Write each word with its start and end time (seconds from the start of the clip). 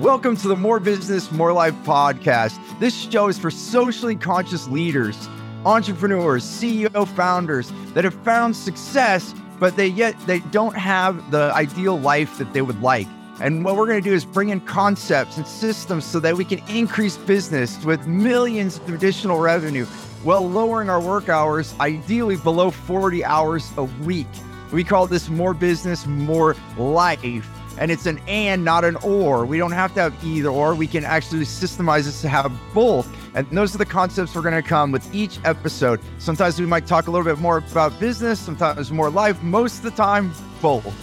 Welcome 0.00 0.36
to 0.36 0.48
the 0.48 0.56
More 0.56 0.78
Business, 0.78 1.32
More 1.32 1.54
Life 1.54 1.72
podcast. 1.84 2.58
This 2.78 2.94
show 2.94 3.28
is 3.28 3.38
for 3.38 3.50
socially 3.50 4.14
conscious 4.14 4.68
leaders, 4.68 5.16
entrepreneurs, 5.64 6.44
CEO 6.44 7.08
founders 7.08 7.72
that 7.94 8.04
have 8.04 8.12
found 8.22 8.54
success, 8.54 9.34
but 9.58 9.74
they 9.74 9.86
yet 9.86 10.14
they 10.26 10.40
don't 10.40 10.76
have 10.76 11.30
the 11.30 11.50
ideal 11.54 11.98
life 11.98 12.36
that 12.36 12.52
they 12.52 12.60
would 12.60 12.82
like. 12.82 13.06
And 13.40 13.64
what 13.64 13.76
we're 13.76 13.86
going 13.86 14.02
to 14.02 14.06
do 14.06 14.14
is 14.14 14.26
bring 14.26 14.50
in 14.50 14.60
concepts 14.60 15.38
and 15.38 15.46
systems 15.46 16.04
so 16.04 16.20
that 16.20 16.36
we 16.36 16.44
can 16.44 16.58
increase 16.68 17.16
business 17.16 17.82
with 17.82 18.06
millions 18.06 18.76
of 18.76 18.90
additional 18.90 19.38
revenue 19.38 19.86
while 20.24 20.46
lowering 20.46 20.90
our 20.90 21.00
work 21.00 21.30
hours, 21.30 21.74
ideally 21.80 22.36
below 22.36 22.70
40 22.70 23.24
hours 23.24 23.72
a 23.78 23.84
week. 23.84 24.26
We 24.72 24.84
call 24.84 25.06
this 25.06 25.30
more 25.30 25.54
business, 25.54 26.06
more 26.06 26.54
life 26.76 27.48
and 27.78 27.90
it's 27.90 28.06
an 28.06 28.18
and, 28.26 28.64
not 28.64 28.84
an 28.84 28.96
or. 28.96 29.44
We 29.44 29.58
don't 29.58 29.72
have 29.72 29.92
to 29.94 30.00
have 30.02 30.24
either 30.24 30.48
or. 30.48 30.74
We 30.74 30.86
can 30.86 31.04
actually 31.04 31.40
systemize 31.40 32.04
this 32.04 32.22
to 32.22 32.28
have 32.28 32.52
both. 32.72 33.08
And 33.34 33.46
those 33.50 33.74
are 33.74 33.78
the 33.78 33.86
concepts 33.86 34.34
we're 34.34 34.42
going 34.42 34.60
to 34.60 34.66
come 34.66 34.92
with 34.92 35.14
each 35.14 35.38
episode. 35.44 36.00
Sometimes 36.18 36.58
we 36.58 36.66
might 36.66 36.86
talk 36.86 37.06
a 37.06 37.10
little 37.10 37.24
bit 37.24 37.38
more 37.38 37.58
about 37.58 37.98
business, 38.00 38.40
sometimes 38.40 38.90
more 38.90 39.10
life, 39.10 39.42
most 39.42 39.78
of 39.78 39.82
the 39.84 39.90
time, 39.90 40.32
both. 40.62 40.94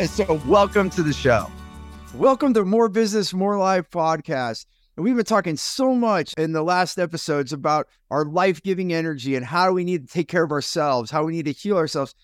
so, 0.08 0.40
welcome 0.46 0.90
to 0.90 1.02
the 1.02 1.12
show. 1.12 1.50
Welcome 2.14 2.54
to 2.54 2.64
More 2.64 2.88
Business, 2.88 3.34
More 3.34 3.58
Life 3.58 3.90
podcast. 3.90 4.66
And 4.96 5.02
we've 5.02 5.16
been 5.16 5.24
talking 5.24 5.56
so 5.56 5.94
much 5.94 6.32
in 6.38 6.52
the 6.52 6.62
last 6.62 6.98
episodes 6.98 7.52
about 7.52 7.88
our 8.10 8.24
life 8.24 8.62
giving 8.62 8.92
energy 8.92 9.34
and 9.34 9.44
how 9.44 9.72
we 9.72 9.82
need 9.82 10.06
to 10.06 10.12
take 10.12 10.28
care 10.28 10.44
of 10.44 10.52
ourselves, 10.52 11.10
how 11.10 11.24
we 11.24 11.32
need 11.32 11.46
to 11.46 11.52
heal 11.52 11.76
ourselves. 11.76 12.14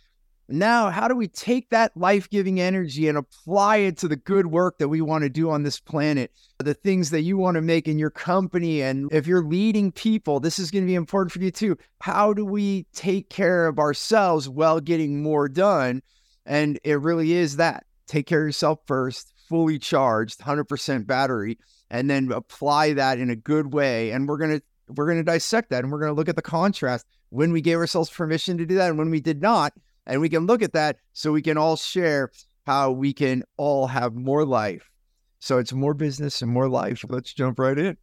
Now, 0.52 0.90
how 0.90 1.06
do 1.06 1.14
we 1.14 1.28
take 1.28 1.70
that 1.70 1.96
life 1.96 2.28
giving 2.28 2.60
energy 2.60 3.06
and 3.06 3.16
apply 3.16 3.78
it 3.78 3.98
to 3.98 4.08
the 4.08 4.16
good 4.16 4.48
work 4.48 4.78
that 4.78 4.88
we 4.88 5.00
want 5.00 5.22
to 5.22 5.30
do 5.30 5.48
on 5.48 5.62
this 5.62 5.78
planet? 5.78 6.32
The 6.58 6.74
things 6.74 7.10
that 7.10 7.22
you 7.22 7.36
want 7.36 7.54
to 7.54 7.60
make 7.60 7.86
in 7.86 8.00
your 8.00 8.10
company. 8.10 8.82
And 8.82 9.12
if 9.12 9.28
you're 9.28 9.44
leading 9.44 9.92
people, 9.92 10.40
this 10.40 10.58
is 10.58 10.72
going 10.72 10.82
to 10.82 10.88
be 10.88 10.96
important 10.96 11.32
for 11.32 11.38
you 11.38 11.52
too. 11.52 11.78
How 12.00 12.32
do 12.32 12.44
we 12.44 12.86
take 12.92 13.30
care 13.30 13.68
of 13.68 13.78
ourselves 13.78 14.48
while 14.48 14.80
getting 14.80 15.22
more 15.22 15.48
done? 15.48 16.02
And 16.44 16.80
it 16.82 17.00
really 17.00 17.32
is 17.32 17.56
that 17.56 17.84
take 18.08 18.26
care 18.26 18.42
of 18.42 18.48
yourself 18.48 18.80
first, 18.86 19.32
fully 19.48 19.78
charged, 19.78 20.40
100% 20.40 21.06
battery, 21.06 21.58
and 21.90 22.10
then 22.10 22.32
apply 22.32 22.94
that 22.94 23.20
in 23.20 23.30
a 23.30 23.36
good 23.36 23.72
way. 23.72 24.10
And 24.10 24.28
we're 24.28 24.38
going 24.38 24.58
to 24.58 24.62
we're 24.96 25.06
going 25.06 25.18
to 25.18 25.22
dissect 25.22 25.70
that 25.70 25.84
and 25.84 25.92
we're 25.92 26.00
going 26.00 26.10
to 26.10 26.16
look 26.16 26.28
at 26.28 26.34
the 26.34 26.42
contrast 26.42 27.06
when 27.28 27.52
we 27.52 27.60
gave 27.60 27.76
ourselves 27.76 28.10
permission 28.10 28.58
to 28.58 28.66
do 28.66 28.74
that 28.74 28.88
and 28.88 28.98
when 28.98 29.10
we 29.10 29.20
did 29.20 29.40
not 29.40 29.72
and 30.10 30.20
we 30.20 30.28
can 30.28 30.44
look 30.44 30.60
at 30.60 30.72
that 30.72 30.96
so 31.12 31.32
we 31.32 31.40
can 31.40 31.56
all 31.56 31.76
share 31.76 32.30
how 32.66 32.90
we 32.90 33.12
can 33.12 33.44
all 33.56 33.86
have 33.86 34.14
more 34.14 34.44
life. 34.44 34.90
So 35.38 35.58
it's 35.58 35.72
more 35.72 35.94
business 35.94 36.42
and 36.42 36.50
more 36.50 36.68
life. 36.68 37.04
Let's 37.08 37.32
jump 37.32 37.58
right 37.60 37.78
in. 37.78 37.96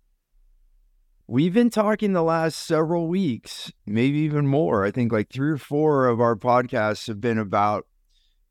We've 1.28 1.54
been 1.54 1.70
talking 1.70 2.14
the 2.14 2.24
last 2.24 2.66
several 2.66 3.10
weeks, 3.10 3.72
maybe 3.86 4.20
even 4.20 4.48
more. 4.48 4.86
I 4.86 4.92
think 4.92 5.12
like 5.12 5.30
three 5.30 5.52
or 5.52 5.58
four 5.58 6.08
of 6.08 6.22
our 6.22 6.38
podcasts 6.38 7.08
have 7.08 7.20
been 7.20 7.38
about 7.38 7.86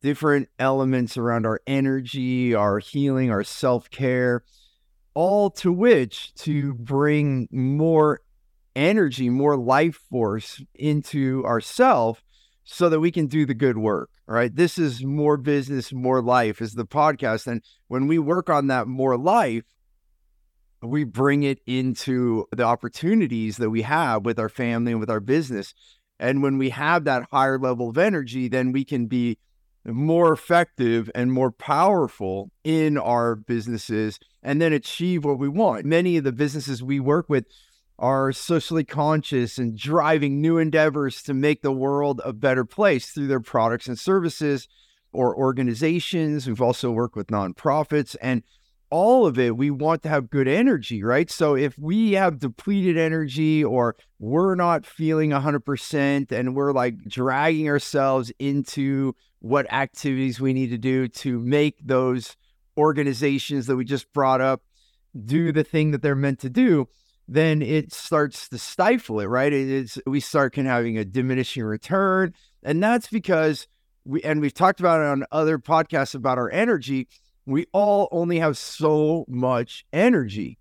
different 0.03 0.51
elements 0.59 1.17
around 1.17 1.47
our 1.47 1.61
energy, 1.67 2.55
our 2.55 2.79
healing, 2.79 3.31
our 3.31 3.43
self 3.43 3.89
care, 3.89 4.45
all 5.15 5.49
to 5.53 5.73
which 5.73 6.35
to 6.35 6.75
bring 6.75 7.49
more 7.51 8.21
energy, 8.77 9.31
more 9.31 9.57
life 9.57 9.99
force 10.11 10.63
into 10.75 11.43
ourself 11.47 12.23
so 12.67 12.89
that 12.89 13.01
we 13.01 13.13
can 13.13 13.29
do 13.29 13.47
the 13.47 13.55
good 13.55 13.79
work. 13.79 14.11
Right. 14.27 14.55
This 14.55 14.77
is 14.77 15.05
more 15.05 15.37
business, 15.37 15.93
more 15.93 16.21
life 16.21 16.61
is 16.61 16.75
the 16.75 16.85
podcast. 16.85 17.47
And 17.47 17.63
when 17.87 18.09
we 18.09 18.19
work 18.19 18.51
on 18.51 18.67
that 18.67 18.89
more 18.89 19.17
life, 19.17 19.63
we 20.83 21.05
bring 21.05 21.45
it 21.45 21.61
into 21.67 22.47
the 22.55 22.65
opportunities 22.65 23.57
that 23.57 23.71
we 23.71 23.83
have 23.83 24.25
with 24.25 24.39
our 24.39 24.49
family 24.49 24.93
and 24.93 25.01
with 25.01 25.09
our 25.09 25.21
business. 25.21 25.75
And 26.19 26.43
when 26.43 26.59
we 26.59 26.71
have 26.71 27.05
that 27.05 27.29
higher 27.31 27.59
level 27.59 27.89
of 27.89 27.99
energy, 27.99 28.49
then 28.49 28.73
we 28.73 28.85
can 28.85 29.07
be 29.07 29.39
more 29.85 30.33
effective 30.33 31.09
and 31.15 31.33
more 31.33 31.53
powerful 31.53 32.51
in 32.65 32.99
our 32.99 33.37
businesses 33.37 34.19
and 34.43 34.61
then 34.61 34.73
achieve 34.73 35.25
what 35.25 35.39
we 35.39 35.49
want. 35.49 35.85
Many 35.85 36.17
of 36.17 36.25
the 36.25 36.33
businesses 36.33 36.83
we 36.83 36.99
work 36.99 37.29
with 37.29 37.47
are 37.99 38.33
socially 38.33 38.85
conscious 38.85 39.59
and 39.59 39.77
driving 39.77 40.41
new 40.41 40.59
endeavors 40.59 41.23
to 41.23 41.35
make 41.35 41.63
the 41.63 41.73
world 41.73 42.21
a 42.25 42.33
better 42.33 42.65
place 42.65 43.11
through 43.11 43.27
their 43.27 43.41
products 43.41 43.87
and 43.87 43.99
services 43.99 44.69
or 45.13 45.35
organizations. 45.35 46.47
We've 46.47 46.61
also 46.61 46.91
worked 46.91 47.17
with 47.17 47.29
nonprofits 47.29 48.17
and 48.21 48.43
all 48.91 49.27
of 49.27 49.39
it, 49.39 49.57
we 49.57 49.71
want 49.71 50.03
to 50.05 50.09
have 50.09 50.31
good 50.31 50.47
energy, 50.47 51.03
right? 51.03 51.29
So 51.31 51.57
if 51.57 51.77
we 51.79 52.13
have 52.13 52.39
depleted 52.39 52.97
energy 52.97 53.65
or 53.65 53.97
we're 54.19 54.55
not 54.55 54.87
feeling 54.87 55.31
100% 55.31 56.33
and 56.33 56.55
we're 56.55 56.73
like 56.73 57.03
dragging 57.05 57.69
ourselves 57.69 58.31
into 58.39 59.15
what 59.41 59.73
activities 59.73 60.41
we 60.41 60.53
need 60.53 60.71
to 60.71 60.79
do 60.79 61.09
to 61.09 61.41
make 61.41 61.85
those 61.85 62.37
organizations 62.79 63.67
that 63.67 63.77
we 63.77 63.85
just 63.85 64.13
brought 64.13 64.41
up 64.41 64.63
do 65.25 65.51
the 65.51 65.65
thing 65.65 65.91
that 65.91 66.03
they're 66.03 66.15
meant 66.15 66.39
to 66.41 66.51
do, 66.51 66.89
then 67.29 67.61
it 67.63 67.93
starts 67.93 68.49
to 68.49 68.59
stifle 68.59 69.21
it, 69.21 69.27
right? 69.27 69.53
It 69.53 69.69
is 69.69 70.01
we 70.07 70.21
start 70.21 70.53
can 70.55 70.67
having 70.67 70.97
a 70.97 71.05
diminishing 71.05 71.65
return, 71.65 72.35
and 72.63 72.83
that's 72.83 73.09
because 73.09 73.67
we 74.05 74.23
and 74.23 74.41
we've 74.41 74.55
talked 74.55 74.81
about 74.81 75.01
it 75.01 75.07
on 75.07 75.25
other 75.33 75.59
podcasts 75.59 76.15
about 76.15 76.39
our 76.39 76.51
energy. 76.51 77.09
We 77.45 77.67
all 77.73 78.09
only 78.11 78.39
have 78.39 78.57
so 78.59 79.25
much 79.29 79.85
energy. 79.93 80.59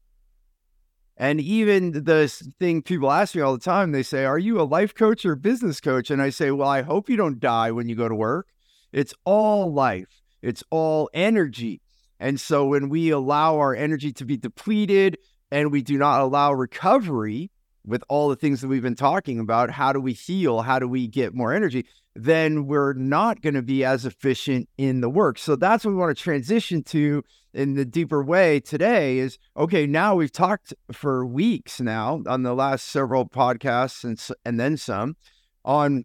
And 1.17 1.39
even 1.39 1.91
the 1.91 2.27
thing 2.59 2.81
people 2.81 3.09
ask 3.09 3.35
me 3.35 3.41
all 3.41 3.53
the 3.53 3.63
time, 3.63 3.91
they 3.91 4.03
say, 4.03 4.25
Are 4.25 4.37
you 4.37 4.59
a 4.59 4.63
life 4.63 4.93
coach 4.93 5.25
or 5.25 5.35
business 5.35 5.79
coach? 5.79 6.11
And 6.11 6.21
I 6.21 6.29
say, 6.29 6.51
Well, 6.51 6.67
I 6.67 6.81
hope 6.81 7.09
you 7.09 7.15
don't 7.15 7.39
die 7.39 7.71
when 7.71 7.87
you 7.87 7.95
go 7.95 8.09
to 8.09 8.15
work. 8.15 8.47
It's 8.91 9.13
all 9.23 9.71
life, 9.71 10.21
it's 10.41 10.63
all 10.69 11.09
energy. 11.13 11.81
And 12.19 12.39
so 12.39 12.65
when 12.65 12.89
we 12.89 13.09
allow 13.09 13.57
our 13.57 13.75
energy 13.75 14.13
to 14.13 14.25
be 14.25 14.37
depleted, 14.37 15.17
and 15.55 15.71
we 15.71 15.81
do 15.81 15.97
not 15.97 16.19
allow 16.19 16.51
recovery 16.51 17.49
with 17.85 18.03
all 18.09 18.27
the 18.27 18.35
things 18.35 18.59
that 18.59 18.67
we've 18.67 18.81
been 18.81 18.93
talking 18.93 19.39
about, 19.39 19.71
how 19.71 19.93
do 19.93 20.01
we 20.01 20.11
heal? 20.11 20.63
How 20.63 20.79
do 20.79 20.87
we 20.87 21.07
get 21.07 21.33
more 21.33 21.53
energy? 21.53 21.85
Then 22.13 22.67
we're 22.67 22.91
not 22.91 23.41
going 23.41 23.53
to 23.53 23.61
be 23.61 23.85
as 23.85 24.05
efficient 24.05 24.67
in 24.77 24.99
the 24.99 25.09
work. 25.09 25.39
So 25.39 25.55
that's 25.55 25.85
what 25.85 25.91
we 25.91 25.97
want 25.97 26.17
to 26.17 26.21
transition 26.21 26.83
to 26.83 27.23
in 27.53 27.75
the 27.75 27.85
deeper 27.85 28.21
way 28.21 28.59
today 28.59 29.17
is 29.17 29.37
okay, 29.55 29.87
now 29.87 30.13
we've 30.15 30.31
talked 30.31 30.73
for 30.91 31.25
weeks 31.25 31.79
now 31.79 32.21
on 32.27 32.43
the 32.43 32.53
last 32.53 32.87
several 32.87 33.25
podcasts 33.25 34.03
and, 34.03 34.21
and 34.43 34.59
then 34.59 34.75
some 34.75 35.15
on 35.63 36.03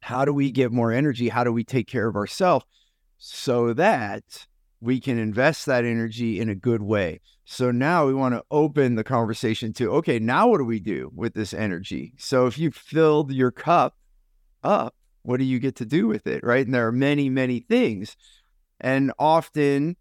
how 0.00 0.26
do 0.26 0.34
we 0.34 0.50
get 0.50 0.70
more 0.70 0.92
energy? 0.92 1.30
How 1.30 1.44
do 1.44 1.52
we 1.52 1.64
take 1.64 1.88
care 1.88 2.08
of 2.08 2.14
ourselves 2.14 2.66
so 3.16 3.72
that 3.72 4.46
we 4.80 5.00
can 5.00 5.18
invest 5.18 5.66
that 5.66 5.84
energy 5.84 6.40
in 6.40 6.48
a 6.48 6.54
good 6.54 6.82
way. 6.82 7.20
So 7.44 7.70
now 7.70 8.06
we 8.06 8.14
want 8.14 8.34
to 8.34 8.44
open 8.50 8.94
the 8.94 9.04
conversation 9.04 9.72
to 9.74 9.92
okay, 9.96 10.18
now 10.18 10.48
what 10.48 10.58
do 10.58 10.64
we 10.64 10.80
do 10.80 11.10
with 11.14 11.34
this 11.34 11.54
energy? 11.54 12.14
So 12.18 12.46
if 12.46 12.58
you 12.58 12.70
filled 12.70 13.32
your 13.32 13.50
cup 13.50 13.96
up, 14.62 14.94
what 15.22 15.38
do 15.38 15.44
you 15.44 15.58
get 15.58 15.76
to 15.76 15.86
do 15.86 16.06
with 16.06 16.26
it? 16.26 16.44
Right. 16.44 16.64
And 16.64 16.74
there 16.74 16.86
are 16.86 16.92
many, 16.92 17.28
many 17.28 17.60
things. 17.60 18.16
And 18.80 19.12
often, 19.18 19.96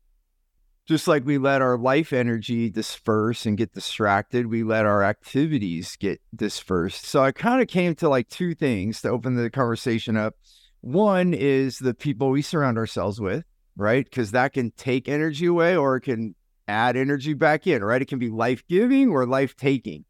just 0.85 1.07
like 1.07 1.25
we 1.25 1.37
let 1.37 1.61
our 1.61 1.77
life 1.77 2.13
energy 2.13 2.69
disperse 2.69 3.45
and 3.45 3.57
get 3.57 3.73
distracted, 3.73 4.47
we 4.47 4.63
let 4.63 4.85
our 4.85 5.03
activities 5.03 5.95
get 5.95 6.21
dispersed. 6.35 7.05
So 7.05 7.23
I 7.23 7.31
kind 7.31 7.61
of 7.61 7.67
came 7.67 7.95
to 7.95 8.09
like 8.09 8.29
two 8.29 8.53
things 8.53 9.01
to 9.01 9.09
open 9.09 9.35
the 9.35 9.49
conversation 9.49 10.15
up. 10.15 10.35
One 10.81 11.33
is 11.33 11.79
the 11.79 11.95
people 11.95 12.29
we 12.29 12.43
surround 12.43 12.77
ourselves 12.77 13.19
with 13.19 13.45
right? 13.75 14.05
Because 14.05 14.31
that 14.31 14.53
can 14.53 14.71
take 14.71 15.07
energy 15.07 15.45
away 15.45 15.75
or 15.75 15.97
it 15.97 16.01
can 16.01 16.35
add 16.67 16.97
energy 16.97 17.33
back 17.33 17.67
in, 17.67 17.83
right? 17.83 18.01
It 18.01 18.07
can 18.07 18.19
be 18.19 18.29
life 18.29 18.63
giving 18.67 19.09
or 19.09 19.25
life 19.25 19.55
taking. 19.55 20.05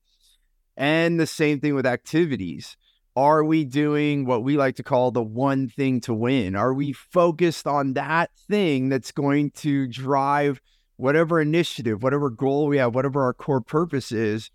And 0.78 1.20
the 1.20 1.28
same 1.28 1.60
thing 1.60 1.76
with 1.76 1.86
activities. 1.86 2.78
are 3.16 3.46
we 3.46 3.64
doing 3.64 4.26
what 4.26 4.44
we 4.44 4.58
like 4.58 4.76
to 4.76 4.84
call 4.84 5.10
the 5.10 5.24
one 5.24 5.70
thing 5.70 6.02
to 6.02 6.14
win? 6.14 6.54
Are 6.56 6.74
we 6.74 6.92
focused 6.92 7.66
on 7.66 7.94
that 7.94 8.30
thing 8.50 8.90
that's 8.90 9.12
going 9.12 9.52
to 9.52 9.88
drive 9.88 10.60
whatever 10.98 11.40
initiative, 11.40 12.04
whatever 12.04 12.30
goal 12.30 12.68
we 12.68 12.78
have, 12.78 12.94
whatever 12.94 13.24
our 13.24 13.34
core 13.34 13.62
purpose 13.62 14.12
is? 14.12 14.52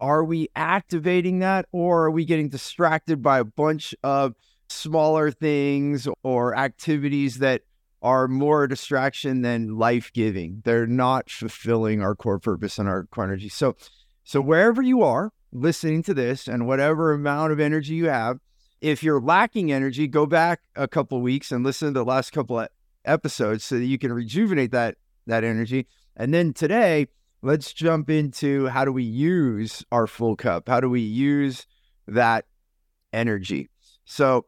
Are 0.00 0.24
we 0.24 0.48
activating 0.56 1.40
that 1.40 1.66
or 1.70 2.04
are 2.06 2.10
we 2.10 2.24
getting 2.24 2.48
distracted 2.48 3.22
by 3.22 3.38
a 3.38 3.44
bunch 3.44 3.94
of 4.02 4.34
smaller 4.68 5.30
things 5.30 6.08
or 6.22 6.56
activities 6.56 7.38
that 7.38 7.62
are 8.02 8.28
more 8.28 8.64
a 8.64 8.68
distraction 8.68 9.42
than 9.42 9.78
life 9.78 10.12
giving? 10.12 10.62
They're 10.64 10.86
not 10.86 11.30
fulfilling 11.30 12.02
our 12.02 12.14
core 12.14 12.38
purpose 12.38 12.78
and 12.78 12.88
our 12.88 13.04
core 13.04 13.24
energy. 13.24 13.48
So, 13.48 13.76
so 14.24 14.40
wherever 14.40 14.82
you 14.82 15.02
are, 15.02 15.32
listening 15.52 16.02
to 16.02 16.14
this 16.14 16.48
and 16.48 16.66
whatever 16.66 17.12
amount 17.12 17.52
of 17.52 17.60
energy 17.60 17.94
you 17.94 18.08
have. 18.08 18.38
If 18.80 19.02
you're 19.02 19.20
lacking 19.20 19.70
energy, 19.70 20.08
go 20.08 20.26
back 20.26 20.60
a 20.74 20.88
couple 20.88 21.20
weeks 21.20 21.52
and 21.52 21.62
listen 21.62 21.88
to 21.88 22.00
the 22.00 22.04
last 22.04 22.32
couple 22.32 22.58
of 22.58 22.68
episodes 23.04 23.64
so 23.64 23.76
that 23.76 23.84
you 23.84 23.98
can 23.98 24.12
rejuvenate 24.12 24.72
that 24.72 24.96
that 25.26 25.44
energy. 25.44 25.86
And 26.16 26.34
then 26.34 26.52
today, 26.52 27.06
let's 27.42 27.72
jump 27.72 28.10
into 28.10 28.66
how 28.66 28.84
do 28.84 28.92
we 28.92 29.04
use 29.04 29.84
our 29.92 30.08
full 30.08 30.34
cup? 30.34 30.68
How 30.68 30.80
do 30.80 30.90
we 30.90 31.00
use 31.00 31.66
that 32.08 32.46
energy? 33.12 33.68
So 34.04 34.46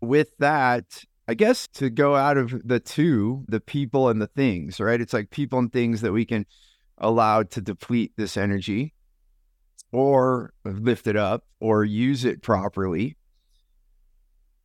with 0.00 0.36
that, 0.38 1.04
I 1.28 1.34
guess 1.34 1.68
to 1.74 1.90
go 1.90 2.16
out 2.16 2.38
of 2.38 2.66
the 2.66 2.80
two, 2.80 3.44
the 3.48 3.60
people 3.60 4.08
and 4.08 4.20
the 4.20 4.28
things, 4.28 4.80
right? 4.80 4.98
It's 4.98 5.12
like 5.12 5.28
people 5.28 5.58
and 5.58 5.70
things 5.70 6.00
that 6.00 6.12
we 6.12 6.24
can 6.24 6.46
allow 6.96 7.42
to 7.42 7.60
deplete 7.60 8.12
this 8.16 8.38
energy 8.38 8.94
or 9.92 10.54
lift 10.64 11.06
it 11.06 11.16
up 11.16 11.44
or 11.60 11.84
use 11.84 12.24
it 12.24 12.42
properly. 12.42 13.18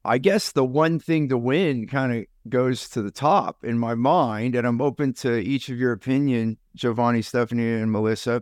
I 0.06 0.18
guess 0.18 0.54
the 0.54 0.64
one 0.64 1.00
thing 1.00 1.28
to 1.30 1.38
win 1.38 1.86
kind 1.86 2.14
of 2.14 2.26
goes 2.50 2.88
to 2.90 3.02
the 3.02 3.12
top 3.12 3.64
in 3.64 3.78
my 3.78 3.96
mind, 3.96 4.56
and 4.56 4.66
I'm 4.66 4.82
open 4.82 5.14
to 5.16 5.38
each 5.38 5.68
of 5.68 5.78
your 5.78 5.92
opinion, 5.92 6.58
Giovanni, 6.76 7.22
Stephanie, 7.22 7.74
and 7.74 7.92
Melissa, 7.92 8.42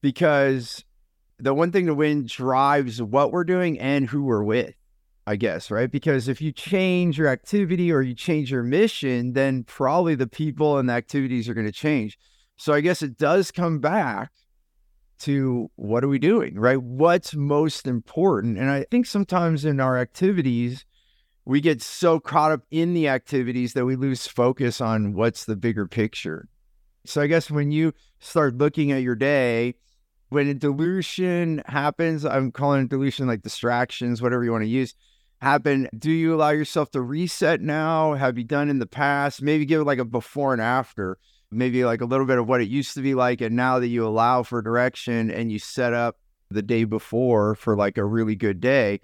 because 0.00 0.84
the 1.38 1.54
one 1.54 1.70
thing 1.70 1.86
to 1.86 1.94
win 1.94 2.26
drives 2.26 3.00
what 3.00 3.30
we're 3.30 3.44
doing 3.44 3.78
and 3.78 4.08
who 4.08 4.24
we're 4.24 4.44
with, 4.44 4.74
I 5.26 5.36
guess, 5.36 5.70
right? 5.70 5.90
Because 5.90 6.28
if 6.28 6.40
you 6.40 6.52
change 6.52 7.18
your 7.18 7.26
activity 7.26 7.90
or 7.90 8.00
you 8.00 8.14
change 8.14 8.50
your 8.50 8.62
mission, 8.62 9.32
then 9.32 9.64
probably 9.64 10.14
the 10.14 10.28
people 10.28 10.78
and 10.78 10.88
the 10.88 10.92
activities 10.92 11.48
are 11.48 11.54
going 11.54 11.66
to 11.66 11.72
change. 11.72 12.16
So 12.56 12.72
I 12.72 12.80
guess 12.80 13.02
it 13.02 13.18
does 13.18 13.50
come 13.50 13.80
back 13.80 14.30
to 15.20 15.70
what 15.76 16.04
are 16.04 16.08
we 16.08 16.18
doing, 16.18 16.58
right? 16.58 16.80
What's 16.80 17.34
most 17.34 17.86
important? 17.86 18.56
And 18.58 18.70
I 18.70 18.84
think 18.90 19.06
sometimes 19.06 19.64
in 19.64 19.80
our 19.80 19.98
activities, 19.98 20.84
we 21.44 21.60
get 21.60 21.82
so 21.82 22.20
caught 22.20 22.52
up 22.52 22.62
in 22.70 22.94
the 22.94 23.08
activities 23.08 23.72
that 23.72 23.84
we 23.84 23.96
lose 23.96 24.26
focus 24.26 24.80
on 24.80 25.14
what's 25.14 25.44
the 25.44 25.56
bigger 25.56 25.86
picture. 25.86 26.48
So 27.04 27.20
I 27.20 27.26
guess 27.26 27.50
when 27.50 27.72
you 27.72 27.94
start 28.20 28.58
looking 28.58 28.92
at 28.92 29.02
your 29.02 29.14
day, 29.14 29.74
when 30.28 30.48
a 30.48 30.54
dilution 30.54 31.62
happens, 31.66 32.24
I'm 32.24 32.50
calling 32.50 32.82
it 32.82 32.90
dilution 32.90 33.26
like 33.26 33.42
distractions, 33.42 34.20
whatever 34.20 34.44
you 34.44 34.52
want 34.52 34.64
to 34.64 34.68
use, 34.68 34.94
happen. 35.40 35.88
Do 35.96 36.10
you 36.10 36.34
allow 36.34 36.50
yourself 36.50 36.90
to 36.92 37.00
reset 37.00 37.60
now? 37.60 38.14
Have 38.14 38.38
you 38.38 38.44
done 38.44 38.68
in 38.68 38.78
the 38.78 38.86
past? 38.86 39.42
Maybe 39.42 39.64
give 39.64 39.80
it 39.80 39.84
like 39.84 39.98
a 39.98 40.04
before 40.04 40.52
and 40.52 40.62
after 40.62 41.18
maybe 41.50 41.84
like 41.84 42.00
a 42.00 42.06
little 42.06 42.26
bit 42.26 42.38
of 42.38 42.48
what 42.48 42.60
it 42.60 42.68
used 42.68 42.94
to 42.94 43.02
be 43.02 43.14
like 43.14 43.40
and 43.40 43.54
now 43.54 43.78
that 43.78 43.88
you 43.88 44.06
allow 44.06 44.42
for 44.42 44.60
direction 44.62 45.30
and 45.30 45.50
you 45.50 45.58
set 45.58 45.92
up 45.92 46.16
the 46.50 46.62
day 46.62 46.84
before 46.84 47.54
for 47.54 47.76
like 47.76 47.98
a 47.98 48.04
really 48.04 48.36
good 48.36 48.60
day 48.60 49.00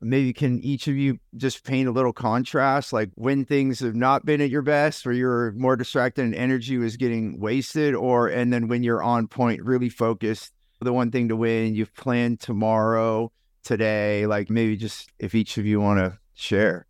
maybe 0.00 0.32
can 0.32 0.60
each 0.60 0.86
of 0.86 0.96
you 0.96 1.18
just 1.36 1.64
paint 1.64 1.88
a 1.88 1.92
little 1.92 2.12
contrast 2.12 2.92
like 2.92 3.10
when 3.14 3.44
things 3.44 3.80
have 3.80 3.94
not 3.94 4.24
been 4.24 4.40
at 4.40 4.50
your 4.50 4.62
best 4.62 5.06
or 5.06 5.12
you're 5.12 5.52
more 5.52 5.76
distracted 5.76 6.24
and 6.24 6.34
energy 6.34 6.78
was 6.78 6.96
getting 6.96 7.38
wasted 7.40 7.94
or 7.94 8.28
and 8.28 8.52
then 8.52 8.68
when 8.68 8.82
you're 8.82 9.02
on 9.02 9.26
point 9.26 9.62
really 9.62 9.88
focused 9.88 10.52
the 10.80 10.92
one 10.92 11.10
thing 11.10 11.28
to 11.28 11.36
win 11.36 11.74
you've 11.74 11.94
planned 11.94 12.38
tomorrow 12.38 13.30
today 13.62 14.26
like 14.26 14.50
maybe 14.50 14.76
just 14.76 15.10
if 15.18 15.34
each 15.34 15.58
of 15.58 15.66
you 15.66 15.80
want 15.80 15.98
to 15.98 16.18
share 16.34 16.86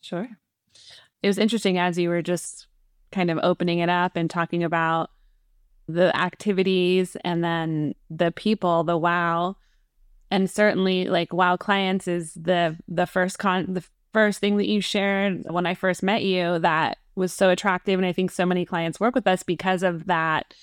sure 0.00 0.28
it 1.22 1.28
was 1.28 1.38
interesting 1.38 1.78
as 1.78 1.98
you 1.98 2.08
were 2.08 2.22
just 2.22 2.66
kind 3.12 3.30
of 3.30 3.38
opening 3.42 3.78
it 3.78 3.88
up 3.88 4.16
and 4.16 4.28
talking 4.28 4.64
about 4.64 5.10
the 5.86 6.14
activities 6.16 7.16
and 7.24 7.44
then 7.44 7.94
the 8.10 8.32
people, 8.32 8.84
the 8.84 8.96
wow. 8.96 9.56
And 10.30 10.50
certainly 10.50 11.06
like 11.06 11.32
wow 11.32 11.56
clients 11.56 12.08
is 12.08 12.32
the 12.34 12.76
the 12.88 13.06
first 13.06 13.38
con 13.38 13.74
the 13.74 13.84
first 14.12 14.40
thing 14.40 14.56
that 14.56 14.68
you 14.68 14.80
shared 14.80 15.44
when 15.50 15.66
I 15.66 15.74
first 15.74 16.02
met 16.02 16.22
you 16.22 16.58
that 16.58 16.98
was 17.14 17.32
so 17.32 17.50
attractive 17.50 17.98
and 17.98 18.06
I 18.06 18.12
think 18.12 18.30
so 18.30 18.46
many 18.46 18.64
clients 18.64 18.98
work 18.98 19.14
with 19.14 19.26
us 19.26 19.42
because 19.42 19.82
of 19.82 20.06
that 20.06 20.54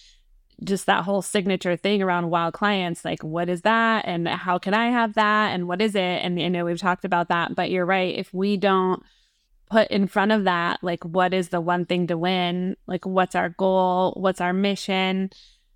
just 0.64 0.86
that 0.86 1.06
whole 1.06 1.22
signature 1.22 1.76
thing 1.76 2.02
around 2.02 2.30
wow 2.30 2.52
clients 2.52 3.06
like 3.06 3.24
what 3.24 3.50
is 3.50 3.62
that? 3.62 4.06
And 4.06 4.28
how 4.28 4.58
can 4.58 4.74
I 4.74 4.90
have 4.90 5.14
that? 5.14 5.54
And 5.54 5.68
what 5.68 5.82
is 5.82 5.96
it? 5.96 6.00
And 6.00 6.40
I 6.40 6.48
know 6.48 6.66
we've 6.66 6.80
talked 6.80 7.06
about 7.06 7.30
that 7.30 7.56
but 7.56 7.72
you're 7.72 7.86
right. 7.86 8.16
If 8.18 8.34
we 8.34 8.58
don't 8.58 9.02
put 9.70 9.88
in 9.90 10.08
front 10.08 10.32
of 10.32 10.46
that 10.46 10.80
like 10.82 11.04
what 11.06 11.34
is 11.34 11.50
the 11.50 11.62
one 11.62 11.86
thing 11.86 12.08
to 12.08 12.18
win? 12.18 12.76
Like 12.88 13.06
what's 13.06 13.36
our 13.36 13.50
goal? 13.50 14.14
What's 14.18 14.42
our 14.42 14.54
mission? 14.54 15.30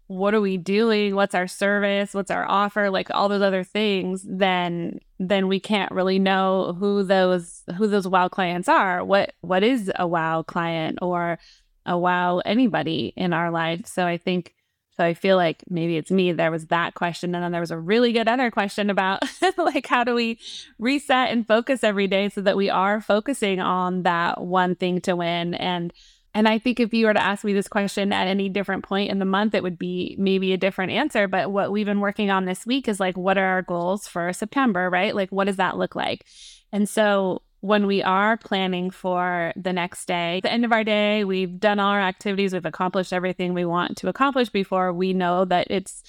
What 0.07 0.33
are 0.33 0.41
we 0.41 0.57
doing? 0.57 1.15
What's 1.15 1.35
our 1.35 1.47
service? 1.47 2.13
What's 2.13 2.31
our 2.31 2.45
offer? 2.47 2.89
Like 2.89 3.09
all 3.11 3.29
those 3.29 3.41
other 3.41 3.63
things 3.63 4.25
then 4.27 4.99
then 5.19 5.47
we 5.47 5.59
can't 5.59 5.91
really 5.91 6.19
know 6.19 6.75
who 6.77 7.03
those 7.03 7.63
who 7.77 7.87
those 7.87 8.07
wow 8.07 8.27
clients 8.27 8.67
are. 8.67 9.03
What 9.05 9.33
what 9.41 9.63
is 9.63 9.91
a 9.95 10.05
wow 10.05 10.43
client 10.43 10.99
or 11.01 11.39
a 11.85 11.97
wow 11.97 12.39
anybody 12.39 13.13
in 13.15 13.31
our 13.31 13.51
life? 13.51 13.85
So 13.87 14.05
i 14.05 14.17
think 14.17 14.53
so 14.95 15.03
I 15.03 15.13
feel 15.15 15.37
like 15.37 15.63
maybe 15.69 15.97
it's 15.97 16.11
me. 16.11 16.31
There 16.31 16.51
was 16.51 16.67
that 16.67 16.93
question. 16.93 17.33
And 17.33 17.43
then 17.43 17.51
there 17.51 17.61
was 17.61 17.71
a 17.71 17.79
really 17.79 18.11
good 18.11 18.27
other 18.27 18.51
question 18.51 18.89
about 18.89 19.23
like, 19.57 19.87
how 19.87 20.03
do 20.03 20.13
we 20.13 20.39
reset 20.77 21.31
and 21.31 21.47
focus 21.47 21.83
every 21.83 22.07
day 22.07 22.29
so 22.29 22.41
that 22.41 22.57
we 22.57 22.69
are 22.69 23.01
focusing 23.01 23.59
on 23.59 24.03
that 24.03 24.41
one 24.41 24.75
thing 24.75 25.01
to 25.01 25.15
win? 25.15 25.55
And 25.55 25.91
and 26.35 26.47
I 26.47 26.57
think 26.57 26.79
if 26.79 26.93
you 26.93 27.05
were 27.05 27.13
to 27.13 27.23
ask 27.23 27.43
me 27.43 27.53
this 27.53 27.67
question 27.67 28.11
at 28.11 28.27
any 28.27 28.49
different 28.49 28.83
point 28.83 29.11
in 29.11 29.19
the 29.19 29.25
month, 29.25 29.53
it 29.53 29.61
would 29.61 29.77
be 29.77 30.15
maybe 30.17 30.51
a 30.51 30.57
different 30.57 30.91
answer. 30.91 31.27
But 31.27 31.51
what 31.51 31.71
we've 31.71 31.85
been 31.85 31.99
working 31.99 32.31
on 32.31 32.45
this 32.45 32.65
week 32.65 32.87
is 32.87 32.99
like, 32.99 33.15
what 33.15 33.37
are 33.37 33.45
our 33.45 33.61
goals 33.61 34.07
for 34.07 34.33
September, 34.33 34.89
right? 34.89 35.15
Like, 35.15 35.29
what 35.29 35.45
does 35.45 35.57
that 35.57 35.77
look 35.77 35.95
like? 35.95 36.25
And 36.71 36.89
so 36.89 37.43
when 37.63 37.87
we 37.87 38.03
are 38.03 38.35
planning 38.35 38.91
for 38.91 39.53
the 39.55 39.71
next 39.71 40.05
day, 40.05 40.41
the 40.43 40.51
end 40.51 40.65
of 40.65 40.73
our 40.73 40.83
day, 40.83 41.23
we've 41.23 41.61
done 41.61 41.79
all 41.79 41.91
our 41.91 42.01
activities, 42.01 42.51
we've 42.51 42.65
accomplished 42.65 43.13
everything 43.13 43.53
we 43.53 43.63
want 43.63 43.95
to 43.95 44.09
accomplish 44.09 44.49
before 44.49 44.91
we 44.91 45.13
know 45.13 45.45
that 45.45 45.67
it's 45.69 46.03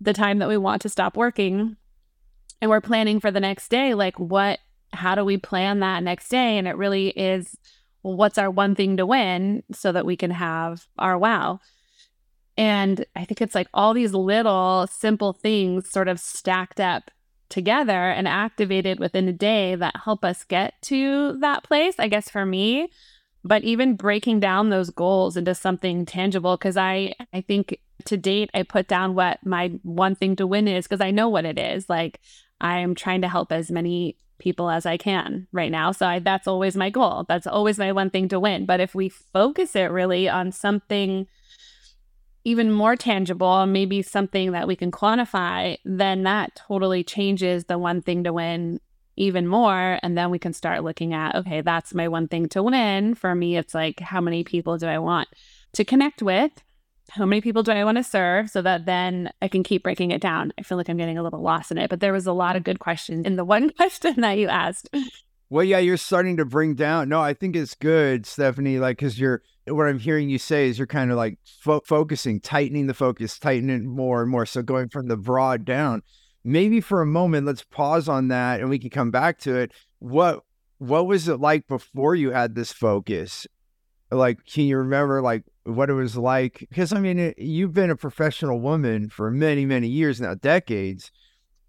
the 0.00 0.14
time 0.14 0.38
that 0.38 0.48
we 0.48 0.56
want 0.56 0.80
to 0.80 0.88
stop 0.88 1.14
working. 1.14 1.76
And 2.62 2.70
we're 2.70 2.80
planning 2.80 3.20
for 3.20 3.30
the 3.30 3.38
next 3.38 3.68
day, 3.68 3.92
like 3.92 4.18
what, 4.18 4.60
how 4.94 5.14
do 5.14 5.26
we 5.26 5.36
plan 5.36 5.80
that 5.80 6.02
next 6.02 6.30
day? 6.30 6.56
And 6.56 6.66
it 6.66 6.78
really 6.78 7.08
is 7.08 7.54
well, 8.02 8.16
what's 8.16 8.38
our 8.38 8.50
one 8.50 8.74
thing 8.74 8.96
to 8.96 9.04
win 9.04 9.62
so 9.72 9.92
that 9.92 10.06
we 10.06 10.16
can 10.16 10.30
have 10.30 10.86
our 10.98 11.18
wow. 11.18 11.60
And 12.56 13.04
I 13.14 13.26
think 13.26 13.42
it's 13.42 13.54
like 13.54 13.68
all 13.74 13.92
these 13.92 14.14
little 14.14 14.86
simple 14.90 15.34
things 15.34 15.90
sort 15.90 16.08
of 16.08 16.18
stacked 16.18 16.80
up 16.80 17.10
together 17.48 18.10
and 18.10 18.26
activated 18.26 18.98
within 18.98 19.28
a 19.28 19.32
day 19.32 19.74
that 19.74 19.94
help 20.04 20.24
us 20.24 20.44
get 20.44 20.74
to 20.82 21.38
that 21.40 21.64
place, 21.64 21.94
I 21.98 22.08
guess 22.08 22.30
for 22.30 22.44
me. 22.44 22.88
But 23.44 23.64
even 23.64 23.96
breaking 23.96 24.40
down 24.40 24.70
those 24.70 24.90
goals 24.90 25.36
into 25.36 25.54
something 25.54 26.06
tangible, 26.06 26.56
because 26.56 26.76
I, 26.76 27.14
I 27.32 27.42
think 27.42 27.78
to 28.06 28.16
date, 28.16 28.50
I 28.54 28.62
put 28.62 28.88
down 28.88 29.14
what 29.14 29.44
my 29.44 29.78
one 29.82 30.14
thing 30.14 30.36
to 30.36 30.46
win 30.46 30.66
is 30.66 30.86
because 30.86 31.02
I 31.02 31.10
know 31.10 31.28
what 31.28 31.44
it 31.44 31.58
is. 31.58 31.88
Like 31.88 32.20
I'm 32.60 32.94
trying 32.94 33.20
to 33.20 33.28
help 33.28 33.52
as 33.52 33.70
many 33.70 34.16
people 34.38 34.70
as 34.70 34.86
I 34.86 34.96
can 34.96 35.46
right 35.52 35.70
now. 35.70 35.92
So 35.92 36.06
I, 36.06 36.18
that's 36.18 36.48
always 36.48 36.76
my 36.76 36.90
goal. 36.90 37.24
That's 37.28 37.46
always 37.46 37.78
my 37.78 37.92
one 37.92 38.10
thing 38.10 38.28
to 38.28 38.40
win. 38.40 38.66
But 38.66 38.80
if 38.80 38.94
we 38.94 39.08
focus 39.08 39.76
it 39.76 39.90
really 39.90 40.28
on 40.28 40.50
something 40.50 41.26
even 42.44 42.70
more 42.70 42.94
tangible, 42.94 43.64
maybe 43.66 44.02
something 44.02 44.52
that 44.52 44.68
we 44.68 44.76
can 44.76 44.90
quantify, 44.90 45.78
then 45.84 46.22
that 46.24 46.54
totally 46.54 47.02
changes 47.02 47.64
the 47.64 47.78
one 47.78 48.02
thing 48.02 48.24
to 48.24 48.32
win 48.32 48.80
even 49.16 49.46
more. 49.46 49.98
And 50.02 50.16
then 50.16 50.30
we 50.30 50.38
can 50.38 50.52
start 50.52 50.84
looking 50.84 51.14
at, 51.14 51.34
okay, 51.36 51.62
that's 51.62 51.94
my 51.94 52.08
one 52.08 52.28
thing 52.28 52.48
to 52.50 52.62
win. 52.62 53.14
For 53.14 53.34
me, 53.34 53.56
it's 53.56 53.74
like, 53.74 54.00
how 54.00 54.20
many 54.20 54.44
people 54.44 54.76
do 54.76 54.86
I 54.86 54.98
want 54.98 55.28
to 55.72 55.84
connect 55.84 56.22
with? 56.22 56.52
How 57.10 57.26
many 57.26 57.40
people 57.40 57.62
do 57.62 57.72
I 57.72 57.84
want 57.84 57.98
to 57.98 58.04
serve 58.04 58.50
so 58.50 58.62
that 58.62 58.86
then 58.86 59.30
I 59.40 59.48
can 59.48 59.62
keep 59.62 59.82
breaking 59.82 60.10
it 60.10 60.20
down? 60.20 60.52
I 60.58 60.62
feel 60.62 60.76
like 60.78 60.88
I'm 60.88 60.96
getting 60.96 61.18
a 61.18 61.22
little 61.22 61.42
lost 61.42 61.70
in 61.70 61.78
it, 61.78 61.90
but 61.90 62.00
there 62.00 62.12
was 62.12 62.26
a 62.26 62.32
lot 62.32 62.56
of 62.56 62.64
good 62.64 62.78
questions 62.78 63.26
in 63.26 63.36
the 63.36 63.44
one 63.44 63.70
question 63.70 64.20
that 64.20 64.38
you 64.38 64.48
asked. 64.48 64.88
Well, 65.48 65.64
yeah, 65.64 65.78
you're 65.78 65.96
starting 65.96 66.38
to 66.38 66.44
bring 66.44 66.74
down. 66.74 67.08
No, 67.08 67.20
I 67.20 67.34
think 67.34 67.56
it's 67.56 67.74
good, 67.74 68.26
Stephanie. 68.26 68.78
Like, 68.78 68.98
because 68.98 69.18
you're 69.20 69.42
what 69.66 69.86
I'm 69.86 69.98
hearing 69.98 70.28
you 70.28 70.38
say 70.38 70.68
is 70.68 70.78
you're 70.78 70.86
kind 70.86 71.10
of 71.10 71.16
like 71.16 71.38
fo- 71.44 71.80
focusing, 71.86 72.40
tightening 72.40 72.86
the 72.86 72.94
focus, 72.94 73.38
tightening 73.38 73.76
it 73.76 73.84
more 73.84 74.22
and 74.22 74.30
more. 74.30 74.46
So 74.46 74.62
going 74.62 74.88
from 74.88 75.08
the 75.08 75.16
broad 75.16 75.64
down. 75.64 76.02
maybe 76.44 76.80
for 76.80 77.00
a 77.00 77.06
moment, 77.06 77.46
let's 77.46 77.64
pause 77.64 78.08
on 78.08 78.28
that 78.28 78.60
and 78.60 78.68
we 78.68 78.78
can 78.78 78.90
come 78.90 79.10
back 79.10 79.38
to 79.40 79.56
it. 79.56 79.72
What 79.98 80.40
what 80.78 81.06
was 81.06 81.28
it 81.28 81.40
like 81.40 81.66
before 81.66 82.14
you 82.14 82.32
had 82.32 82.54
this 82.54 82.72
focus? 82.72 83.46
Like, 84.10 84.44
can 84.44 84.64
you 84.64 84.76
remember 84.76 85.22
like 85.22 85.44
what 85.64 85.88
it 85.88 85.94
was 85.94 86.16
like? 86.16 86.66
Because 86.68 86.92
I 86.92 87.00
mean, 87.00 87.18
it, 87.18 87.38
you've 87.38 87.72
been 87.72 87.90
a 87.90 87.96
professional 87.96 88.60
woman 88.60 89.08
for 89.08 89.30
many, 89.30 89.64
many 89.64 89.88
years 89.88 90.20
now, 90.20 90.34
decades, 90.34 91.10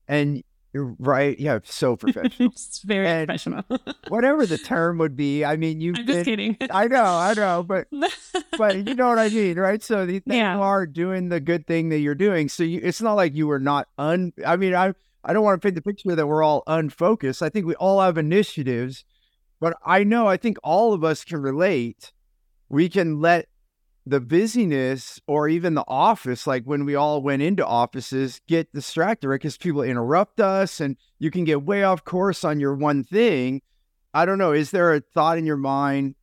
and 0.07 0.43
right. 0.81 1.39
Yeah, 1.39 1.59
so 1.63 1.95
professional. 1.95 2.49
it's 2.53 2.81
very 2.83 3.07
and 3.07 3.27
professional. 3.27 3.63
whatever 4.09 4.45
the 4.45 4.57
term 4.73 4.97
would 4.97 5.15
be. 5.15 5.45
I 5.45 5.55
mean, 5.55 5.79
you've 5.81 5.97
I'm 5.97 6.05
been, 6.05 6.15
just 6.15 6.25
kidding. 6.25 6.57
I 6.71 6.87
know, 6.87 7.03
I 7.03 7.33
know, 7.33 7.63
but 7.63 7.87
but 8.57 8.87
you 8.87 8.95
know 8.95 9.07
what 9.07 9.19
I 9.19 9.29
mean, 9.29 9.57
right? 9.57 9.81
So 9.81 10.05
the, 10.05 10.21
Yeah. 10.25 10.55
you 10.55 10.61
are 10.61 10.85
doing 10.85 11.29
the 11.29 11.39
good 11.39 11.65
thing 11.67 11.89
that 11.89 11.99
you're 11.99 12.15
doing. 12.15 12.49
So 12.49 12.63
you, 12.63 12.79
it's 12.83 13.01
not 13.01 13.13
like 13.13 13.35
you 13.35 13.47
were 13.47 13.59
not 13.59 13.87
un. 13.97 14.33
I 14.45 14.55
mean, 14.57 14.75
I 14.75 14.93
I 15.23 15.33
don't 15.33 15.43
want 15.43 15.59
to 15.61 15.65
paint 15.65 15.75
the 15.75 15.81
picture 15.81 16.15
that 16.15 16.27
we're 16.27 16.43
all 16.43 16.63
unfocused. 16.67 17.41
I 17.41 17.49
think 17.49 17.65
we 17.65 17.75
all 17.75 18.01
have 18.01 18.17
initiatives, 18.17 19.05
but 19.59 19.75
I 19.85 20.03
know 20.03 20.27
I 20.27 20.37
think 20.37 20.57
all 20.63 20.93
of 20.93 21.03
us 21.03 21.23
can 21.23 21.41
relate. 21.41 22.11
We 22.69 22.89
can 22.89 23.21
let 23.21 23.47
the 24.05 24.21
busyness 24.21 25.19
or 25.27 25.49
even 25.49 25.73
the 25.73 25.83
office, 25.87 26.45
like 26.45 26.63
when 26.63 26.85
we 26.85 26.95
all 26.95 27.21
went 27.21 27.41
into 27.41 27.65
offices, 27.65 28.39
get 28.47 28.71
distracted, 28.71 29.27
right? 29.27 29.39
Because 29.39 29.57
people 29.57 29.81
interrupt 29.81 30.39
us 30.39 30.79
and 30.79 30.95
you 31.17 31.31
can 31.31 31.43
get 31.43 31.63
way 31.63 31.83
off 31.83 32.03
course 32.03 32.43
on 32.43 32.59
your 32.59 32.75
one 32.75 33.03
thing. 33.03 33.61
I 34.13 34.25
don't 34.25 34.37
know. 34.37 34.51
Is 34.51 34.71
there 34.71 34.93
a 34.93 35.01
thought 35.01 35.37
in 35.37 35.45
your 35.45 35.57
mind? 35.57 36.15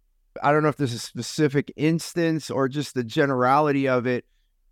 I 0.43 0.53
don't 0.53 0.63
know 0.63 0.69
if 0.69 0.77
there's 0.77 0.95
a 0.95 0.99
specific 0.99 1.73
instance 1.77 2.51
or 2.51 2.69
just 2.69 2.95
the 2.95 3.05
generality 3.05 3.89
of 3.89 4.07
it 4.07 4.25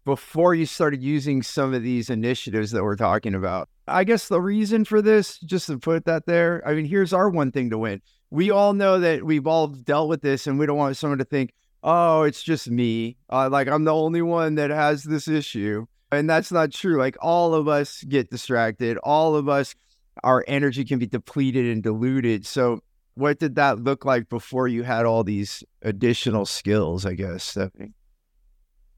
before 0.04 0.54
you 0.54 0.64
started 0.64 1.02
using 1.02 1.42
some 1.42 1.74
of 1.74 1.82
these 1.82 2.08
initiatives 2.10 2.70
that 2.70 2.82
we're 2.82 2.96
talking 2.96 3.34
about. 3.34 3.68
I 3.86 4.04
guess 4.04 4.28
the 4.28 4.40
reason 4.40 4.84
for 4.84 5.02
this, 5.02 5.38
just 5.40 5.66
to 5.66 5.78
put 5.78 6.04
that 6.06 6.26
there, 6.26 6.62
I 6.66 6.74
mean, 6.74 6.86
here's 6.86 7.12
our 7.12 7.28
one 7.28 7.52
thing 7.52 7.70
to 7.70 7.78
win. 7.78 8.00
We 8.30 8.50
all 8.50 8.72
know 8.72 9.00
that 9.00 9.24
we've 9.24 9.46
all 9.46 9.66
dealt 9.66 10.08
with 10.08 10.22
this 10.22 10.46
and 10.46 10.58
we 10.58 10.66
don't 10.66 10.78
want 10.78 10.96
someone 10.96 11.18
to 11.18 11.24
think, 11.24 11.52
oh, 11.82 12.22
it's 12.22 12.42
just 12.42 12.70
me. 12.70 13.16
Uh, 13.30 13.48
like 13.50 13.68
I'm 13.68 13.84
the 13.84 13.94
only 13.94 14.22
one 14.22 14.56
that 14.56 14.70
has 14.70 15.04
this 15.04 15.28
issue. 15.28 15.86
And 16.12 16.28
that's 16.28 16.50
not 16.50 16.72
true. 16.72 16.98
Like 16.98 17.16
all 17.20 17.54
of 17.54 17.68
us 17.68 18.02
get 18.04 18.30
distracted. 18.30 18.98
All 18.98 19.36
of 19.36 19.48
us, 19.48 19.74
our 20.24 20.44
energy 20.48 20.84
can 20.84 20.98
be 20.98 21.06
depleted 21.06 21.66
and 21.66 21.82
diluted. 21.82 22.46
So, 22.46 22.80
what 23.14 23.38
did 23.38 23.56
that 23.56 23.80
look 23.80 24.04
like 24.04 24.28
before 24.28 24.66
you 24.66 24.82
had 24.82 25.04
all 25.04 25.24
these 25.24 25.62
additional 25.82 26.46
skills? 26.46 27.06
I 27.06 27.14
guess, 27.14 27.44
Stephanie. 27.44 27.92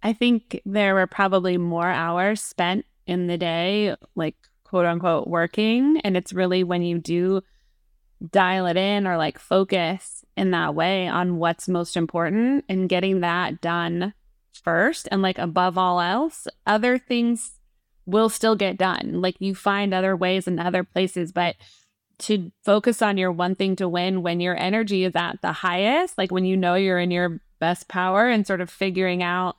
I 0.03 0.13
think 0.13 0.61
there 0.65 0.95
were 0.95 1.07
probably 1.07 1.59
more 1.59 1.89
hours 1.89 2.41
spent 2.41 2.87
in 3.07 3.27
the 3.27 3.39
day, 3.39 3.95
like 4.15 4.37
quote 4.65 4.87
unquote 4.87 5.29
working. 5.29 6.01
And 6.03 6.17
it's 6.17 6.33
really 6.33 6.65
when 6.65 6.83
you 6.83 6.99
do 6.99 7.43
dial 8.31 8.67
it 8.67 8.77
in 8.77 9.07
or 9.07 9.17
like 9.17 9.39
focus 9.39 10.25
in 10.37 10.51
that 10.53 10.75
way 10.75 11.09
on 11.09 11.39
what's 11.39 11.69
most 11.69 11.97
important 11.97 12.65
and 12.69 12.89
getting 12.89 13.21
that 13.21 13.61
done 13.61 14.15
first. 14.53 15.09
And 15.11 15.23
like 15.23 15.39
above 15.39 15.77
all 15.77 16.01
else, 16.01 16.47
other 16.67 16.99
things 16.99 17.59
will 18.07 18.29
still 18.29 18.57
get 18.57 18.77
done. 18.77 19.21
Like 19.21 19.37
you 19.39 19.55
find 19.55 19.93
other 19.93 20.17
ways 20.17 20.47
and 20.47 20.59
other 20.59 20.85
places, 20.85 21.33
but 21.33 21.57
to 22.21 22.53
focus 22.65 23.03
on 23.03 23.19
your 23.19 23.33
one 23.33 23.55
thing 23.55 23.75
to 23.77 23.89
win 23.89 24.23
when 24.23 24.41
your 24.41 24.57
energy 24.57 25.05
is 25.05 25.17
at 25.17 25.41
the 25.43 25.53
highest, 25.53 26.17
like 26.17 26.31
when 26.31 26.45
you 26.45 26.57
know 26.57 26.75
you're 26.75 26.99
in 26.99 27.11
your 27.11 27.41
best 27.59 27.89
power 27.89 28.29
and 28.29 28.47
sort 28.47 28.61
of 28.61 28.71
figuring 28.71 29.23
out 29.23 29.57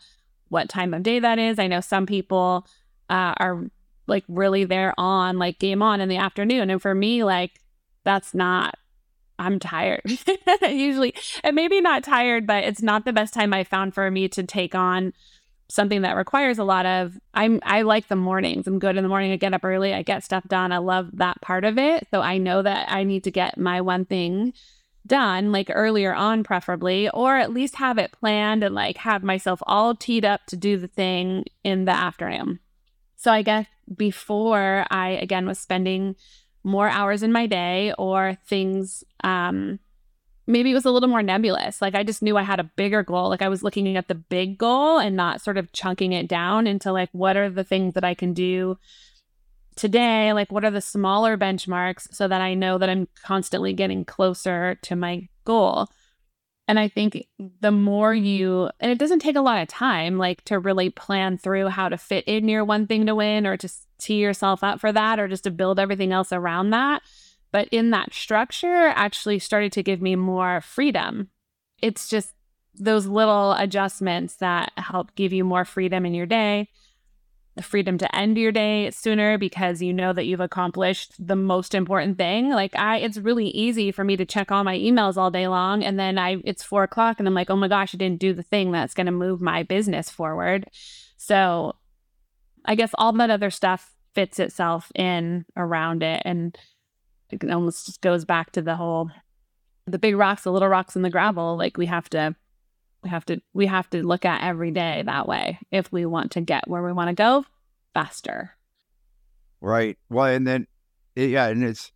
what 0.49 0.69
time 0.69 0.93
of 0.93 1.03
day 1.03 1.19
that 1.19 1.39
is. 1.39 1.59
I 1.59 1.67
know 1.67 1.81
some 1.81 2.05
people 2.05 2.67
uh, 3.09 3.33
are 3.37 3.65
like 4.07 4.23
really 4.27 4.65
there 4.65 4.93
on 4.97 5.37
like 5.39 5.59
game 5.59 5.81
on 5.81 5.99
in 6.01 6.09
the 6.09 6.17
afternoon. 6.17 6.69
And 6.69 6.81
for 6.81 6.93
me, 6.93 7.23
like 7.23 7.59
that's 8.03 8.33
not, 8.33 8.75
I'm 9.39 9.59
tired 9.59 10.01
usually. 10.61 11.13
And 11.43 11.55
maybe 11.55 11.81
not 11.81 12.03
tired, 12.03 12.45
but 12.45 12.63
it's 12.63 12.81
not 12.81 13.05
the 13.05 13.13
best 13.13 13.33
time 13.33 13.53
I 13.53 13.63
found 13.63 13.93
for 13.93 14.09
me 14.09 14.27
to 14.29 14.43
take 14.43 14.75
on 14.75 15.13
something 15.69 16.03
that 16.03 16.15
requires 16.15 16.59
a 16.59 16.63
lot 16.63 16.85
of 16.85 17.17
I'm 17.33 17.59
I 17.63 17.81
like 17.81 18.07
the 18.07 18.15
mornings. 18.15 18.67
I'm 18.67 18.79
good 18.79 18.95
in 18.95 19.03
the 19.03 19.09
morning. 19.09 19.31
I 19.31 19.37
get 19.37 19.53
up 19.53 19.63
early. 19.63 19.93
I 19.93 20.03
get 20.03 20.23
stuff 20.23 20.47
done. 20.47 20.71
I 20.71 20.77
love 20.77 21.09
that 21.13 21.41
part 21.41 21.65
of 21.65 21.77
it. 21.77 22.07
So 22.11 22.21
I 22.21 22.37
know 22.37 22.61
that 22.61 22.91
I 22.91 23.03
need 23.03 23.23
to 23.23 23.31
get 23.31 23.57
my 23.57 23.81
one 23.81 24.05
thing 24.05 24.53
done 25.05 25.51
like 25.51 25.69
earlier 25.73 26.13
on 26.13 26.43
preferably 26.43 27.09
or 27.09 27.37
at 27.37 27.51
least 27.51 27.75
have 27.75 27.97
it 27.97 28.13
planned 28.13 28.63
and 28.63 28.73
like 28.73 28.97
have 28.97 29.21
myself 29.21 29.61
all 29.63 29.95
teed 29.95 30.23
up 30.23 30.45
to 30.45 30.55
do 30.55 30.77
the 30.77 30.87
thing 30.87 31.43
in 31.63 31.85
the 31.85 31.91
afternoon. 31.91 32.59
So 33.15 33.31
I 33.31 33.41
guess 33.41 33.65
before 33.97 34.85
I 34.91 35.09
again 35.09 35.47
was 35.47 35.59
spending 35.59 36.15
more 36.63 36.89
hours 36.89 37.23
in 37.23 37.31
my 37.31 37.45
day 37.45 37.93
or 37.97 38.37
things 38.45 39.03
um 39.23 39.79
maybe 40.47 40.71
it 40.71 40.73
was 40.73 40.85
a 40.85 40.91
little 40.91 41.09
more 41.09 41.23
nebulous. 41.23 41.81
Like 41.81 41.95
I 41.95 42.03
just 42.03 42.21
knew 42.21 42.37
I 42.37 42.43
had 42.43 42.59
a 42.59 42.65
bigger 42.65 43.03
goal. 43.03 43.29
Like 43.29 43.41
I 43.41 43.49
was 43.49 43.63
looking 43.63 43.95
at 43.95 44.07
the 44.07 44.15
big 44.15 44.57
goal 44.57 44.99
and 44.99 45.15
not 45.15 45.41
sort 45.41 45.57
of 45.57 45.71
chunking 45.71 46.11
it 46.13 46.27
down 46.27 46.67
into 46.67 46.91
like 46.91 47.09
what 47.11 47.37
are 47.37 47.49
the 47.49 47.63
things 47.63 47.93
that 47.93 48.03
I 48.03 48.13
can 48.13 48.33
do 48.33 48.77
today? 49.75 50.33
Like 50.33 50.51
what 50.51 50.65
are 50.65 50.71
the 50.71 50.81
smaller 50.81 51.37
benchmarks 51.37 52.13
so 52.13 52.27
that 52.27 52.41
I 52.41 52.53
know 52.53 52.77
that 52.77 52.89
I'm 52.89 53.07
constantly 53.23 53.73
getting 53.73 54.05
closer 54.05 54.75
to 54.83 54.95
my 54.95 55.27
goal. 55.45 55.87
And 56.67 56.79
I 56.79 56.87
think 56.87 57.27
the 57.59 57.71
more 57.71 58.13
you, 58.13 58.69
and 58.79 58.89
it 58.91 58.97
doesn't 58.97 59.19
take 59.19 59.35
a 59.35 59.41
lot 59.41 59.61
of 59.61 59.67
time, 59.67 60.17
like 60.17 60.43
to 60.45 60.59
really 60.59 60.89
plan 60.89 61.37
through 61.37 61.67
how 61.67 61.89
to 61.89 61.97
fit 61.97 62.23
in 62.25 62.47
your 62.47 62.63
one 62.63 62.87
thing 62.87 63.05
to 63.05 63.15
win 63.15 63.45
or 63.45 63.57
to 63.57 63.69
tee 63.97 64.15
yourself 64.21 64.63
up 64.63 64.79
for 64.79 64.91
that 64.91 65.19
or 65.19 65.27
just 65.27 65.43
to 65.43 65.51
build 65.51 65.79
everything 65.79 66.13
else 66.13 66.31
around 66.31 66.69
that. 66.69 67.01
But 67.51 67.67
in 67.69 67.89
that 67.91 68.13
structure, 68.13 68.87
actually 68.87 69.39
started 69.39 69.73
to 69.73 69.83
give 69.83 70.01
me 70.01 70.15
more 70.15 70.61
freedom. 70.61 71.29
It's 71.81 72.07
just 72.07 72.33
those 72.73 73.05
little 73.05 73.53
adjustments 73.53 74.37
that 74.37 74.71
help 74.77 75.13
give 75.15 75.33
you 75.33 75.43
more 75.43 75.65
freedom 75.65 76.05
in 76.05 76.13
your 76.13 76.25
day 76.25 76.69
the 77.55 77.63
freedom 77.63 77.97
to 77.99 78.15
end 78.15 78.37
your 78.37 78.51
day 78.51 78.89
sooner 78.89 79.37
because 79.37 79.81
you 79.81 79.93
know 79.93 80.11
that 80.11 80.25
you've 80.25 80.39
accomplished 80.39 81.13
the 81.19 81.35
most 81.35 81.75
important 81.75 82.17
thing. 82.17 82.49
Like 82.49 82.75
I, 82.75 82.97
it's 82.97 83.17
really 83.17 83.47
easy 83.49 83.91
for 83.91 84.03
me 84.03 84.17
to 84.17 84.25
check 84.25 84.51
all 84.51 84.63
my 84.63 84.77
emails 84.77 85.17
all 85.17 85.29
day 85.29 85.47
long, 85.47 85.83
and 85.83 85.99
then 85.99 86.17
I, 86.17 86.37
it's 86.45 86.63
four 86.63 86.83
o'clock, 86.83 87.19
and 87.19 87.27
I'm 87.27 87.35
like, 87.35 87.49
oh 87.49 87.55
my 87.55 87.67
gosh, 87.67 87.93
I 87.93 87.97
didn't 87.97 88.19
do 88.19 88.33
the 88.33 88.43
thing 88.43 88.71
that's 88.71 88.93
going 88.93 89.05
to 89.05 89.11
move 89.11 89.39
my 89.39 89.63
business 89.63 90.09
forward. 90.09 90.69
So, 91.17 91.75
I 92.65 92.75
guess 92.75 92.91
all 92.97 93.13
that 93.13 93.29
other 93.29 93.51
stuff 93.51 93.93
fits 94.15 94.39
itself 94.39 94.91
in 94.95 95.45
around 95.55 96.01
it, 96.01 96.23
and 96.25 96.57
it 97.29 97.51
almost 97.51 97.85
just 97.85 98.01
goes 98.01 98.25
back 98.25 98.51
to 98.53 98.61
the 98.61 98.75
whole, 98.75 99.11
the 99.85 99.99
big 99.99 100.15
rocks, 100.15 100.43
the 100.43 100.51
little 100.51 100.69
rocks, 100.69 100.95
and 100.95 101.05
the 101.05 101.09
gravel. 101.11 101.55
Like 101.55 101.77
we 101.77 101.85
have 101.85 102.09
to 102.09 102.35
we 103.03 103.09
have 103.09 103.25
to 103.25 103.41
we 103.53 103.67
have 103.67 103.89
to 103.91 104.05
look 104.05 104.25
at 104.25 104.43
every 104.43 104.71
day 104.71 105.03
that 105.05 105.27
way. 105.27 105.59
If 105.71 105.91
we 105.91 106.05
want 106.05 106.31
to 106.31 106.41
get 106.41 106.67
where 106.67 106.81
we 106.81 106.93
want 106.93 107.09
to 107.09 107.15
go 107.15 107.45
faster. 107.93 108.51
Right. 109.61 109.97
Well 110.09 110.25
and 110.25 110.47
then 110.47 110.67
yeah 111.15 111.47
and 111.47 111.63
it's 111.63 111.91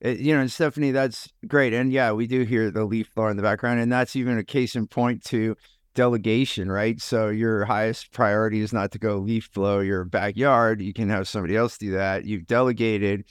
it, 0.00 0.20
you 0.20 0.34
know 0.34 0.40
and 0.40 0.52
stephanie 0.52 0.92
that's 0.92 1.28
great. 1.46 1.72
And 1.72 1.92
yeah 1.92 2.12
we 2.12 2.26
do 2.26 2.42
hear 2.42 2.70
the 2.70 2.84
leaf 2.84 3.14
blower 3.14 3.30
in 3.30 3.36
the 3.36 3.42
background 3.42 3.80
and 3.80 3.90
that's 3.90 4.16
even 4.16 4.38
a 4.38 4.44
case 4.44 4.76
in 4.76 4.86
point 4.86 5.24
to 5.26 5.56
delegation 5.94 6.70
right? 6.70 7.00
So 7.00 7.28
your 7.28 7.64
highest 7.64 8.12
priority 8.12 8.60
is 8.60 8.72
not 8.72 8.92
to 8.92 8.98
go 8.98 9.16
leaf 9.16 9.50
blow 9.52 9.80
your 9.80 10.04
backyard. 10.04 10.80
You 10.82 10.92
can 10.92 11.08
have 11.08 11.26
somebody 11.26 11.56
else 11.56 11.78
do 11.78 11.92
that. 11.92 12.26
You've 12.26 12.46
delegated 12.46 13.24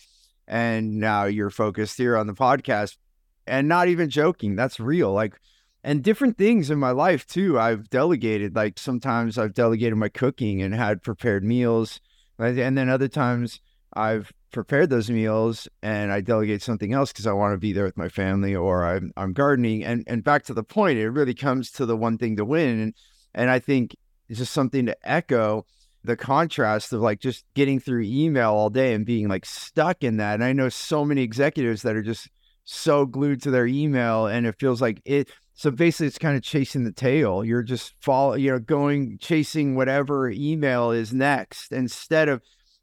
and 0.48 0.96
now 0.96 1.26
you're 1.26 1.52
focused 1.52 1.98
here 1.98 2.18
on 2.18 2.28
the 2.28 2.34
podcast. 2.34 2.98
And 3.46 3.68
not 3.68 3.88
even 3.88 4.10
joking 4.10 4.56
that's 4.56 4.80
real. 4.80 5.12
Like 5.12 5.40
and 5.84 6.04
different 6.04 6.38
things 6.38 6.70
in 6.70 6.80
my 6.80 6.92
life 6.92 7.26
too. 7.26 7.60
I've 7.60 7.90
delegated, 7.90 8.56
like 8.56 8.78
sometimes 8.78 9.38
I've 9.38 9.54
delegated 9.54 9.98
my 9.98 10.10
cooking 10.10 10.62
and 10.62 10.74
had 10.74 11.04
prepared 11.04 11.44
meals. 11.44 12.00
And 12.38 12.78
then 12.78 12.90
other 12.90 13.08
times 13.08 13.60
I've 13.94 14.32
prepared 14.52 14.90
those 14.90 15.10
meals 15.10 15.68
and 15.82 16.12
I 16.12 16.22
delegate 16.22 16.62
something 16.62 16.94
else 16.94 17.12
because 17.12 17.28
I 17.28 17.34
want 17.34 17.54
to 17.54 17.58
be 17.58 17.74
there 17.74 17.86
with 17.86 17.98
my 17.98 18.10
family 18.10 18.56
or 18.56 18.86
I'm, 18.86 19.12
I'm 19.16 19.34
gardening. 19.34 19.84
And, 19.84 20.04
and 20.08 20.24
back 20.24 20.44
to 20.46 20.54
the 20.54 20.64
point, 20.64 21.00
it 21.00 21.10
really 21.10 21.34
comes 21.34 21.72
to 21.74 21.86
the 21.86 21.98
one 21.98 22.18
thing 22.18 22.36
to 22.38 22.46
win. 22.46 22.80
And, 22.80 22.94
and 23.34 23.50
I 23.50 23.60
think 23.60 23.96
it's 24.28 24.40
just 24.40 24.54
something 24.54 24.86
to 24.86 24.98
echo 25.10 25.66
the 26.04 26.16
contrast 26.16 26.94
of 26.94 27.02
like 27.02 27.20
just 27.20 27.46
getting 27.56 27.80
through 27.80 28.04
email 28.04 28.52
all 28.52 28.70
day 28.70 28.94
and 28.94 29.06
being 29.06 29.28
like 29.28 29.46
stuck 29.46 30.04
in 30.04 30.18
that. 30.18 30.36
And 30.36 30.44
I 30.44 30.54
know 30.54 30.70
so 30.70 31.04
many 31.04 31.22
executives 31.22 31.82
that 31.84 31.96
are 31.96 32.02
just 32.02 32.30
so 32.64 33.06
glued 33.06 33.42
to 33.42 33.52
their 33.52 33.66
email 33.66 34.28
and 34.28 34.46
it 34.46 34.56
feels 34.60 34.82
like 34.82 35.02
it 35.04 35.30
so 35.60 35.72
basically, 35.72 36.08
it's 36.08 36.18
kind 36.18 36.38
of 36.38 36.42
chasing 36.42 36.86
the 36.86 36.92
tail. 36.94 37.44
You're 37.44 37.64
just 37.64 37.94
follow, 38.00 38.36
you 38.36 38.50
know, 38.50 38.60
going 38.60 39.18
chasing 39.20 39.76
whatever 39.76 40.30
email 40.30 40.92
is 40.92 41.14
next 41.14 41.74
instead 41.74 42.30
of 42.30 42.42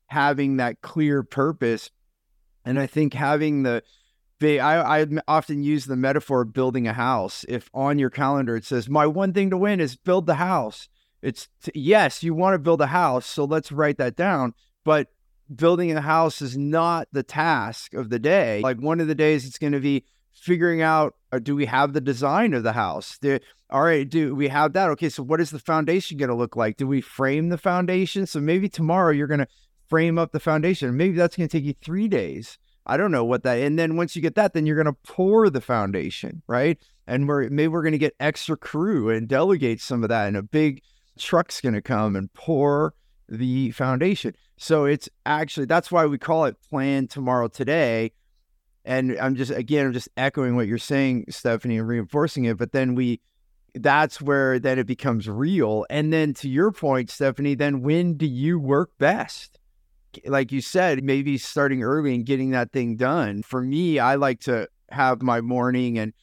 having 0.08 0.58
that 0.58 0.82
clear 0.82 1.22
purpose. 1.22 1.90
And 2.66 2.78
I 2.78 2.86
think 2.86 3.14
having 3.14 3.62
the, 3.62 3.82
I, 4.42 5.00
I 5.00 5.06
often 5.26 5.62
use 5.62 5.86
the 5.86 5.96
metaphor 5.96 6.42
of 6.42 6.52
building 6.52 6.86
a 6.86 6.92
house. 6.92 7.46
If 7.48 7.70
on 7.72 7.98
your 7.98 8.10
calendar 8.10 8.56
it 8.56 8.66
says, 8.66 8.90
"My 8.90 9.06
one 9.06 9.32
thing 9.32 9.48
to 9.48 9.56
win 9.56 9.80
is 9.80 9.96
build 9.96 10.26
the 10.26 10.34
house," 10.34 10.90
it's 11.22 11.48
yes, 11.74 12.22
you 12.22 12.34
want 12.34 12.56
to 12.56 12.58
build 12.58 12.82
a 12.82 12.88
house, 12.88 13.24
so 13.24 13.46
let's 13.46 13.72
write 13.72 13.96
that 13.96 14.16
down. 14.16 14.52
But 14.84 15.08
building 15.54 15.92
a 15.92 16.02
house 16.02 16.42
is 16.42 16.58
not 16.58 17.08
the 17.10 17.22
task 17.22 17.94
of 17.94 18.10
the 18.10 18.18
day. 18.18 18.60
Like 18.60 18.82
one 18.82 19.00
of 19.00 19.08
the 19.08 19.14
days, 19.14 19.46
it's 19.46 19.56
going 19.56 19.72
to 19.72 19.80
be 19.80 20.04
figuring 20.36 20.82
out 20.82 21.14
uh, 21.32 21.38
do 21.38 21.56
we 21.56 21.66
have 21.66 21.92
the 21.92 22.00
design 22.00 22.54
of 22.54 22.62
the 22.62 22.72
house? 22.72 23.18
Do, 23.18 23.38
all 23.70 23.82
right, 23.82 24.08
do 24.08 24.34
we 24.34 24.48
have 24.48 24.74
that? 24.74 24.90
Okay, 24.90 25.08
so 25.08 25.22
what 25.22 25.40
is 25.40 25.50
the 25.50 25.58
foundation 25.58 26.18
going 26.18 26.28
to 26.28 26.34
look 26.34 26.54
like? 26.54 26.76
Do 26.76 26.86
we 26.86 27.00
frame 27.00 27.48
the 27.48 27.58
foundation? 27.58 28.26
So 28.26 28.40
maybe 28.40 28.68
tomorrow 28.68 29.12
you're 29.12 29.26
going 29.26 29.40
to 29.40 29.48
frame 29.88 30.18
up 30.18 30.32
the 30.32 30.40
foundation. 30.40 30.96
Maybe 30.96 31.16
that's 31.16 31.36
going 31.36 31.48
to 31.48 31.58
take 31.58 31.64
you 31.64 31.74
three 31.82 32.08
days. 32.08 32.58
I 32.86 32.96
don't 32.96 33.10
know 33.10 33.24
what 33.24 33.42
that. 33.42 33.58
And 33.58 33.78
then 33.78 33.96
once 33.96 34.14
you 34.14 34.22
get 34.22 34.36
that, 34.36 34.52
then 34.52 34.66
you're 34.66 34.80
going 34.80 34.94
to 34.94 35.12
pour 35.12 35.50
the 35.50 35.60
foundation, 35.60 36.42
right? 36.46 36.78
And 37.06 37.26
we're 37.26 37.48
maybe 37.48 37.68
we're 37.68 37.82
going 37.82 37.92
to 37.92 37.98
get 37.98 38.14
extra 38.20 38.56
crew 38.56 39.10
and 39.10 39.26
delegate 39.26 39.80
some 39.80 40.02
of 40.02 40.08
that, 40.08 40.28
and 40.28 40.36
a 40.36 40.42
big 40.42 40.82
truck's 41.18 41.60
going 41.60 41.74
to 41.74 41.82
come 41.82 42.14
and 42.14 42.32
pour 42.32 42.94
the 43.28 43.72
foundation. 43.72 44.34
So 44.56 44.84
it's 44.84 45.08
actually 45.24 45.66
that's 45.66 45.90
why 45.90 46.06
we 46.06 46.18
call 46.18 46.44
it 46.44 46.56
plan 46.68 47.08
tomorrow 47.08 47.48
today. 47.48 48.12
And 48.86 49.18
I'm 49.20 49.34
just 49.34 49.50
again, 49.50 49.86
I'm 49.86 49.92
just 49.92 50.08
echoing 50.16 50.54
what 50.54 50.68
you're 50.68 50.78
saying, 50.78 51.26
Stephanie, 51.28 51.76
and 51.78 51.88
reinforcing 51.88 52.44
it. 52.44 52.56
But 52.56 52.72
then 52.72 52.94
we 52.94 53.20
that's 53.74 54.22
where 54.22 54.58
then 54.58 54.78
it 54.78 54.86
becomes 54.86 55.28
real. 55.28 55.84
And 55.90 56.12
then 56.12 56.32
to 56.34 56.48
your 56.48 56.72
point, 56.72 57.10
Stephanie, 57.10 57.56
then 57.56 57.82
when 57.82 58.16
do 58.16 58.26
you 58.26 58.58
work 58.58 58.90
best? 58.98 59.58
Like 60.24 60.50
you 60.50 60.62
said, 60.62 61.04
maybe 61.04 61.36
starting 61.36 61.82
early 61.82 62.14
and 62.14 62.24
getting 62.24 62.50
that 62.52 62.72
thing 62.72 62.96
done. 62.96 63.42
For 63.42 63.60
me, 63.60 63.98
I 63.98 64.14
like 64.14 64.40
to 64.42 64.68
have 64.90 65.20
my 65.20 65.40
morning 65.40 65.98
and 65.98 66.14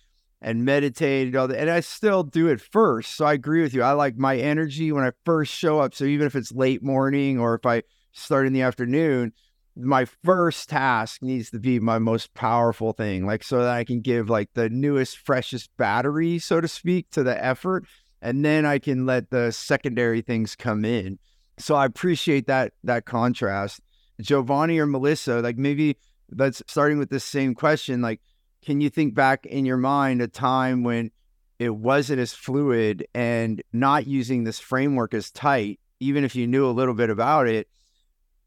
and 0.41 0.65
meditate 0.65 1.27
and 1.27 1.35
all 1.35 1.47
that. 1.47 1.59
And 1.59 1.69
I 1.69 1.79
still 1.81 2.23
do 2.23 2.47
it 2.47 2.59
first. 2.59 3.15
So 3.15 3.25
I 3.25 3.33
agree 3.33 3.61
with 3.61 3.73
you. 3.73 3.83
I 3.83 3.91
like 3.93 4.17
my 4.17 4.37
energy 4.37 4.91
when 4.91 5.03
I 5.03 5.11
first 5.25 5.53
show 5.53 5.79
up. 5.79 5.93
So 5.93 6.05
even 6.05 6.27
if 6.27 6.35
it's 6.35 6.51
late 6.51 6.83
morning 6.83 7.39
or 7.39 7.55
if 7.55 7.65
I 7.65 7.83
start 8.11 8.47
in 8.47 8.53
the 8.53 8.61
afternoon, 8.61 9.33
my 9.75 10.05
first 10.05 10.69
task 10.69 11.21
needs 11.21 11.49
to 11.49 11.59
be 11.59 11.79
my 11.79 11.97
most 11.99 12.33
powerful 12.33 12.93
thing, 12.93 13.25
like 13.25 13.43
so 13.43 13.59
that 13.59 13.75
I 13.75 13.83
can 13.83 14.01
give 14.01 14.29
like 14.29 14.49
the 14.53 14.69
newest, 14.69 15.17
freshest 15.17 15.69
battery, 15.77 16.39
so 16.39 16.61
to 16.61 16.67
speak, 16.67 17.09
to 17.11 17.23
the 17.23 17.43
effort. 17.43 17.85
And 18.21 18.45
then 18.45 18.65
I 18.65 18.79
can 18.79 19.05
let 19.05 19.31
the 19.31 19.51
secondary 19.51 20.21
things 20.21 20.55
come 20.55 20.85
in. 20.85 21.19
So 21.57 21.75
I 21.75 21.85
appreciate 21.85 22.47
that 22.47 22.73
that 22.83 23.05
contrast. 23.05 23.81
Giovanni 24.21 24.79
or 24.79 24.85
Melissa, 24.85 25.41
like 25.41 25.57
maybe 25.57 25.97
that's 26.29 26.61
starting 26.67 26.99
with 26.99 27.09
the 27.09 27.19
same 27.19 27.55
question, 27.55 28.01
like 28.01 28.21
can 28.63 28.79
you 28.79 28.89
think 28.89 29.13
back 29.13 29.45
in 29.45 29.65
your 29.65 29.77
mind 29.77 30.21
a 30.21 30.27
time 30.27 30.83
when 30.83 31.11
it 31.59 31.75
wasn't 31.75 32.19
as 32.19 32.33
fluid 32.33 33.05
and 33.13 33.61
not 33.73 34.07
using 34.07 34.43
this 34.43 34.59
framework 34.59 35.13
as 35.13 35.31
tight, 35.31 35.79
even 35.99 36.23
if 36.23 36.35
you 36.35 36.47
knew 36.47 36.67
a 36.67 36.71
little 36.71 36.93
bit 36.93 37.09
about 37.09 37.47
it? 37.47 37.67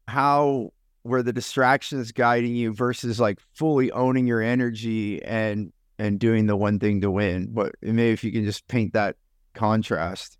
How 0.07 0.71
were 1.07 1.23
the 1.23 1.33
distraction 1.33 1.99
is 1.99 2.11
guiding 2.11 2.55
you 2.55 2.73
versus 2.73 3.19
like 3.19 3.39
fully 3.53 3.91
owning 3.91 4.27
your 4.27 4.41
energy 4.41 5.23
and 5.23 5.71
and 5.99 6.19
doing 6.19 6.45
the 6.45 6.55
one 6.55 6.79
thing 6.79 7.01
to 7.01 7.09
win? 7.09 7.49
But 7.51 7.75
maybe 7.81 8.11
if 8.11 8.23
you 8.23 8.31
can 8.31 8.43
just 8.43 8.67
paint 8.67 8.93
that 8.93 9.15
contrast. 9.53 10.37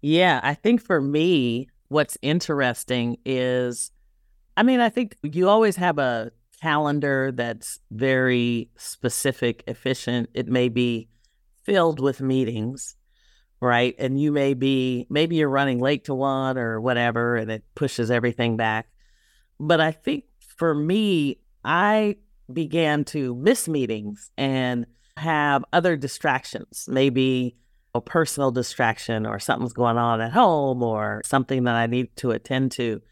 Yeah, 0.00 0.40
I 0.42 0.54
think 0.54 0.82
for 0.82 1.00
me, 1.00 1.68
what's 1.88 2.18
interesting 2.22 3.18
is, 3.24 3.92
I 4.56 4.62
mean, 4.62 4.80
I 4.80 4.88
think 4.88 5.16
you 5.22 5.48
always 5.48 5.76
have 5.76 5.98
a 5.98 6.32
calendar 6.60 7.32
that's 7.32 7.78
very 7.90 8.70
specific, 8.76 9.62
efficient. 9.66 10.30
It 10.34 10.48
may 10.48 10.68
be 10.68 11.08
filled 11.64 12.00
with 12.00 12.20
meetings, 12.20 12.96
right? 13.60 13.94
And 13.98 14.20
you 14.20 14.32
may 14.32 14.54
be, 14.54 15.06
maybe 15.08 15.36
you're 15.36 15.48
running 15.48 15.78
late 15.78 16.04
to 16.04 16.14
one 16.14 16.58
or 16.58 16.80
whatever, 16.80 17.36
and 17.36 17.50
it 17.50 17.64
pushes 17.74 18.10
everything 18.10 18.56
back. 18.56 18.88
But 19.58 19.80
I 19.80 19.92
think 19.92 20.24
for 20.56 20.74
me, 20.74 21.38
I 21.64 22.16
began 22.52 23.04
to 23.04 23.34
miss 23.34 23.68
meetings 23.68 24.30
and 24.36 24.86
have 25.16 25.64
other 25.72 25.96
distractions, 25.96 26.86
maybe 26.88 27.56
a 27.94 28.00
personal 28.00 28.50
distraction 28.50 29.26
or 29.26 29.38
something's 29.38 29.72
going 29.72 29.98
on 29.98 30.20
at 30.20 30.32
home 30.32 30.82
or 30.82 31.22
something 31.24 31.64
that 31.64 31.74
I 31.74 31.86
need 31.86 32.14
to 32.16 32.30
attend 32.30 32.72
to. 32.72 33.02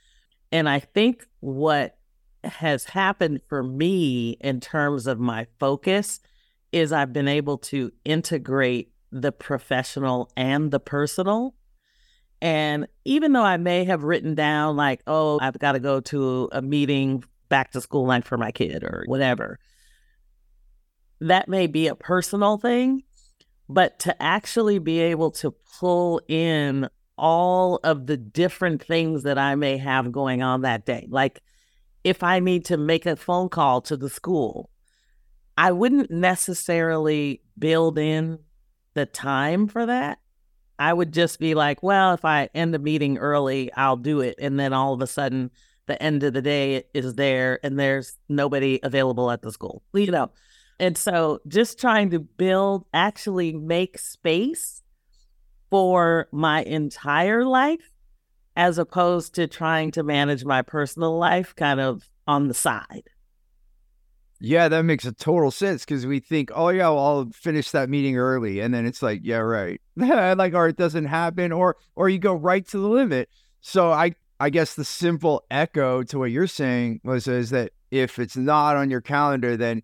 And 0.50 0.68
I 0.68 0.80
think 0.80 1.26
what 1.40 1.96
has 2.42 2.84
happened 2.84 3.40
for 3.48 3.62
me 3.62 4.38
in 4.40 4.60
terms 4.60 5.06
of 5.06 5.20
my 5.20 5.46
focus 5.58 6.20
is 6.72 6.92
I've 6.92 7.12
been 7.12 7.28
able 7.28 7.58
to 7.58 7.92
integrate 8.04 8.92
the 9.12 9.32
professional 9.32 10.30
and 10.36 10.70
the 10.70 10.80
personal. 10.80 11.54
And 12.42 12.86
even 13.04 13.32
though 13.32 13.44
I 13.44 13.56
may 13.56 13.84
have 13.84 14.02
written 14.02 14.34
down, 14.34 14.76
like, 14.76 15.02
oh, 15.06 15.38
I've 15.40 15.58
got 15.58 15.72
to 15.72 15.80
go 15.80 16.00
to 16.00 16.48
a 16.52 16.62
meeting 16.62 17.22
back 17.48 17.72
to 17.72 17.80
school 17.80 18.06
night 18.06 18.24
for 18.24 18.38
my 18.38 18.50
kid 18.50 18.82
or 18.82 19.04
whatever, 19.06 19.58
that 21.20 21.48
may 21.48 21.66
be 21.66 21.86
a 21.88 21.94
personal 21.94 22.56
thing. 22.56 23.02
But 23.68 24.00
to 24.00 24.20
actually 24.20 24.78
be 24.78 24.98
able 25.00 25.30
to 25.32 25.54
pull 25.78 26.20
in 26.28 26.88
all 27.16 27.76
of 27.84 28.06
the 28.06 28.16
different 28.16 28.82
things 28.82 29.22
that 29.24 29.38
I 29.38 29.54
may 29.54 29.76
have 29.76 30.10
going 30.10 30.42
on 30.42 30.62
that 30.62 30.86
day, 30.86 31.06
like 31.08 31.40
if 32.02 32.22
I 32.22 32.40
need 32.40 32.64
to 32.66 32.76
make 32.76 33.06
a 33.06 33.16
phone 33.16 33.48
call 33.48 33.82
to 33.82 33.96
the 33.96 34.08
school, 34.08 34.70
I 35.56 35.72
wouldn't 35.72 36.10
necessarily 36.10 37.42
build 37.58 37.98
in 37.98 38.38
the 38.94 39.06
time 39.06 39.68
for 39.68 39.86
that. 39.86 40.18
I 40.80 40.94
would 40.94 41.12
just 41.12 41.38
be 41.38 41.54
like, 41.54 41.82
well, 41.82 42.14
if 42.14 42.24
I 42.24 42.48
end 42.54 42.72
the 42.72 42.78
meeting 42.78 43.18
early, 43.18 43.70
I'll 43.74 43.98
do 43.98 44.20
it. 44.20 44.36
And 44.40 44.58
then 44.58 44.72
all 44.72 44.94
of 44.94 45.02
a 45.02 45.06
sudden, 45.06 45.50
the 45.86 46.02
end 46.02 46.22
of 46.22 46.32
the 46.32 46.40
day 46.40 46.84
is 46.94 47.16
there 47.16 47.60
and 47.62 47.78
there's 47.78 48.16
nobody 48.30 48.80
available 48.82 49.30
at 49.30 49.42
the 49.42 49.52
school, 49.52 49.82
you 49.92 50.10
know? 50.10 50.30
And 50.78 50.96
so 50.96 51.40
just 51.46 51.78
trying 51.78 52.08
to 52.10 52.18
build, 52.18 52.86
actually 52.94 53.52
make 53.52 53.98
space 53.98 54.82
for 55.68 56.28
my 56.32 56.62
entire 56.62 57.44
life 57.44 57.92
as 58.56 58.78
opposed 58.78 59.34
to 59.34 59.46
trying 59.46 59.90
to 59.90 60.02
manage 60.02 60.46
my 60.46 60.62
personal 60.62 61.18
life 61.18 61.54
kind 61.54 61.80
of 61.80 62.08
on 62.26 62.48
the 62.48 62.54
side. 62.54 63.09
Yeah, 64.42 64.68
that 64.68 64.82
makes 64.82 65.04
a 65.04 65.12
total 65.12 65.50
sense 65.50 65.84
because 65.84 66.06
we 66.06 66.18
think, 66.18 66.50
oh 66.54 66.70
yeah, 66.70 66.88
well, 66.88 66.98
I'll 66.98 67.30
finish 67.30 67.70
that 67.72 67.90
meeting 67.90 68.16
early, 68.16 68.60
and 68.60 68.72
then 68.72 68.86
it's 68.86 69.02
like, 69.02 69.20
yeah, 69.22 69.36
right, 69.36 69.80
like, 69.96 70.54
or 70.54 70.68
it 70.68 70.76
doesn't 70.76 71.04
happen, 71.04 71.52
or 71.52 71.76
or 71.94 72.08
you 72.08 72.18
go 72.18 72.34
right 72.34 72.66
to 72.68 72.78
the 72.78 72.88
limit. 72.88 73.28
So 73.60 73.92
I 73.92 74.14
I 74.40 74.48
guess 74.48 74.74
the 74.74 74.84
simple 74.84 75.44
echo 75.50 76.02
to 76.04 76.18
what 76.18 76.30
you're 76.30 76.46
saying 76.46 77.02
was 77.04 77.28
is 77.28 77.50
that 77.50 77.72
if 77.90 78.18
it's 78.18 78.36
not 78.36 78.76
on 78.76 78.88
your 78.88 79.02
calendar, 79.02 79.58
then 79.58 79.82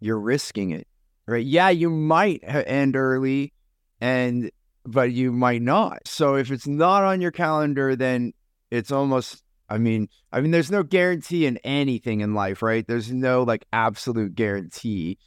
you're 0.00 0.18
risking 0.18 0.72
it, 0.72 0.88
right? 1.28 1.46
Yeah, 1.46 1.68
you 1.68 1.88
might 1.88 2.40
end 2.42 2.96
early, 2.96 3.52
and 4.00 4.50
but 4.84 5.12
you 5.12 5.30
might 5.30 5.62
not. 5.62 6.08
So 6.08 6.34
if 6.34 6.50
it's 6.50 6.66
not 6.66 7.04
on 7.04 7.20
your 7.20 7.30
calendar, 7.30 7.94
then 7.94 8.32
it's 8.72 8.90
almost 8.90 9.44
I 9.72 9.78
mean, 9.78 10.10
I 10.30 10.42
mean 10.42 10.50
there's 10.50 10.70
no 10.70 10.82
guarantee 10.82 11.46
in 11.46 11.56
anything 11.64 12.20
in 12.20 12.34
life, 12.34 12.60
right? 12.60 12.86
There's 12.86 13.10
no 13.10 13.42
like 13.42 13.64
absolute 13.72 14.34
guarantee 14.34 15.18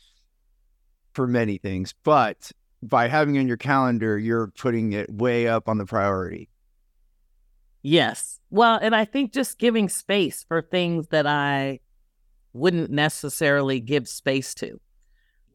for 1.14 1.26
many 1.26 1.58
things, 1.58 1.96
but 2.04 2.52
by 2.84 3.08
having 3.08 3.40
on 3.40 3.48
your 3.48 3.58
calendar, 3.58 4.20
you're 4.20 4.52
putting 4.56 4.94
it 4.94 5.12
way 5.12 5.48
up 5.48 5.68
on 5.68 5.80
the 5.80 5.86
priority. 5.86 6.50
Yes. 7.82 8.40
Well, 8.52 8.78
and 8.80 8.96
I 8.96 9.06
think 9.06 9.34
just 9.34 9.58
giving 9.58 9.90
space 9.90 10.46
for 10.48 10.62
things 10.62 11.08
that 11.08 11.26
I 11.26 11.80
wouldn't 12.54 12.92
necessarily 12.92 13.80
give 13.80 14.08
space 14.08 14.54
to 14.56 14.80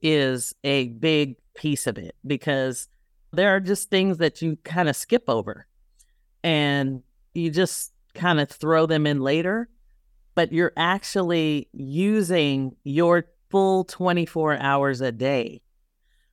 is 0.02 0.52
a 0.64 0.88
big 0.88 1.36
piece 1.54 1.86
of 1.86 1.96
it 1.96 2.16
because 2.26 2.88
there 3.32 3.54
are 3.54 3.60
just 3.60 3.88
things 3.88 4.18
that 4.18 4.42
you 4.42 4.58
kind 4.64 4.88
of 4.88 4.96
skip 4.96 5.24
over 5.28 5.68
and 6.42 7.04
you 7.34 7.50
just 7.50 7.92
kind 8.14 8.40
of 8.40 8.50
throw 8.50 8.86
them 8.86 9.06
in 9.06 9.20
later, 9.20 9.68
but 10.34 10.52
you're 10.52 10.72
actually 10.76 11.68
using 11.72 12.76
your 12.84 13.26
full 13.50 13.84
24 13.84 14.58
hours 14.58 15.00
a 15.00 15.12
day 15.12 15.62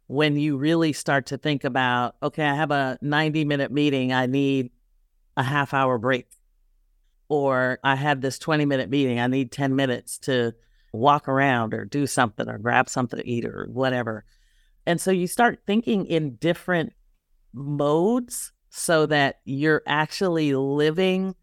when 0.08 0.38
you 0.38 0.58
really 0.58 0.94
start 0.94 1.28
to 1.28 1.38
think 1.38 1.63
about, 1.63 2.16
okay, 2.24 2.46
I 2.46 2.56
have 2.56 2.72
a 2.72 2.98
90 3.02 3.46
minute 3.46 3.72
meeting, 3.72 4.13
I 4.13 4.26
need 4.26 4.72
a 5.36 5.44
half 5.44 5.74
hour 5.74 5.98
break. 5.98 6.28
Or 7.30 7.78
I 7.84 7.96
have 7.96 8.22
this 8.22 8.40
20 8.40 8.66
minute 8.66 8.90
meeting, 8.90 9.20
I 9.20 9.28
need 9.28 9.52
10 9.52 9.76
minutes 9.76 10.18
to 10.20 10.54
walk 10.94 11.28
around 11.28 11.74
or 11.74 11.84
do 11.84 12.08
something 12.08 12.48
or 12.48 12.58
grab 12.58 12.90
something 12.90 13.20
to 13.20 13.28
eat 13.28 13.46
or 13.46 13.68
whatever. 13.70 14.24
And 14.86 15.02
so 15.02 15.12
you 15.12 15.28
start 15.28 15.60
thinking 15.68 16.06
in 16.06 16.36
different 16.36 16.94
modes 17.54 18.54
so 18.70 19.06
that 19.08 19.42
you're 19.44 19.84
actually 19.86 20.54
living 20.54 21.36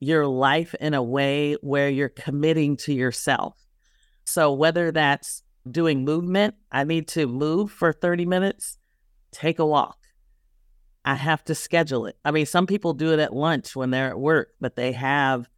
your 0.00 0.26
life 0.26 0.74
in 0.80 0.94
a 0.94 1.02
way 1.02 1.54
where 1.60 1.88
you're 1.88 2.08
committing 2.08 2.76
to 2.78 2.92
yourself. 2.92 3.56
So 4.24 4.52
whether 4.52 4.90
that's 4.90 5.42
doing 5.70 6.04
movement, 6.04 6.54
I 6.72 6.84
need 6.84 7.08
to 7.08 7.26
move 7.26 7.70
for 7.70 7.92
30 7.92 8.26
minutes, 8.26 8.78
take 9.30 9.58
a 9.58 9.66
walk. 9.66 9.98
I 11.04 11.14
have 11.14 11.44
to 11.44 11.54
schedule 11.54 12.06
it. 12.06 12.16
I 12.24 12.30
mean, 12.30 12.46
some 12.46 12.66
people 12.66 12.94
do 12.94 13.12
it 13.12 13.18
at 13.18 13.34
lunch 13.34 13.76
when 13.76 13.90
they're 13.90 14.10
at 14.10 14.18
work, 14.18 14.50
but 14.60 14.76
they 14.76 14.92
have 14.92 15.48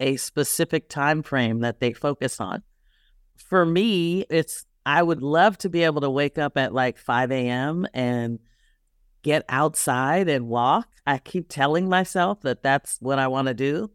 a 0.00 0.16
specific 0.16 0.88
time 0.88 1.22
frame 1.22 1.60
that 1.60 1.80
they 1.80 1.92
focus 1.92 2.40
on. 2.40 2.62
For 3.36 3.64
me, 3.64 4.24
it's 4.30 4.64
I 4.86 5.02
would 5.02 5.22
love 5.22 5.58
to 5.58 5.68
be 5.68 5.82
able 5.82 6.00
to 6.00 6.10
wake 6.10 6.38
up 6.38 6.56
at 6.56 6.72
like 6.72 6.98
5 6.98 7.30
a.m. 7.30 7.86
and 7.92 8.38
get 9.28 9.44
outside 9.50 10.26
and 10.26 10.48
walk. 10.48 10.88
I 11.06 11.18
keep 11.18 11.50
telling 11.50 11.86
myself 11.86 12.40
that 12.40 12.62
that's 12.62 12.96
what 13.00 13.18
I 13.18 13.26
want 13.28 13.48
to 13.48 13.54
do, 13.54 13.90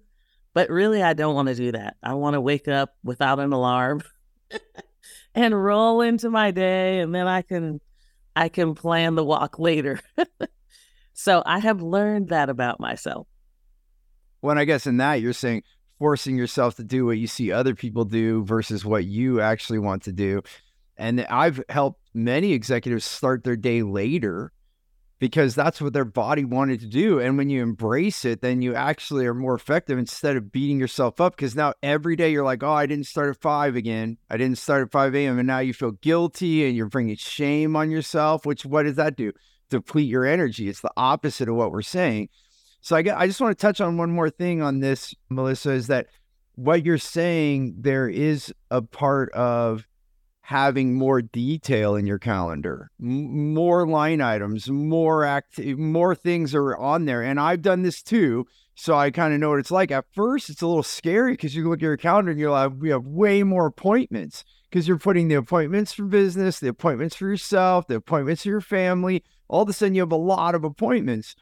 but 0.54 0.70
really, 0.70 1.02
I 1.02 1.14
don't 1.14 1.34
want 1.34 1.48
to 1.48 1.56
do 1.56 1.72
that. 1.72 1.96
I 2.04 2.14
want 2.14 2.36
to 2.36 2.42
wake 2.42 2.68
up 2.68 2.96
without 3.04 3.40
an 3.40 3.52
alarm 3.52 4.04
and 5.36 5.64
roll 5.64 6.02
into 6.02 6.30
my 6.30 6.52
day, 6.52 7.00
and 7.00 7.16
then 7.16 7.28
I 7.28 7.42
can 7.42 7.82
I 8.36 8.48
can 8.50 8.76
plan 8.76 9.16
the 9.16 9.24
walk 9.24 9.58
later. 9.58 10.00
so 11.14 11.42
I 11.48 11.58
have 11.58 11.82
learned 11.82 12.30
that 12.30 12.52
about 12.52 12.80
myself. 12.80 13.26
Well, 14.44 14.60
I 14.60 14.66
guess 14.66 14.86
in 14.86 14.98
that 14.98 15.16
you're 15.16 15.34
saying 15.34 15.64
forcing 15.98 16.38
yourself 16.38 16.76
to 16.76 16.84
do 16.84 17.08
what 17.08 17.18
you 17.18 17.26
see 17.26 17.52
other 17.52 17.74
people 17.74 18.06
do 18.06 18.44
versus 18.44 18.86
what 18.86 19.06
you 19.06 19.42
actually 19.42 19.80
want 19.80 20.04
to 20.04 20.12
do. 20.12 20.44
And 20.96 21.22
I've 21.22 21.64
helped 21.70 22.02
many 22.14 22.54
executives 22.54 23.04
start 23.04 23.44
their 23.44 23.56
day 23.56 23.82
later 23.82 24.52
because 25.24 25.56
that's 25.56 25.80
what 25.80 25.94
their 25.94 26.04
body 26.04 26.44
wanted 26.44 26.82
to 26.82 26.86
do. 26.86 27.18
And 27.18 27.38
when 27.38 27.50
you 27.50 27.64
embrace 27.64 28.26
it, 28.26 28.42
then 28.42 28.62
you 28.62 28.76
actually 28.76 29.26
are 29.26 29.34
more 29.34 29.56
effective 29.56 29.98
instead 29.98 30.36
of 30.36 30.52
beating 30.52 30.78
yourself 30.78 31.22
up. 31.22 31.38
Because 31.38 31.56
now 31.56 31.74
every 31.82 32.18
day 32.18 32.30
you're 32.30 32.44
like, 32.44 32.62
oh, 32.62 32.74
I 32.74 32.88
didn't 32.88 33.06
start 33.06 33.30
at 33.30 33.42
5 33.42 33.78
again. 33.78 34.18
I 34.30 34.36
didn't 34.36 34.58
start 34.58 34.82
at 34.82 34.92
5 34.92 35.16
a.m. 35.16 35.40
And 35.40 35.48
now 35.48 35.60
you 35.60 35.74
feel 35.74 35.92
guilty 35.92 36.68
and 36.68 36.76
you're 36.76 36.90
bringing 36.90 37.16
shame 37.16 37.74
on 37.78 37.90
yourself, 37.90 38.46
which 38.46 38.66
what 38.66 38.84
does 38.84 38.98
that 38.98 39.16
do? 39.16 39.32
Deplete 39.70 40.10
your 40.10 40.26
energy. 40.26 40.68
It's 40.68 40.82
the 40.82 40.92
opposite 40.98 41.48
of 41.48 41.56
what 41.56 41.72
we're 41.72 41.84
saying. 41.84 42.28
So 42.82 42.98
I, 42.98 43.06
I 43.16 43.26
just 43.26 43.40
want 43.40 43.58
to 43.58 43.62
touch 43.62 43.80
on 43.80 43.96
one 43.96 44.12
more 44.12 44.30
thing 44.30 44.62
on 44.62 44.82
this, 44.82 45.16
Melissa, 45.30 45.72
is 45.72 45.88
that 45.88 46.08
what 46.56 46.84
you're 46.84 46.98
saying, 46.98 47.76
there 47.80 48.10
is 48.10 48.54
a 48.70 48.82
part 48.82 49.32
of 49.32 49.88
having 50.44 50.94
more 50.94 51.22
detail 51.22 51.96
in 51.96 52.06
your 52.06 52.20
calendar, 52.20 52.92
M- 53.02 53.54
more 53.54 53.88
line 53.88 54.20
items, 54.20 54.70
more 54.70 55.24
act, 55.24 55.58
more 55.60 56.14
things 56.14 56.54
are 56.54 56.76
on 56.76 57.06
there. 57.06 57.22
And 57.22 57.40
I've 57.40 57.62
done 57.62 57.82
this 57.82 58.04
too. 58.04 58.46
So 58.76 58.96
I 58.96 59.10
kind 59.10 59.34
of 59.34 59.40
know 59.40 59.52
what 59.52 59.60
it's 59.60 59.72
like. 59.72 59.90
At 59.90 60.06
first, 60.14 60.50
it's 60.50 60.62
a 60.62 60.68
little 60.68 60.84
scary 60.84 61.34
because 61.34 61.56
you 61.56 61.70
look 61.70 61.80
at 61.80 61.84
your 61.84 61.96
calendar 61.96 62.32
and 62.32 62.40
you're 62.40 62.52
like, 62.52 62.74
we 62.78 62.90
have 62.90 63.06
way 63.06 63.44
more 63.44 63.68
appointments 63.68 64.44
because 64.70 64.86
you're 64.86 64.98
putting 64.98 65.30
the 65.30 65.36
appointments 65.36 65.94
for 65.94 66.04
business, 66.04 66.60
the 66.60 66.68
appointments 66.68 67.16
for 67.16 67.28
yourself, 67.30 67.88
the 67.88 67.96
appointments 67.96 68.44
for 68.44 68.50
your 68.50 68.62
family. 68.62 69.24
All 69.48 69.62
of 69.62 69.70
a 69.70 69.74
sudden, 69.74 69.96
you 69.96 70.02
have 70.02 70.12
a 70.12 70.18
lot 70.18 70.56
of 70.56 70.66
appointments 70.66 71.36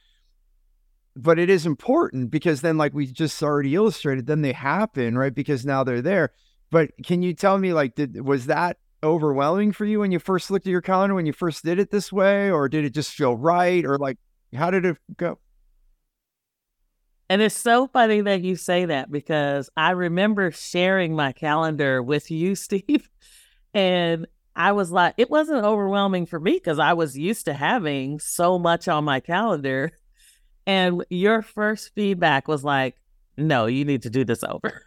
but 1.14 1.38
it 1.38 1.50
is 1.50 1.66
important 1.66 2.32
because 2.32 2.62
then 2.62 2.78
like 2.78 2.94
we 2.94 3.06
just 3.06 3.44
already 3.44 3.76
illustrated 3.76 4.28
then 4.28 4.42
they 4.44 4.54
happen 4.54 5.18
right 5.18 5.36
because 5.36 5.66
now 5.66 5.84
they're 5.84 6.02
there 6.02 6.32
but 6.70 6.90
can 7.06 7.22
you 7.22 7.34
tell 7.34 7.58
me 7.58 7.74
like 7.74 7.96
did 7.96 8.22
was 8.22 8.46
that 8.46 8.78
overwhelming 9.04 9.72
for 9.72 9.86
you 9.86 10.00
when 10.00 10.12
you 10.12 10.20
first 10.20 10.52
looked 10.52 10.68
at 10.68 10.72
your 10.72 10.82
calendar 10.82 11.16
when 11.16 11.26
you 11.26 11.34
first 11.34 11.64
did 11.64 11.80
it 11.80 11.90
this 11.92 12.12
way 12.12 12.52
or 12.52 12.70
did 12.70 12.86
it 12.86 12.94
just 12.94 13.12
feel 13.12 13.36
right 13.36 13.86
or 13.86 13.98
like 13.98 14.18
how 14.54 14.70
did 14.70 14.86
it 14.86 14.98
go 15.18 15.40
and 17.30 17.42
it's 17.42 17.56
so 17.56 17.88
funny 17.88 18.22
that 18.22 18.42
you 18.42 18.56
say 18.56 18.86
that 18.86 19.12
because 19.12 19.70
i 19.76 19.92
remember 19.92 20.52
sharing 20.52 21.16
my 21.16 21.32
calendar 21.32 22.04
with 22.04 22.30
you 22.30 22.56
steve 22.56 23.10
and 23.74 24.28
i 24.56 24.72
was 24.72 24.92
like 24.92 25.14
it 25.18 25.30
wasn't 25.30 25.64
overwhelming 25.64 26.26
for 26.26 26.40
me 26.40 26.54
because 26.54 26.80
i 26.80 26.94
was 26.94 27.18
used 27.18 27.46
to 27.46 27.54
having 27.54 28.20
so 28.20 28.60
much 28.60 28.88
on 28.88 29.04
my 29.04 29.20
calendar 29.20 29.92
and 30.68 31.04
your 31.10 31.42
first 31.42 31.92
feedback 31.96 32.48
was 32.48 32.64
like, 32.64 32.96
no, 33.38 33.66
you 33.66 33.86
need 33.86 34.04
to 34.04 34.10
do 34.10 34.24
this 34.24 34.44
over. 34.44 34.84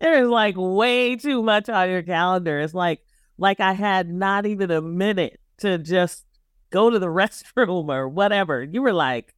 There 0.00 0.22
is 0.22 0.28
like 0.28 0.54
way 0.56 1.16
too 1.16 1.42
much 1.42 1.68
on 1.68 1.90
your 1.90 2.02
calendar. 2.02 2.60
It's 2.60 2.74
like 2.74 3.00
like 3.38 3.60
I 3.60 3.72
had 3.72 4.08
not 4.08 4.46
even 4.46 4.70
a 4.70 4.82
minute 4.82 5.40
to 5.58 5.78
just 5.78 6.24
go 6.70 6.90
to 6.90 6.98
the 6.98 7.06
restroom 7.06 7.88
or 7.88 8.08
whatever. 8.08 8.62
You 8.62 8.82
were 8.82 8.92
like, 8.92 9.34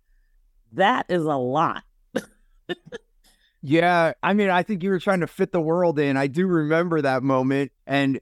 that 0.72 1.06
is 1.08 1.24
a 1.24 1.36
lot. 1.36 1.84
yeah, 3.62 4.12
I 4.22 4.32
mean, 4.32 4.50
I 4.50 4.62
think 4.62 4.82
you 4.82 4.90
were 4.90 4.98
trying 4.98 5.20
to 5.20 5.26
fit 5.26 5.52
the 5.52 5.60
world 5.60 5.98
in. 5.98 6.16
I 6.16 6.26
do 6.26 6.46
remember 6.46 7.00
that 7.02 7.22
moment, 7.22 7.72
and 7.86 8.20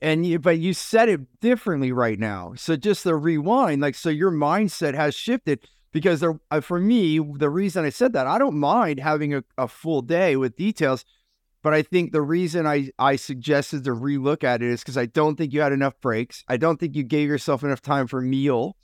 and 0.00 0.24
you, 0.24 0.38
but 0.38 0.58
you 0.58 0.72
said 0.72 1.08
it 1.08 1.40
differently 1.40 1.92
right 1.92 2.18
now. 2.18 2.54
So 2.56 2.76
just 2.76 3.04
the 3.04 3.14
rewind, 3.14 3.82
like, 3.82 3.94
so 3.94 4.08
your 4.08 4.30
mindset 4.30 4.94
has 4.94 5.14
shifted 5.14 5.68
because 5.92 6.20
there, 6.20 6.40
uh, 6.50 6.60
for 6.60 6.80
me, 6.80 7.18
the 7.18 7.50
reason 7.50 7.84
I 7.84 7.90
said 7.90 8.14
that, 8.14 8.26
I 8.26 8.38
don't 8.38 8.56
mind 8.58 9.00
having 9.00 9.34
a, 9.34 9.44
a 9.58 9.68
full 9.68 10.00
day 10.00 10.36
with 10.36 10.56
details, 10.56 11.04
but 11.62 11.74
I 11.74 11.82
think 11.82 12.12
the 12.12 12.22
reason 12.22 12.66
I, 12.66 12.90
I 12.98 13.16
suggested 13.16 13.84
to 13.84 13.90
relook 13.90 14.44
at 14.44 14.62
it 14.62 14.68
is 14.68 14.80
because 14.80 14.96
I 14.96 15.06
don't 15.06 15.36
think 15.36 15.52
you 15.52 15.60
had 15.60 15.72
enough 15.72 16.00
breaks. 16.00 16.44
I 16.48 16.56
don't 16.56 16.78
think 16.78 16.94
you 16.94 17.02
gave 17.02 17.28
yourself 17.28 17.62
enough 17.62 17.82
time 17.82 18.06
for 18.06 18.20
meal. 18.20 18.76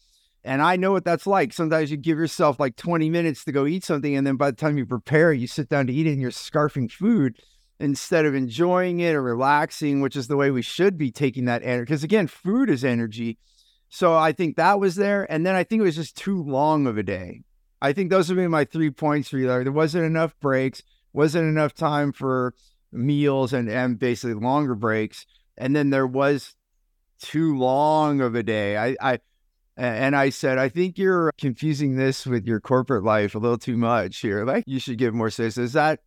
And 0.45 0.61
I 0.61 0.77
know 0.77 0.91
what 0.91 1.05
that's 1.05 1.27
like. 1.27 1.53
Sometimes 1.53 1.91
you 1.91 1.97
give 1.97 2.19
yourself 2.19 2.59
like 2.59 2.75
20 2.77 3.09
minutes 3.11 3.45
to 3.45 3.53
go 3.53 3.67
eat 3.67 3.85
something. 3.85 4.17
And 4.17 4.27
then 4.27 4.37
by 4.37 4.51
the 4.51 4.57
time 4.57 4.77
you 4.77 4.85
prepare, 4.85 5.33
you 5.33 5.47
sit 5.47 5.69
down 5.69 5.87
to 5.87 5.93
eat 5.93 6.07
it 6.07 6.13
and 6.13 6.21
you're 6.21 6.33
scarfing 6.33 6.91
food 6.91 7.37
instead 7.79 8.27
of 8.27 8.35
enjoying 8.35 9.01
it 9.01 9.15
or 9.15 9.23
relaxing, 9.23 10.01
which 10.01 10.17
is 10.17 10.27
the 10.27 10.37
way 10.37 10.51
we 10.51 10.63
should 10.63 10.99
be 10.99 11.13
taking 11.13 11.45
that 11.45 11.63
energy. 11.63 11.85
Because 11.85 12.05
again, 12.05 12.27
food 12.27 12.69
is 12.69 12.85
energy. 12.85 13.39
So 13.89 14.17
I 14.17 14.33
think 14.33 14.57
that 14.57 14.81
was 14.81 14.97
there. 14.97 15.31
And 15.31 15.47
then 15.47 15.55
I 15.55 15.63
think 15.63 15.81
it 15.81 15.85
was 15.85 15.97
just 15.97 16.17
too 16.17 16.43
long 16.43 16.87
of 16.87 16.99
a 16.99 17.03
day. 17.03 17.43
I 17.81 17.93
think 17.93 18.11
those 18.11 18.29
would 18.29 18.39
be 18.39 18.47
my 18.49 18.65
three 18.65 18.91
points 18.91 19.29
for 19.29 19.39
you. 19.39 19.47
There 19.49 19.71
wasn't 19.73 20.07
enough 20.07 20.39
breaks, 20.41 20.83
wasn't 21.13 21.49
enough 21.49 21.75
time 21.75 22.13
for 22.13 22.55
meals 22.93 23.53
and, 23.53 23.69
and 23.69 23.99
basically 23.99 24.35
longer 24.35 24.75
breaks. 24.75 25.27
And 25.57 25.75
then 25.75 25.91
there 25.91 26.07
was 26.07 26.55
too 27.21 27.57
long 27.57 28.21
of 28.21 28.35
a 28.35 28.43
day. 28.43 28.77
I, 28.77 28.97
I 29.01 29.19
and 29.77 30.15
I 30.15 30.29
said, 30.29 30.59
I 30.59 30.69
think 30.69 30.99
you're 30.99 31.33
confusing 31.39 31.97
this 31.97 32.27
with 32.27 32.47
your 32.47 32.61
corporate 32.61 33.05
life 33.05 33.35
a 33.35 33.39
little 33.39 33.59
too 33.59 33.77
much 33.77 34.19
here. 34.19 34.45
Like 34.45 34.65
you 34.67 34.79
should 34.79 34.99
give 34.99 35.15
more 35.15 35.31
space. 35.31 35.57
Is 35.57 35.73
that 35.73 36.01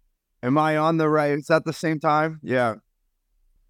am 0.44 0.58
I 0.58 0.78
on 0.78 0.98
the 0.98 1.10
right? 1.10 1.32
Is 1.32 1.48
that 1.48 1.65
the 1.65 1.74
same 1.74 2.00
time? 2.00 2.39
Yeah. 2.44 2.76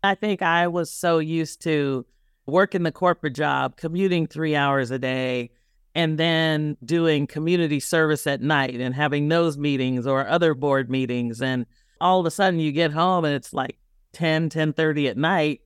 I 0.04 0.16
think 0.16 0.42
I 0.42 0.68
was 0.68 0.92
so 0.92 1.20
used 1.20 1.62
to 1.64 2.06
working 2.46 2.84
the 2.84 2.92
corporate 2.92 3.34
job, 3.34 3.78
commuting 3.78 4.28
three 4.28 4.56
hours 4.56 4.92
a 4.92 5.00
day, 5.00 5.52
and 5.96 6.18
then 6.18 6.76
doing 6.84 7.26
community 7.26 7.80
service 7.80 8.28
at 8.28 8.42
night 8.42 8.76
and 8.76 8.94
having 8.94 9.30
those 9.30 9.58
meetings 9.58 10.06
or 10.06 10.28
other 10.28 10.54
board 10.54 10.90
meetings. 10.90 11.42
And 11.42 11.66
all 12.02 12.20
of 12.20 12.26
a 12.26 12.32
sudden 12.32 12.60
you 12.60 12.74
get 12.74 12.92
home 12.92 13.24
and 13.24 13.34
it's 13.34 13.54
like 13.54 13.80
10, 14.12 14.50
10 14.50 14.74
30 14.74 15.08
at 15.08 15.18
night. 15.18 15.62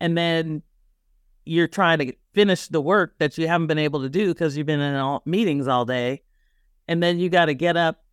And 0.00 0.16
then 0.16 0.62
you're 1.46 1.66
trying 1.66 1.98
to 1.98 2.12
finish 2.34 2.68
the 2.68 2.80
work 2.80 3.18
that 3.18 3.38
you 3.38 3.48
haven't 3.48 3.68
been 3.68 3.78
able 3.78 4.02
to 4.02 4.10
do 4.10 4.28
because 4.28 4.56
you've 4.56 4.66
been 4.66 4.80
in 4.80 4.96
all 4.96 5.22
meetings 5.24 5.66
all 5.66 5.86
day. 5.86 6.22
And 6.86 7.02
then 7.02 7.18
you 7.18 7.30
got 7.30 7.46
to 7.46 7.54
get 7.54 7.78
up 7.78 8.04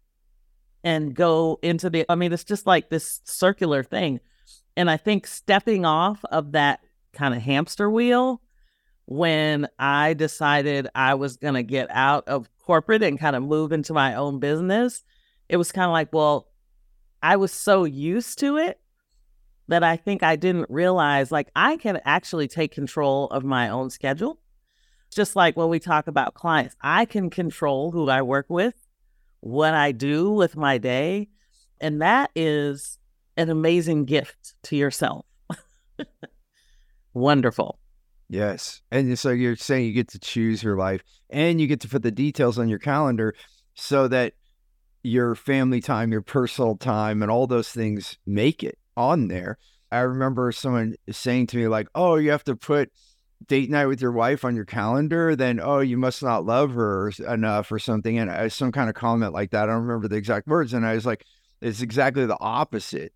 and 0.86 1.14
go 1.14 1.60
into 1.62 1.90
the, 1.90 2.06
I 2.08 2.16
mean, 2.16 2.32
it's 2.32 2.46
just 2.46 2.66
like 2.66 2.90
this 2.90 3.20
circular 3.26 3.84
thing. 3.84 4.22
And 4.78 4.90
I 4.90 4.96
think 4.96 5.28
stepping 5.28 5.86
off 5.86 6.24
of 6.32 6.54
that 6.54 6.80
kind 7.12 7.34
of 7.34 7.42
hamster 7.42 7.90
wheel 7.90 8.42
when 9.12 9.68
I 9.78 10.14
decided 10.14 10.88
I 10.96 11.16
was 11.16 11.36
going 11.36 11.56
to 11.56 11.64
get 11.64 11.90
out 11.92 12.30
of 12.30 12.48
corporate 12.60 13.04
and 13.04 13.20
kind 13.20 13.36
of 13.36 13.44
move 13.44 13.74
into 13.74 13.92
my 13.94 14.16
own 14.16 14.40
business. 14.40 15.04
It 15.50 15.58
was 15.58 15.74
kind 15.74 15.84
of 15.84 15.92
like, 15.92 16.14
well, 16.14 16.48
I 17.22 17.36
was 17.36 17.52
so 17.52 17.84
used 17.84 18.40
to 18.40 18.56
it 18.56 18.80
that 19.68 19.84
I 19.84 19.98
think 19.98 20.24
I 20.24 20.38
didn't 20.38 20.70
realize 20.70 21.30
like 21.30 21.52
I 21.58 21.76
can 21.76 22.00
actually 22.06 22.48
take 22.48 22.72
control 22.72 23.28
of 23.32 23.44
my 23.44 23.68
own 23.68 23.90
schedule. 23.90 24.40
Just 25.14 25.36
like 25.36 25.58
when 25.58 25.68
we 25.68 25.80
talk 25.80 26.08
about 26.08 26.34
clients, 26.34 26.78
I 26.80 27.04
can 27.04 27.30
control 27.30 27.92
who 27.92 28.10
I 28.10 28.22
work 28.22 28.46
with, 28.48 28.76
what 29.42 29.74
I 29.74 29.92
do 29.92 30.32
with 30.32 30.56
my 30.56 30.78
day. 30.78 31.28
And 31.82 32.02
that 32.02 32.32
is 32.34 32.98
an 33.36 33.50
amazing 33.50 34.06
gift 34.06 34.54
to 34.64 34.78
yourself. 34.78 35.26
wonderful. 37.14 37.81
Yes. 38.32 38.82
And 38.92 39.20
so 39.20 39.32
you're 39.32 39.58
saying 39.58 39.88
you 39.88 39.92
get 39.92 40.08
to 40.12 40.20
choose 40.20 40.64
your 40.64 40.78
life 40.78 41.04
and 41.30 41.60
you 41.60 41.68
get 41.68 41.82
to 41.82 41.90
put 41.90 42.02
the 42.02 42.12
details 42.12 42.58
on 42.58 42.70
your 42.70 42.80
calendar 42.80 43.36
so 43.74 44.08
that 44.08 44.36
your 45.04 45.36
family 45.36 45.82
time, 45.82 46.14
your 46.14 46.22
personal 46.22 46.78
time, 46.78 47.22
and 47.22 47.30
all 47.30 47.46
those 47.46 47.68
things 47.68 48.18
make 48.26 48.64
it 48.64 48.78
on 48.96 49.28
there. 49.28 49.58
I 49.92 50.00
remember 50.00 50.54
someone 50.54 50.96
saying 51.10 51.48
to 51.48 51.58
me, 51.58 51.68
like, 51.68 51.90
oh, 51.94 52.16
you 52.16 52.32
have 52.32 52.46
to 52.46 52.56
put 52.56 52.90
date 53.48 53.70
night 53.70 53.88
with 53.88 54.02
your 54.02 54.14
wife 54.14 54.46
on 54.46 54.56
your 54.56 54.64
calendar, 54.64 55.36
then, 55.36 55.60
oh, 55.62 55.80
you 55.80 55.98
must 55.98 56.24
not 56.24 56.46
love 56.46 56.72
her 56.72 57.12
enough 57.28 57.70
or 57.70 57.80
something. 57.80 58.18
And 58.18 58.54
some 58.54 58.72
kind 58.72 58.88
of 58.88 58.96
comment 58.96 59.34
like 59.34 59.52
that. 59.52 59.64
I 59.64 59.74
don't 59.74 59.82
remember 59.82 60.08
the 60.08 60.16
exact 60.16 60.48
words. 60.48 60.72
And 60.72 60.86
I 60.86 60.94
was 60.94 61.06
like, 61.06 61.26
it's 61.60 61.82
exactly 61.82 62.26
the 62.26 62.40
opposite 62.40 63.12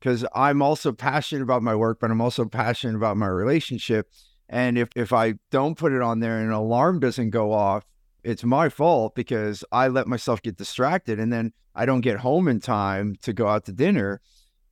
because 0.00 0.24
I'm 0.34 0.62
also 0.62 0.92
passionate 0.92 1.42
about 1.42 1.62
my 1.62 1.74
work, 1.74 1.98
but 2.00 2.10
I'm 2.10 2.22
also 2.22 2.46
passionate 2.46 2.96
about 2.96 3.18
my 3.18 3.26
relationship. 3.26 4.08
And 4.48 4.78
if, 4.78 4.88
if 4.96 5.12
I 5.12 5.34
don't 5.50 5.76
put 5.76 5.92
it 5.92 6.00
on 6.00 6.20
there 6.20 6.38
and 6.38 6.48
an 6.48 6.52
alarm 6.52 7.00
doesn't 7.00 7.30
go 7.30 7.52
off, 7.52 7.84
it's 8.24 8.44
my 8.44 8.68
fault 8.68 9.14
because 9.14 9.64
I 9.70 9.88
let 9.88 10.06
myself 10.06 10.42
get 10.42 10.56
distracted 10.56 11.20
and 11.20 11.32
then 11.32 11.52
I 11.74 11.86
don't 11.86 12.00
get 12.00 12.18
home 12.18 12.48
in 12.48 12.60
time 12.60 13.16
to 13.22 13.32
go 13.32 13.46
out 13.46 13.64
to 13.66 13.72
dinner, 13.72 14.20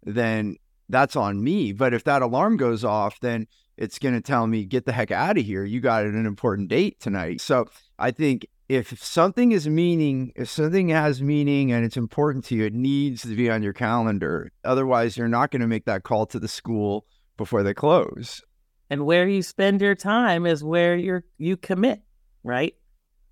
then 0.02 0.56
that's 0.88 1.16
on 1.16 1.42
me. 1.42 1.72
But 1.72 1.94
if 1.94 2.04
that 2.04 2.22
alarm 2.22 2.56
goes 2.56 2.84
off, 2.84 3.20
then 3.20 3.46
it's 3.76 3.98
going 3.98 4.14
to 4.14 4.20
tell 4.20 4.46
me, 4.46 4.64
get 4.64 4.86
the 4.86 4.92
heck 4.92 5.10
out 5.10 5.38
of 5.38 5.44
here. 5.44 5.64
You 5.64 5.80
got 5.80 6.04
an 6.04 6.26
important 6.26 6.68
date 6.68 6.98
tonight. 7.00 7.40
So 7.40 7.66
I 7.98 8.10
think 8.10 8.46
if 8.68 9.00
something 9.02 9.52
is 9.52 9.68
meaning, 9.68 10.32
if 10.34 10.48
something 10.48 10.88
has 10.88 11.22
meaning 11.22 11.70
and 11.72 11.84
it's 11.84 11.96
important 11.96 12.44
to 12.46 12.56
you, 12.56 12.64
it 12.64 12.74
needs 12.74 13.22
to 13.22 13.36
be 13.36 13.50
on 13.50 13.62
your 13.62 13.72
calendar. 13.72 14.50
Otherwise, 14.64 15.16
you're 15.16 15.28
not 15.28 15.50
going 15.50 15.60
to 15.60 15.68
make 15.68 15.84
that 15.84 16.02
call 16.02 16.26
to 16.26 16.38
the 16.38 16.48
school 16.48 17.06
before 17.36 17.62
they 17.62 17.74
close. 17.74 18.42
And 18.88 19.04
where 19.04 19.26
you 19.26 19.42
spend 19.42 19.80
your 19.80 19.94
time 19.94 20.46
is 20.46 20.62
where 20.62 20.96
you're 20.96 21.24
you 21.38 21.56
commit, 21.56 22.02
right? 22.44 22.74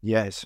Yes. 0.02 0.44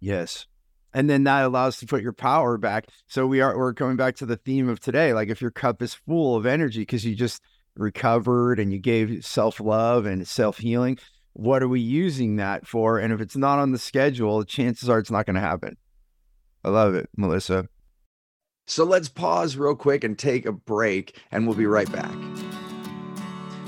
Yes. 0.00 0.46
And 0.92 1.08
then 1.08 1.24
that 1.24 1.44
allows 1.44 1.78
to 1.78 1.86
put 1.86 2.02
your 2.02 2.12
power 2.12 2.58
back. 2.58 2.88
So 3.06 3.26
we 3.26 3.40
are 3.40 3.56
we're 3.56 3.74
coming 3.74 3.96
back 3.96 4.16
to 4.16 4.26
the 4.26 4.36
theme 4.36 4.68
of 4.68 4.80
today. 4.80 5.12
Like 5.12 5.28
if 5.28 5.40
your 5.40 5.50
cup 5.50 5.82
is 5.82 5.94
full 5.94 6.34
of 6.36 6.46
energy 6.46 6.80
because 6.80 7.04
you 7.04 7.14
just 7.14 7.42
recovered 7.76 8.58
and 8.58 8.72
you 8.72 8.78
gave 8.78 9.24
self-love 9.24 10.06
and 10.06 10.26
self-healing, 10.26 10.98
what 11.34 11.62
are 11.62 11.68
we 11.68 11.80
using 11.80 12.36
that 12.36 12.66
for? 12.66 12.98
And 12.98 13.12
if 13.12 13.20
it's 13.20 13.36
not 13.36 13.60
on 13.60 13.70
the 13.70 13.78
schedule, 13.78 14.42
chances 14.44 14.88
are 14.88 14.98
it's 14.98 15.10
not 15.10 15.26
going 15.26 15.36
to 15.36 15.40
happen. 15.40 15.76
I 16.64 16.70
love 16.70 16.94
it, 16.94 17.08
Melissa. 17.16 17.68
So 18.66 18.84
let's 18.84 19.08
pause 19.08 19.56
real 19.56 19.76
quick 19.76 20.04
and 20.04 20.18
take 20.18 20.44
a 20.44 20.52
break, 20.52 21.18
and 21.30 21.46
we'll 21.46 21.56
be 21.56 21.66
right 21.66 21.90
back. 21.90 22.12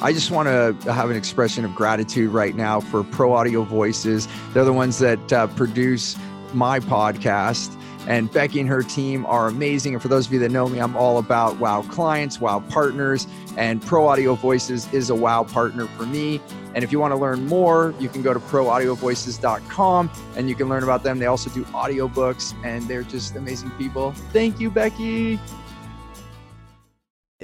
I 0.03 0.15
just 0.15 0.31
want 0.31 0.49
to 0.49 0.93
have 0.93 1.11
an 1.11 1.17
expression 1.17 1.63
of 1.67 1.75
gratitude 1.75 2.31
right 2.31 2.55
now 2.55 2.81
for 2.81 3.05
Pro 3.05 3.35
Audio 3.35 3.65
Voices. 3.65 4.27
They're 4.55 4.65
the 4.65 4.73
ones 4.73 4.99
that 5.01 5.31
uh, 5.31 5.47
produce 5.49 6.17
my 6.55 6.81
podcast. 6.81 7.77
And 8.07 8.33
Becky 8.33 8.61
and 8.61 8.69
her 8.69 8.83
team 8.83 9.27
are 9.27 9.47
amazing. 9.47 9.93
And 9.93 10.01
for 10.01 10.09
those 10.09 10.27
of 10.27 10.33
you 10.33 10.39
that 10.39 10.51
know 10.51 10.67
me, 10.69 10.79
I'm 10.79 10.97
all 10.97 11.19
about 11.19 11.59
wow 11.59 11.83
clients, 11.83 12.41
wow 12.41 12.61
partners, 12.71 13.27
and 13.59 13.83
Pro 13.83 14.07
Audio 14.09 14.37
Voices 14.37 14.91
is 14.91 15.11
a 15.11 15.15
wow 15.15 15.45
partner 15.45 15.87
for 15.87 16.07
me. 16.07 16.41
And 16.75 16.83
if 16.83 16.93
you 16.93 16.99
want 16.99 17.13
to 17.13 17.19
learn 17.19 17.47
more, 17.47 17.93
you 18.01 18.09
can 18.09 18.23
go 18.23 18.33
to 18.33 18.41
proaudiovoices.com 18.41 20.11
and 20.35 20.49
you 20.49 20.55
can 20.55 20.71
learn 20.71 20.83
about 20.83 21.03
them. 21.03 21.19
They 21.19 21.27
also 21.27 21.51
do 21.51 21.63
audiobooks 21.65 22.55
and 22.65 22.89
they're 22.89 23.03
just 23.03 23.37
amazing 23.37 23.71
people. 23.73 24.13
Thank 24.33 24.61
you, 24.61 24.71
Becky. 24.71 25.39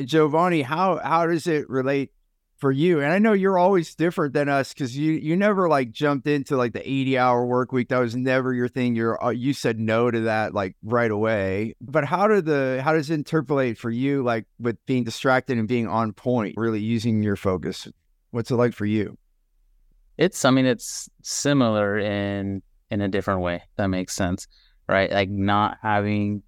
Giovanni, 0.05 0.62
how 0.62 1.01
how 1.03 1.27
does 1.27 1.47
it 1.47 1.69
relate 1.69 2.11
for 2.59 2.73
you 2.73 3.01
and 3.01 3.12
i 3.12 3.19
know 3.19 3.33
you're 3.33 3.59
always 3.59 3.95
different 3.95 4.33
than 4.33 4.49
us 4.49 4.73
because 4.73 4.97
you 4.97 5.12
you 5.12 5.37
never 5.37 5.69
like 5.69 5.90
jumped 5.90 6.27
into 6.27 6.57
like 6.57 6.73
the 6.73 6.88
80 6.88 7.19
hour 7.19 7.45
work 7.45 7.71
week 7.71 7.88
that 7.88 7.99
was 7.99 8.16
never 8.16 8.55
your 8.55 8.69
thing 8.69 8.97
you're 8.97 9.23
uh, 9.23 9.31
you 9.31 9.53
said 9.53 9.79
no 9.79 10.11
to 10.11 10.21
that 10.21 10.55
like 10.55 10.75
right 10.83 11.11
away 11.11 11.75
but 11.81 12.05
how 12.05 12.27
did 12.27 12.47
the 12.47 12.81
how 12.83 12.92
does 12.92 13.11
it 13.11 13.14
interpolate 13.14 13.77
for 13.77 13.90
you 13.90 14.23
like 14.23 14.47
with 14.59 14.77
being 14.87 15.05
distracted 15.05 15.59
and 15.59 15.69
being 15.69 15.87
on 15.87 16.12
point 16.12 16.55
really 16.57 16.81
using 16.81 17.23
your 17.23 17.37
focus? 17.37 17.88
What's 18.31 18.51
it 18.51 18.57
like 18.57 18.73
for 18.73 18.87
you? 18.87 19.19
It's 20.16 20.45
i 20.45 20.51
mean 20.51 20.66
it's 20.66 21.11
similar 21.23 21.99
in 21.99 22.62
in 22.90 23.03
a 23.03 23.09
different 23.09 23.40
way 23.40 23.62
that 23.77 23.88
makes 23.88 24.14
sense 24.14 24.47
right? 24.88 25.11
Like 25.11 25.29
not 25.29 25.79
having 25.83 26.42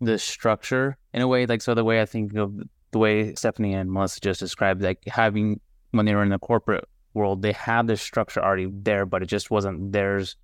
the 0.00 0.18
structure 0.18 0.96
in 1.14 1.22
a 1.22 1.28
way 1.28 1.46
like 1.46 1.62
so 1.62 1.72
the 1.72 1.82
way 1.82 2.02
i 2.02 2.04
think 2.04 2.34
of 2.36 2.52
the 2.90 2.98
way 2.98 3.34
Stephanie 3.34 3.74
and 3.74 3.90
Melissa 3.90 4.20
just 4.20 4.40
described, 4.40 4.82
like 4.82 5.02
having 5.06 5.60
when 5.90 6.06
they 6.06 6.14
were 6.14 6.22
in 6.22 6.30
the 6.30 6.38
corporate 6.38 6.84
world, 7.14 7.42
they 7.42 7.52
had 7.52 7.86
this 7.86 8.02
structure 8.02 8.42
already 8.42 8.68
there, 8.72 9.06
but 9.06 9.22
it 9.22 9.26
just 9.26 9.50
wasn't 9.50 9.92
theirs. 9.92 10.36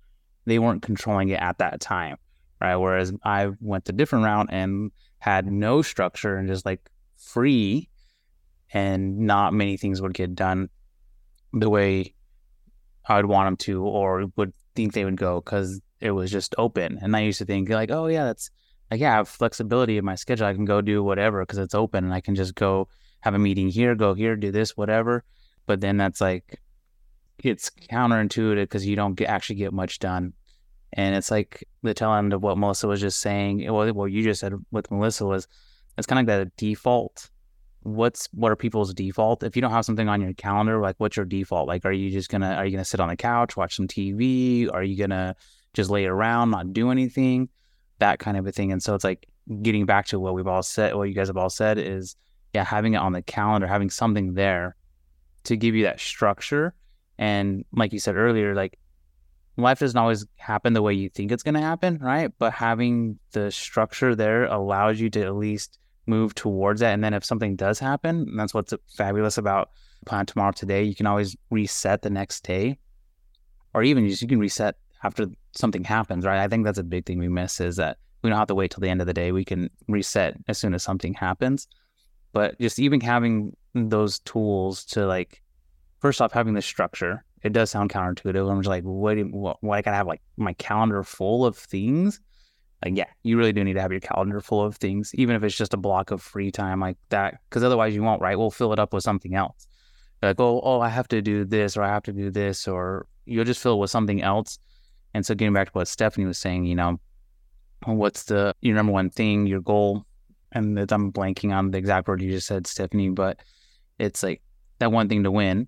They 0.45 0.59
weren't 0.59 0.81
controlling 0.81 1.29
it 1.29 1.39
at 1.39 1.59
that 1.59 1.79
time, 1.79 2.17
right? 2.59 2.75
Whereas 2.75 3.13
I 3.23 3.51
went 3.59 3.85
the 3.85 3.93
different 3.93 4.25
route 4.25 4.47
and 4.49 4.91
had 5.19 5.45
no 5.45 5.81
structure 5.81 6.35
and 6.35 6.47
just 6.47 6.65
like 6.65 6.89
free, 7.17 7.89
and 8.73 9.19
not 9.19 9.53
many 9.53 9.77
things 9.77 10.01
would 10.01 10.13
get 10.13 10.35
done 10.35 10.69
the 11.53 11.69
way 11.69 12.15
I 13.07 13.17
would 13.17 13.27
want 13.27 13.47
them 13.47 13.57
to 13.57 13.83
or 13.83 14.25
would 14.35 14.53
think 14.75 14.93
they 14.93 15.05
would 15.05 15.17
go 15.17 15.39
because 15.39 15.79
it 15.99 16.11
was 16.11 16.31
just 16.31 16.55
open. 16.57 16.99
And 17.01 17.15
I 17.15 17.21
used 17.21 17.37
to 17.37 17.45
think 17.45 17.69
like, 17.69 17.91
oh 17.91 18.07
yeah, 18.07 18.25
that's 18.25 18.49
like 18.93 19.01
yeah, 19.01 19.13
I 19.13 19.15
have 19.15 19.27
flexibility 19.27 19.97
in 19.97 20.05
my 20.05 20.13
schedule. 20.13 20.45
I 20.45 20.53
can 20.53 20.65
go 20.65 20.79
do 20.79 21.01
whatever 21.03 21.41
because 21.41 21.57
it's 21.57 21.73
open 21.73 22.03
and 22.03 22.13
I 22.13 22.21
can 22.21 22.35
just 22.35 22.53
go 22.53 22.87
have 23.21 23.33
a 23.33 23.39
meeting 23.39 23.69
here, 23.69 23.95
go 23.95 24.13
here, 24.13 24.35
do 24.35 24.51
this, 24.51 24.77
whatever. 24.77 25.23
But 25.65 25.81
then 25.81 25.97
that's 25.97 26.21
like 26.21 26.61
it's 27.39 27.71
counterintuitive 27.91 28.65
because 28.65 28.85
you 28.85 28.95
don't 28.95 29.15
get, 29.15 29.29
actually 29.29 29.55
get 29.55 29.73
much 29.73 29.97
done. 29.97 30.33
And 30.93 31.15
it's 31.15 31.31
like 31.31 31.67
the 31.81 31.95
tail 31.95 32.13
end 32.13 32.33
of 32.33 32.43
what 32.43 32.55
Melissa 32.55 32.87
was 32.87 33.01
just 33.01 33.19
saying. 33.19 33.65
Well, 33.65 33.91
what 33.93 34.11
you 34.11 34.21
just 34.21 34.41
said 34.41 34.53
with 34.69 34.91
Melissa 34.91 35.25
was 35.25 35.47
it's 35.97 36.05
kind 36.05 36.19
of 36.19 36.27
like 36.27 36.49
that 36.49 36.55
default. 36.57 37.31
What's 37.81 38.29
what 38.31 38.51
are 38.51 38.55
people's 38.55 38.93
default? 38.93 39.41
If 39.41 39.55
you 39.55 39.63
don't 39.63 39.71
have 39.71 39.85
something 39.85 40.07
on 40.07 40.21
your 40.21 40.33
calendar, 40.33 40.79
like 40.79 40.97
what's 40.99 41.17
your 41.17 41.25
default? 41.25 41.67
Like, 41.67 41.83
are 41.83 41.91
you 41.91 42.11
just 42.11 42.29
gonna 42.29 42.53
are 42.53 42.63
you 42.63 42.71
gonna 42.71 42.85
sit 42.85 42.99
on 42.99 43.09
the 43.09 43.17
couch, 43.17 43.57
watch 43.57 43.75
some 43.75 43.87
TV? 43.87 44.71
Are 44.71 44.83
you 44.83 44.95
gonna 44.95 45.35
just 45.73 45.89
lay 45.89 46.05
around, 46.05 46.51
not 46.51 46.73
do 46.73 46.91
anything? 46.91 47.49
That 48.03 48.19
kind 48.19 48.35
of 48.35 48.45
a 48.45 48.51
thing. 48.51 48.71
And 48.73 48.83
so 48.83 48.93
it's 48.95 49.05
like 49.05 49.25
getting 49.61 49.85
back 49.85 50.07
to 50.07 50.19
what 50.19 50.33
we've 50.33 50.47
all 50.47 50.61
said, 50.61 50.93
what 50.93 51.07
you 51.07 51.15
guys 51.15 51.27
have 51.27 51.37
all 51.37 51.49
said 51.49 51.77
is, 51.77 52.17
yeah, 52.53 52.65
having 52.65 52.93
it 52.95 52.97
on 52.97 53.13
the 53.13 53.21
calendar, 53.21 53.65
having 53.65 53.89
something 53.89 54.33
there 54.33 54.75
to 55.45 55.55
give 55.55 55.73
you 55.73 55.83
that 55.83 56.01
structure. 56.01 56.73
And 57.17 57.63
like 57.71 57.93
you 57.93 57.99
said 57.99 58.17
earlier, 58.17 58.53
like 58.53 58.77
life 59.55 59.79
doesn't 59.79 59.97
always 59.97 60.25
happen 60.35 60.73
the 60.73 60.81
way 60.81 60.93
you 60.93 61.07
think 61.07 61.31
it's 61.31 61.43
going 61.43 61.55
to 61.55 61.61
happen, 61.61 61.97
right? 61.99 62.29
But 62.39 62.51
having 62.51 63.19
the 63.31 63.51
structure 63.51 64.15
there 64.15 64.45
allows 64.45 64.99
you 64.99 65.09
to 65.11 65.23
at 65.23 65.35
least 65.35 65.79
move 66.05 66.35
towards 66.35 66.81
that. 66.81 66.93
And 66.93 67.03
then 67.03 67.13
if 67.13 67.23
something 67.23 67.55
does 67.55 67.79
happen, 67.79 68.35
that's 68.35 68.53
what's 68.53 68.73
fabulous 68.97 69.37
about 69.37 69.69
plan 70.05 70.25
tomorrow 70.25 70.51
today. 70.51 70.83
You 70.83 70.95
can 70.95 71.07
always 71.07 71.37
reset 71.49 72.01
the 72.01 72.09
next 72.09 72.43
day, 72.43 72.77
or 73.73 73.81
even 73.83 74.09
just 74.09 74.21
you 74.21 74.27
can 74.27 74.39
reset 74.39 74.75
after 75.03 75.27
something 75.55 75.83
happens, 75.83 76.25
right? 76.25 76.39
I 76.39 76.47
think 76.47 76.65
that's 76.65 76.79
a 76.79 76.83
big 76.83 77.05
thing 77.05 77.19
we 77.19 77.29
miss 77.29 77.59
is 77.59 77.75
that 77.77 77.97
we 78.21 78.29
don't 78.29 78.39
have 78.39 78.47
to 78.47 78.55
wait 78.55 78.71
till 78.71 78.81
the 78.81 78.89
end 78.89 79.01
of 79.01 79.07
the 79.07 79.13
day. 79.13 79.31
We 79.31 79.45
can 79.45 79.69
reset 79.87 80.35
as 80.47 80.57
soon 80.57 80.73
as 80.73 80.83
something 80.83 81.13
happens. 81.13 81.67
But 82.31 82.59
just 82.59 82.79
even 82.79 82.99
having 83.01 83.55
those 83.73 84.19
tools 84.19 84.85
to 84.85 85.05
like, 85.05 85.43
first 85.99 86.21
off, 86.21 86.31
having 86.31 86.53
the 86.53 86.61
structure, 86.61 87.23
it 87.43 87.53
does 87.53 87.69
sound 87.69 87.91
counterintuitive. 87.91 88.49
I'm 88.49 88.61
just 88.61 88.69
like, 88.69 88.83
what, 88.83 89.57
why 89.61 89.77
I 89.77 89.81
gotta 89.81 89.97
have 89.97 90.07
like 90.07 90.21
my 90.37 90.53
calendar 90.53 91.03
full 91.03 91.45
of 91.45 91.57
things? 91.57 92.19
Like, 92.83 92.97
yeah, 92.97 93.07
you 93.23 93.37
really 93.37 93.53
do 93.53 93.63
need 93.63 93.73
to 93.73 93.81
have 93.81 93.91
your 93.91 94.01
calendar 94.01 94.41
full 94.41 94.63
of 94.63 94.75
things, 94.77 95.13
even 95.15 95.35
if 95.35 95.43
it's 95.43 95.55
just 95.55 95.73
a 95.73 95.77
block 95.77 96.11
of 96.11 96.21
free 96.21 96.51
time 96.51 96.79
like 96.79 96.97
that, 97.09 97.35
because 97.49 97.63
otherwise 97.63 97.93
you 97.93 98.03
won't, 98.03 98.21
right? 98.21 98.37
We'll 98.37 98.51
fill 98.51 98.73
it 98.73 98.79
up 98.79 98.93
with 98.93 99.03
something 99.03 99.35
else. 99.35 99.67
Like, 100.21 100.39
oh, 100.39 100.61
oh, 100.63 100.79
I 100.79 100.89
have 100.89 101.07
to 101.09 101.21
do 101.21 101.45
this 101.45 101.77
or 101.77 101.83
I 101.83 101.89
have 101.89 102.03
to 102.03 102.13
do 102.13 102.31
this, 102.31 102.67
or 102.67 103.05
you'll 103.25 103.45
just 103.45 103.61
fill 103.61 103.75
it 103.75 103.79
with 103.79 103.91
something 103.91 104.21
else 104.21 104.57
and 105.13 105.25
so 105.25 105.35
getting 105.35 105.53
back 105.53 105.67
to 105.67 105.73
what 105.73 105.87
Stephanie 105.87 106.25
was 106.25 106.37
saying, 106.37 106.65
you 106.65 106.75
know, 106.75 106.99
what's 107.85 108.23
the 108.23 108.55
your 108.61 108.75
number 108.75 108.91
one 108.91 109.09
thing, 109.09 109.45
your 109.45 109.61
goal? 109.61 110.05
And 110.51 110.77
I'm 110.91 111.11
blanking 111.11 111.53
on 111.53 111.71
the 111.71 111.77
exact 111.77 112.07
word 112.07 112.21
you 112.21 112.31
just 112.31 112.47
said, 112.47 112.67
Stephanie, 112.67 113.09
but 113.09 113.39
it's 113.97 114.21
like 114.21 114.41
that 114.79 114.91
one 114.91 115.09
thing 115.09 115.23
to 115.23 115.31
win. 115.31 115.67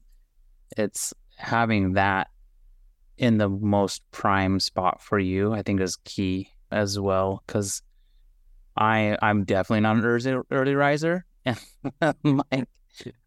It's 0.77 1.13
having 1.37 1.93
that 1.93 2.29
in 3.17 3.37
the 3.37 3.49
most 3.49 4.03
prime 4.11 4.59
spot 4.59 5.01
for 5.01 5.17
you, 5.17 5.53
I 5.53 5.61
think 5.61 5.81
is 5.81 5.97
key 6.03 6.49
as 6.71 6.99
well. 6.99 7.43
Cause 7.47 7.81
I 8.77 9.17
I'm 9.21 9.43
definitely 9.45 9.81
not 9.81 9.97
an 9.97 10.05
early, 10.05 10.41
early 10.51 10.75
riser. 10.75 11.25
And 12.51 12.67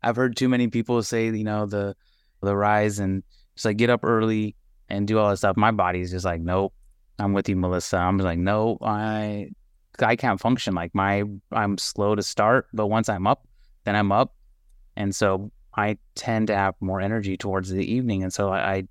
I've 0.03 0.17
heard 0.17 0.37
too 0.37 0.49
many 0.49 0.69
people 0.69 1.03
say, 1.03 1.27
you 1.27 1.45
know, 1.45 1.67
the 1.67 1.95
the 2.41 2.57
rise 2.57 2.99
and 2.99 3.23
just 3.55 3.67
like 3.67 3.77
get 3.77 3.91
up 3.91 4.01
early, 4.03 4.57
and 4.89 5.07
do 5.07 5.19
all 5.19 5.31
this 5.31 5.41
stuff, 5.41 5.57
my 5.57 5.71
body's 5.71 6.11
just 6.11 6.25
like, 6.25 6.41
nope. 6.41 6.73
I'm 7.19 7.33
with 7.33 7.49
you, 7.49 7.57
Melissa. 7.57 7.97
I'm 7.97 8.17
like, 8.19 8.39
no, 8.39 8.79
I 8.81 9.51
I 10.01 10.17
can't 10.17 10.41
function. 10.41 10.75
Like 10.75 10.95
my 10.95 11.25
I'm 11.51 11.77
slow 11.79 12.15
to 12.15 12.23
start, 12.23 12.69
but 12.73 12.87
once 12.87 13.09
I'm 13.09 13.27
up, 13.27 13.47
then 13.85 13.97
I'm 13.97 14.13
up. 14.13 14.35
And 14.97 15.15
so 15.15 15.51
I 15.77 15.99
tend 16.15 16.47
to 16.49 16.57
have 16.57 16.75
more 16.81 17.01
energy 17.01 17.37
towards 17.37 17.71
the 17.71 17.85
evening. 17.85 18.23
And 18.23 18.33
so 18.33 18.51
I, 18.51 18.75
I 18.75 18.89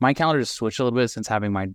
my 0.00 0.12
calendar 0.12 0.40
just 0.40 0.54
switched 0.54 0.80
a 0.80 0.84
little 0.84 0.98
bit 0.98 1.08
since 1.08 1.26
having 1.26 1.52
my 1.52 1.68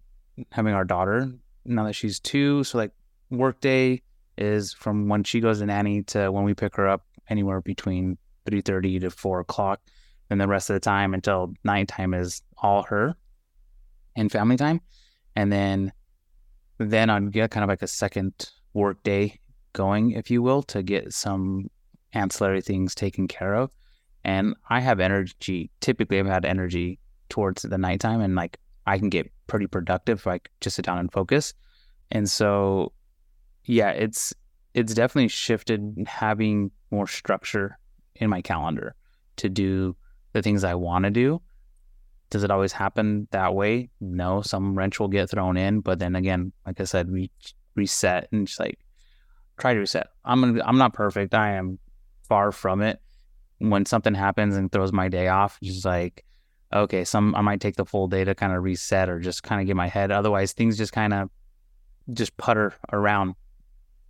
having 0.52 0.74
our 0.74 0.86
daughter 0.86 1.32
now 1.65 1.86
that 1.86 1.94
she's 1.94 2.20
two. 2.20 2.63
So 2.63 2.78
like 2.78 2.92
work 3.32 3.60
day 3.62 4.04
is 4.38 4.74
from 4.74 5.08
when 5.08 5.24
she 5.24 5.39
goes 5.39 5.60
to 5.60 5.65
nanny 5.65 6.04
to 6.04 6.32
when 6.32 6.44
we 6.44 6.54
pick 6.54 6.76
her 6.76 6.88
up 6.88 7.06
anywhere 7.30 7.62
between 7.62 8.18
three 8.46 8.62
thirty 8.62 9.00
to 9.00 9.10
four 9.10 9.39
o'clock. 9.39 9.82
And 10.30 10.39
the 10.39 10.48
rest 10.48 10.70
of 10.70 10.76
the 10.76 10.80
time 10.80 11.13
until 11.13 11.54
nighttime 11.63 12.13
is 12.13 12.42
all 12.58 12.84
her 12.84 13.15
and 14.15 14.32
family 14.32 14.58
time. 14.58 14.82
And 15.36 15.52
then 15.52 15.92
then 16.78 17.10
I'd 17.10 17.32
get 17.32 17.52
kind 17.52 17.63
of 17.63 17.70
like 17.70 17.82
a 17.82 17.88
second 17.88 18.52
work 18.74 19.04
day 19.04 19.39
going, 19.74 20.12
if 20.12 20.32
you 20.32 20.42
will, 20.42 20.63
to 20.63 20.82
get 20.82 21.13
some 21.13 21.70
ancillary 22.13 22.62
things 22.62 22.96
taken 22.96 23.28
care 23.28 23.56
of. 23.56 23.72
And 24.24 24.56
I 24.70 24.80
have 24.80 25.00
energy. 25.00 25.72
Typically, 25.82 26.20
I've 26.20 26.26
had 26.26 26.46
energy 26.46 27.00
towards 27.30 27.62
the 27.62 27.78
nighttime 27.78 28.22
and 28.22 28.36
like 28.36 28.58
I 28.86 28.98
can 28.98 29.10
get 29.10 29.32
pretty 29.48 29.68
productive 29.68 30.20
if 30.20 30.28
I 30.28 30.39
just 30.62 30.76
sit 30.76 30.86
down 30.86 30.98
and 30.98 31.12
focus. 31.12 31.54
And 32.12 32.30
so 32.30 32.94
yeah, 33.65 33.92
it's 33.92 34.34
it's 34.74 34.94
definitely 34.94 35.28
shifted 35.28 35.96
having 36.08 36.72
more 36.92 37.08
structure 37.08 37.78
in 38.15 38.30
my 38.30 38.42
calendar 38.42 38.96
to 39.38 39.50
do 39.50 39.96
the 40.34 40.42
things 40.42 40.63
I 40.63 40.76
want 40.76 41.06
to 41.06 41.12
do. 41.12 41.42
Does 42.30 42.44
it 42.44 42.52
always 42.52 42.72
happen 42.72 43.28
that 43.32 43.56
way? 43.56 43.89
No, 44.00 44.42
some 44.42 44.78
wrench 44.78 45.00
will 45.00 45.08
get 45.08 45.30
thrown 45.30 45.58
in, 45.58 45.80
but 45.80 45.98
then 45.98 46.15
again, 46.15 46.52
like 46.65 46.80
I 46.80 46.84
said, 46.84 47.12
we 47.12 47.32
reset 47.76 48.28
and 48.32 48.46
just 48.46 48.60
like 48.60 48.78
try 49.58 49.74
to 49.74 49.80
reset. 49.80 50.08
I'm 50.24 50.42
gonna, 50.42 50.63
I'm 50.63 50.78
not 50.78 50.94
perfect. 50.94 51.34
I 51.34 51.54
am 51.54 51.80
far 52.28 52.52
from 52.52 52.82
it. 52.82 53.02
When 53.58 53.86
something 53.86 54.13
happens 54.13 54.56
and 54.56 54.72
throws 54.72 54.94
my 54.94 55.10
day 55.10 55.28
off, 55.28 55.60
just 55.62 55.86
like 55.86 56.24
okay, 56.74 57.04
some 57.04 57.36
I 57.36 57.42
might 57.42 57.62
take 57.62 57.76
the 57.76 57.86
full 57.86 58.08
day 58.08 58.24
to 58.24 58.36
kind 58.36 58.54
of 58.54 58.63
reset 58.63 59.10
or 59.10 59.20
just 59.20 59.44
kind 59.44 59.62
of 59.62 59.68
get 59.68 59.76
my 59.76 59.88
head. 59.88 60.12
Otherwise, 60.12 60.54
things 60.54 60.78
just 60.78 60.94
kind 60.94 61.13
of 61.13 61.30
just 62.13 62.36
putter 62.38 62.74
around, 62.92 63.36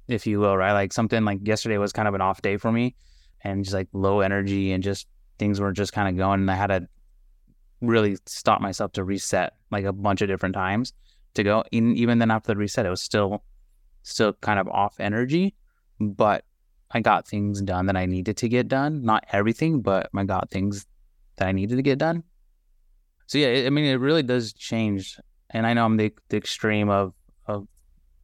if 0.08 0.28
you 0.28 0.40
will, 0.40 0.58
right? 0.58 0.74
Like 0.74 0.94
something 0.94 1.24
like 1.24 1.40
yesterday 1.44 1.78
was 1.78 1.94
kind 1.94 2.08
of 2.08 2.14
an 2.14 2.22
off 2.22 2.42
day 2.42 2.58
for 2.58 2.72
me, 2.72 2.96
and 3.42 3.64
just 3.64 3.74
like 3.74 3.88
low 3.94 4.20
energy 4.20 4.72
and 4.72 4.84
just 4.84 5.08
things 5.40 5.60
were 5.60 5.72
just 5.72 5.94
kind 5.94 6.08
of 6.08 6.18
going. 6.18 6.42
And 6.42 6.52
I 6.52 6.56
had 6.56 6.68
to 6.68 6.88
really 7.82 8.18
stop 8.26 8.62
myself 8.62 8.92
to 8.94 9.04
reset 9.04 9.54
like 9.72 9.86
a 9.86 9.94
bunch 9.94 10.22
of 10.22 10.28
different 10.28 10.54
times 10.54 10.94
to 11.34 11.44
go. 11.44 11.64
And 11.72 11.98
even 11.98 12.20
then, 12.20 12.30
after 12.30 12.54
the 12.54 12.58
reset, 12.58 12.86
it 12.86 12.90
was 12.90 13.02
still 13.02 13.44
still 14.04 14.34
kind 14.34 14.60
of 14.60 14.68
off 14.68 15.00
energy, 15.00 15.56
but 16.00 16.44
I 16.92 17.02
got 17.02 17.28
things 17.28 17.62
done 17.62 17.86
that 17.88 17.98
I 17.98 18.06
needed 18.06 18.38
to 18.38 18.50
get 18.50 18.68
done. 18.68 19.04
Not 19.04 19.26
everything, 19.32 19.82
but 19.82 20.10
I 20.16 20.24
got 20.24 20.50
things 20.50 20.86
that 21.36 21.48
I 21.48 21.52
needed 21.52 21.76
to 21.76 21.82
get 21.82 22.00
done. 22.00 22.24
So 23.28 23.38
yeah, 23.38 23.66
I 23.66 23.70
mean, 23.70 23.86
it 23.86 24.00
really 24.00 24.24
does 24.24 24.54
change. 24.54 25.20
And 25.52 25.68
I 25.68 25.74
know 25.74 25.86
I'm 25.86 25.98
the, 25.98 26.14
the 26.30 26.38
extreme 26.38 26.90
of 26.90 27.14
of 27.48 27.68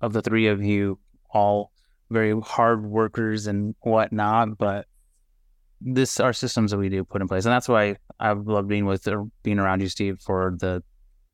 of 0.02 0.14
the 0.14 0.22
three 0.22 0.48
of 0.48 0.64
you, 0.64 1.00
all 1.30 1.72
very 2.10 2.40
hard 2.42 2.86
workers 2.86 3.48
and 3.48 3.76
whatnot, 3.82 4.58
but 4.58 4.88
this 5.82 6.20
are 6.20 6.34
systems 6.34 6.72
that 6.72 6.78
we 6.78 6.90
do 6.90 7.04
put 7.04 7.22
in 7.22 7.28
place, 7.28 7.46
and 7.46 7.54
that's 7.54 7.70
why 7.70 7.98
I've 8.20 8.48
loved 8.48 8.68
being 8.68 8.86
with 8.86 9.08
or 9.08 9.26
being 9.44 9.60
around 9.60 9.82
you, 9.82 9.90
Steve, 9.90 10.20
for 10.22 10.56
the 10.60 10.84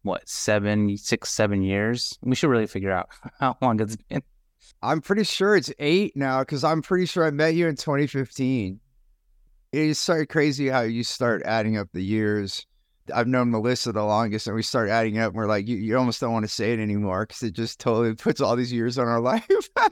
what 0.04 0.28
seven, 0.28 0.98
six, 0.98 1.30
seven 1.30 1.62
years. 1.62 2.18
We 2.22 2.36
should 2.36 2.50
really 2.50 2.68
figure 2.68 2.92
out 2.92 3.10
how 3.40 3.58
long 3.62 3.80
it's 3.80 3.96
been. 3.96 4.24
I'm 4.82 5.02
pretty 5.02 5.24
sure 5.24 5.56
it's 5.56 5.72
eight 5.80 6.16
now 6.16 6.40
because 6.40 6.64
I'm 6.64 6.82
pretty 6.82 7.06
sure 7.06 7.26
I 7.26 7.32
met 7.32 7.54
you 7.54 7.68
in 7.68 7.76
2015. 7.76 8.80
It's 9.72 10.00
so 10.00 10.26
crazy 10.26 10.68
how 10.68 10.82
you 10.82 11.04
start 11.04 11.44
adding 11.46 11.78
up 11.78 11.88
the 11.94 12.04
years. 12.04 12.66
I've 13.14 13.28
known 13.28 13.52
Melissa 13.52 13.92
the 13.92 14.04
longest, 14.04 14.48
and 14.48 14.56
we 14.56 14.64
start 14.64 14.90
adding 14.90 15.18
up. 15.18 15.30
And 15.30 15.36
we're 15.36 15.48
like, 15.48 15.68
you, 15.68 15.78
you 15.78 15.98
almost 15.98 16.20
don't 16.20 16.34
want 16.34 16.46
to 16.46 16.54
say 16.54 16.74
it 16.74 16.80
anymore 16.80 17.26
because 17.26 17.44
it 17.44 17.54
just 17.54 17.80
totally 17.80 18.16
puts 18.16 18.42
all 18.42 18.56
these 18.56 18.74
years 18.74 18.98
on 18.98 19.08
our 19.08 19.20
life. 19.22 19.48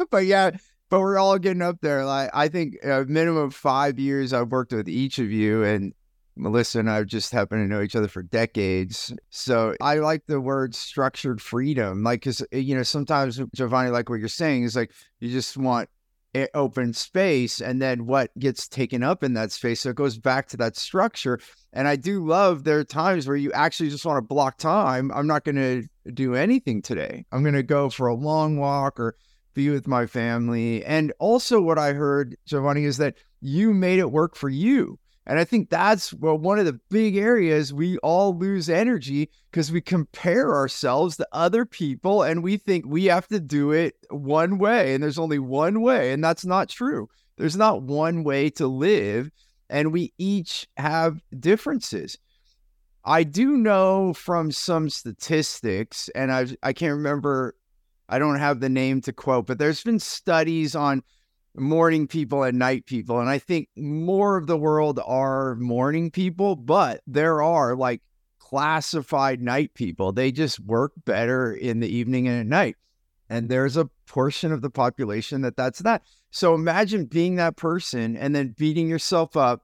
but 0.09 0.25
yeah, 0.25 0.51
but 0.89 0.99
we're 0.99 1.17
all 1.17 1.37
getting 1.37 1.61
up 1.61 1.77
there. 1.81 2.05
Like 2.05 2.29
I 2.33 2.47
think 2.47 2.77
a 2.83 3.05
minimum 3.05 3.43
of 3.43 3.55
five 3.55 3.99
years 3.99 4.33
I've 4.33 4.49
worked 4.49 4.73
with 4.73 4.89
each 4.89 5.19
of 5.19 5.31
you, 5.31 5.63
and 5.63 5.93
Melissa 6.35 6.79
and 6.79 6.89
I 6.89 7.03
just 7.03 7.31
happen 7.31 7.59
to 7.59 7.67
know 7.67 7.81
each 7.81 7.95
other 7.95 8.07
for 8.07 8.23
decades. 8.23 9.13
So 9.29 9.75
I 9.81 9.95
like 9.95 10.25
the 10.25 10.39
word 10.39 10.73
structured 10.73 11.41
freedom. 11.41 12.03
Like, 12.03 12.21
cause 12.21 12.41
eh, 12.51 12.59
you 12.59 12.75
know, 12.75 12.83
sometimes 12.83 13.41
Giovanni, 13.53 13.91
like 13.91 14.09
what 14.09 14.19
you're 14.19 14.29
saying 14.29 14.63
is 14.63 14.75
like, 14.75 14.91
you 15.19 15.29
just 15.29 15.57
want 15.57 15.89
open 16.53 16.93
space 16.93 17.59
and 17.59 17.81
then 17.81 18.05
what 18.05 18.37
gets 18.37 18.67
taken 18.67 19.03
up 19.03 19.23
in 19.23 19.33
that 19.33 19.51
space. 19.51 19.81
So 19.81 19.89
it 19.89 19.95
goes 19.95 20.17
back 20.17 20.47
to 20.49 20.57
that 20.57 20.77
structure. 20.77 21.39
And 21.73 21.87
I 21.87 21.95
do 21.95 22.25
love 22.25 22.63
there 22.63 22.79
are 22.79 22.83
times 22.83 23.27
where 23.27 23.37
you 23.37 23.51
actually 23.51 23.89
just 23.89 24.05
want 24.05 24.17
to 24.17 24.27
block 24.27 24.57
time. 24.57 25.11
I'm 25.11 25.27
not 25.27 25.43
going 25.43 25.55
to 25.55 25.83
do 26.13 26.35
anything 26.35 26.81
today. 26.81 27.25
I'm 27.31 27.41
going 27.41 27.55
to 27.55 27.63
go 27.63 27.89
for 27.89 28.07
a 28.07 28.15
long 28.15 28.57
walk 28.57 28.99
or 28.99 29.15
be 29.53 29.69
with 29.69 29.87
my 29.87 30.05
family. 30.05 30.83
And 30.85 31.13
also, 31.19 31.61
what 31.61 31.77
I 31.77 31.93
heard, 31.93 32.37
Giovanni, 32.45 32.85
is 32.85 32.97
that 32.97 33.15
you 33.41 33.73
made 33.73 33.99
it 33.99 34.11
work 34.11 34.35
for 34.35 34.49
you. 34.49 34.99
And 35.25 35.37
I 35.37 35.43
think 35.43 35.69
that's 35.69 36.11
well, 36.13 36.37
one 36.37 36.57
of 36.57 36.65
the 36.65 36.79
big 36.89 37.15
areas 37.15 37.71
we 37.71 37.99
all 37.99 38.35
lose 38.35 38.67
energy 38.67 39.29
because 39.51 39.71
we 39.71 39.79
compare 39.79 40.55
ourselves 40.55 41.17
to 41.17 41.27
other 41.31 41.65
people 41.65 42.23
and 42.23 42.41
we 42.41 42.57
think 42.57 42.85
we 42.87 43.05
have 43.05 43.27
to 43.27 43.39
do 43.39 43.71
it 43.71 43.95
one 44.09 44.57
way 44.57 44.95
and 44.95 45.03
there's 45.03 45.19
only 45.19 45.37
one 45.37 45.81
way. 45.81 46.13
And 46.13 46.23
that's 46.23 46.45
not 46.45 46.67
true. 46.67 47.09
There's 47.37 47.55
not 47.55 47.83
one 47.83 48.23
way 48.23 48.49
to 48.51 48.67
live. 48.67 49.29
And 49.69 49.93
we 49.93 50.13
each 50.17 50.67
have 50.77 51.21
differences. 51.39 52.17
I 53.05 53.23
do 53.23 53.55
know 53.55 54.13
from 54.13 54.51
some 54.51 54.89
statistics, 54.89 56.09
and 56.15 56.31
I 56.31 56.47
I 56.63 56.73
can't 56.73 56.93
remember, 56.93 57.55
I 58.09 58.17
don't 58.17 58.39
have 58.39 58.59
the 58.59 58.69
name 58.69 59.01
to 59.01 59.13
quote, 59.13 59.45
but 59.45 59.59
there's 59.59 59.83
been 59.83 59.99
studies 59.99 60.75
on 60.75 61.03
morning 61.55 62.07
people 62.07 62.41
and 62.43 62.57
night 62.57 62.87
people. 62.87 63.19
And 63.19 63.29
I 63.29 63.37
think 63.37 63.69
more 63.77 64.35
of 64.35 64.47
the 64.47 64.57
world 64.57 64.99
are 65.05 65.55
morning 65.55 66.09
people, 66.09 66.55
but 66.55 67.01
there 67.05 67.43
are 67.43 67.75
like 67.75 68.01
classified 68.39 69.41
night 69.41 69.75
people. 69.75 70.11
They 70.11 70.31
just 70.31 70.59
work 70.59 70.93
better 71.05 71.53
in 71.53 71.81
the 71.81 71.87
evening 71.87 72.27
and 72.27 72.39
at 72.39 72.47
night. 72.47 72.75
And 73.29 73.47
there's 73.47 73.77
a 73.77 73.89
portion 74.07 74.51
of 74.51 74.63
the 74.63 74.71
population 74.71 75.41
that 75.41 75.55
that's 75.55 75.79
that. 75.79 76.01
So 76.31 76.55
imagine 76.55 77.05
being 77.05 77.35
that 77.35 77.57
person 77.57 78.17
and 78.17 78.35
then 78.35 78.55
beating 78.57 78.89
yourself 78.89 79.37
up. 79.37 79.61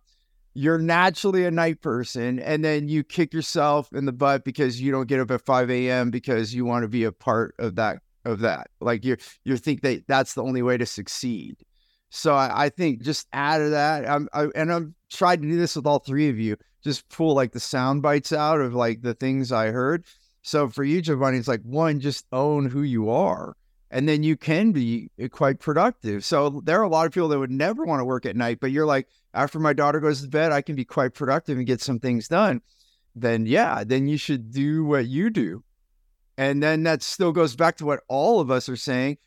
You're 0.53 0.77
naturally 0.77 1.45
a 1.45 1.51
night 1.51 1.81
person, 1.81 2.39
and 2.39 2.63
then 2.63 2.87
you 2.87 3.03
kick 3.03 3.33
yourself 3.33 3.91
in 3.91 4.05
the 4.05 4.13
butt 4.13 4.45
because 4.45 4.79
you 4.79 4.89
don't 4.89 5.09
get 5.09 5.19
up 5.19 5.29
at 5.31 5.41
5 5.41 5.69
a.m. 5.69 6.11
because 6.11 6.55
you 6.55 6.63
want 6.63 6.83
to 6.83 6.87
be 6.87 7.03
a 7.03 7.11
part 7.11 7.55
of 7.59 7.75
that 7.75 7.97
of 8.25 8.39
that. 8.39 8.67
Like 8.81 9.05
you 9.05 9.17
you 9.43 9.57
think 9.57 9.81
that 9.81 10.03
that's 10.07 10.33
the 10.33 10.43
only 10.43 10.61
way 10.61 10.77
to 10.77 10.85
succeed. 10.85 11.57
So 12.09 12.33
I, 12.33 12.65
I 12.65 12.69
think 12.69 13.01
just 13.01 13.27
add 13.33 13.57
to 13.59 13.69
that. 13.69 14.09
I'm, 14.09 14.29
I, 14.33 14.47
and 14.55 14.71
I'm 14.71 14.95
trying 15.11 15.41
to 15.41 15.47
do 15.47 15.57
this 15.57 15.75
with 15.75 15.85
all 15.85 15.99
three 15.99 16.29
of 16.29 16.39
you. 16.39 16.55
Just 16.83 17.09
pull 17.09 17.35
like 17.35 17.51
the 17.51 17.59
sound 17.59 18.01
bites 18.01 18.31
out 18.31 18.61
of 18.61 18.73
like 18.73 19.01
the 19.01 19.15
things 19.15 19.51
I 19.51 19.67
heard. 19.67 20.05
So 20.41 20.69
for 20.69 20.83
you, 20.83 21.01
Giovanni, 21.01 21.39
it's 21.39 21.47
like 21.47 21.63
one, 21.63 21.99
just 21.99 22.25
own 22.31 22.69
who 22.69 22.83
you 22.83 23.09
are. 23.09 23.57
And 23.91 24.07
then 24.07 24.23
you 24.23 24.37
can 24.37 24.71
be 24.71 25.09
eh, 25.19 25.27
quite 25.27 25.59
productive. 25.59 26.23
So 26.23 26.61
there 26.63 26.79
are 26.79 26.83
a 26.83 26.87
lot 26.87 27.05
of 27.05 27.11
people 27.11 27.27
that 27.29 27.39
would 27.39 27.51
never 27.51 27.83
want 27.83 27.99
to 27.99 28.05
work 28.05 28.25
at 28.25 28.37
night, 28.37 28.59
but 28.61 28.71
you're 28.71 28.85
like, 28.85 29.07
after 29.33 29.59
my 29.59 29.73
daughter 29.73 29.99
goes 29.99 30.21
to 30.21 30.29
bed, 30.29 30.53
I 30.53 30.61
can 30.61 30.75
be 30.75 30.85
quite 30.85 31.13
productive 31.15 31.57
and 31.57 31.67
get 31.67 31.81
some 31.81 31.99
things 31.99 32.29
done. 32.29 32.61
Then, 33.13 33.45
yeah, 33.45 33.83
then 33.83 34.07
you 34.07 34.17
should 34.17 34.53
do 34.53 34.85
what 34.85 35.07
you 35.07 35.29
do. 35.29 35.64
And 36.37 36.61
then 36.61 36.83
that 36.83 37.01
still 37.01 37.31
goes 37.31 37.55
back 37.55 37.77
to 37.77 37.85
what 37.85 38.01
all 38.07 38.39
of 38.39 38.51
us 38.51 38.67
are 38.67 38.75
saying 38.75 39.17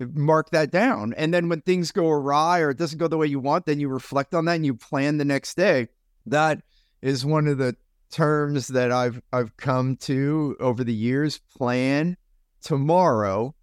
mark 0.00 0.50
that 0.50 0.70
down. 0.70 1.14
And 1.16 1.32
then 1.34 1.48
when 1.48 1.60
things 1.62 1.92
go 1.92 2.08
awry 2.08 2.60
or 2.60 2.70
it 2.70 2.78
doesn't 2.78 2.98
go 2.98 3.08
the 3.08 3.16
way 3.16 3.26
you 3.26 3.40
want, 3.40 3.66
then 3.66 3.80
you 3.80 3.88
reflect 3.88 4.34
on 4.34 4.44
that 4.44 4.56
and 4.56 4.66
you 4.66 4.74
plan 4.74 5.18
the 5.18 5.24
next 5.24 5.56
day. 5.56 5.88
That 6.26 6.62
is 7.02 7.24
one 7.24 7.48
of 7.48 7.58
the 7.58 7.76
terms 8.10 8.68
that 8.68 8.92
I've 8.92 9.20
I've 9.32 9.56
come 9.56 9.96
to 9.96 10.56
over 10.60 10.84
the 10.84 10.94
years. 10.94 11.38
Plan 11.56 12.16
tomorrow, 12.62 13.54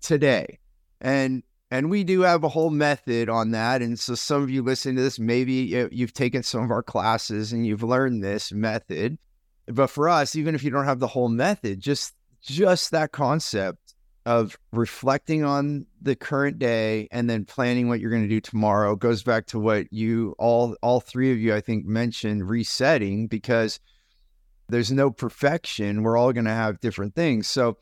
today. 0.00 0.58
And 1.00 1.42
and 1.70 1.90
we 1.90 2.04
do 2.04 2.20
have 2.20 2.44
a 2.44 2.48
whole 2.48 2.70
method 2.70 3.28
on 3.28 3.50
that. 3.50 3.82
And 3.82 3.98
so 3.98 4.14
some 4.14 4.42
of 4.42 4.50
you 4.50 4.62
listening 4.62 4.96
to 4.96 5.02
this, 5.02 5.18
maybe 5.18 5.88
you've 5.90 6.14
taken 6.14 6.42
some 6.42 6.62
of 6.62 6.70
our 6.70 6.82
classes 6.82 7.52
and 7.52 7.66
you've 7.66 7.82
learned 7.82 8.22
this 8.22 8.52
method. 8.52 9.18
But 9.66 9.88
for 9.88 10.08
us, 10.08 10.36
even 10.36 10.54
if 10.54 10.62
you 10.62 10.70
don't 10.70 10.84
have 10.84 11.00
the 11.00 11.06
whole 11.06 11.28
method, 11.28 11.80
just 11.80 12.14
just 12.42 12.90
that 12.90 13.12
concept 13.12 13.94
of 14.26 14.58
reflecting 14.72 15.44
on 15.44 15.86
the 16.00 16.16
current 16.16 16.58
day 16.58 17.08
and 17.10 17.28
then 17.28 17.44
planning 17.44 17.88
what 17.88 18.00
you're 18.00 18.10
going 18.10 18.22
to 18.22 18.28
do 18.28 18.40
tomorrow 18.40 18.96
goes 18.96 19.22
back 19.22 19.46
to 19.46 19.58
what 19.58 19.92
you 19.92 20.34
all 20.38 20.76
all 20.82 21.00
three 21.00 21.30
of 21.32 21.38
you 21.38 21.54
I 21.54 21.60
think 21.60 21.84
mentioned 21.84 22.48
resetting 22.48 23.26
because 23.26 23.80
there's 24.68 24.90
no 24.90 25.10
perfection. 25.10 26.02
We're 26.02 26.16
all 26.16 26.32
going 26.32 26.46
to 26.46 26.50
have 26.50 26.80
different 26.80 27.14
things. 27.14 27.46
So 27.46 27.78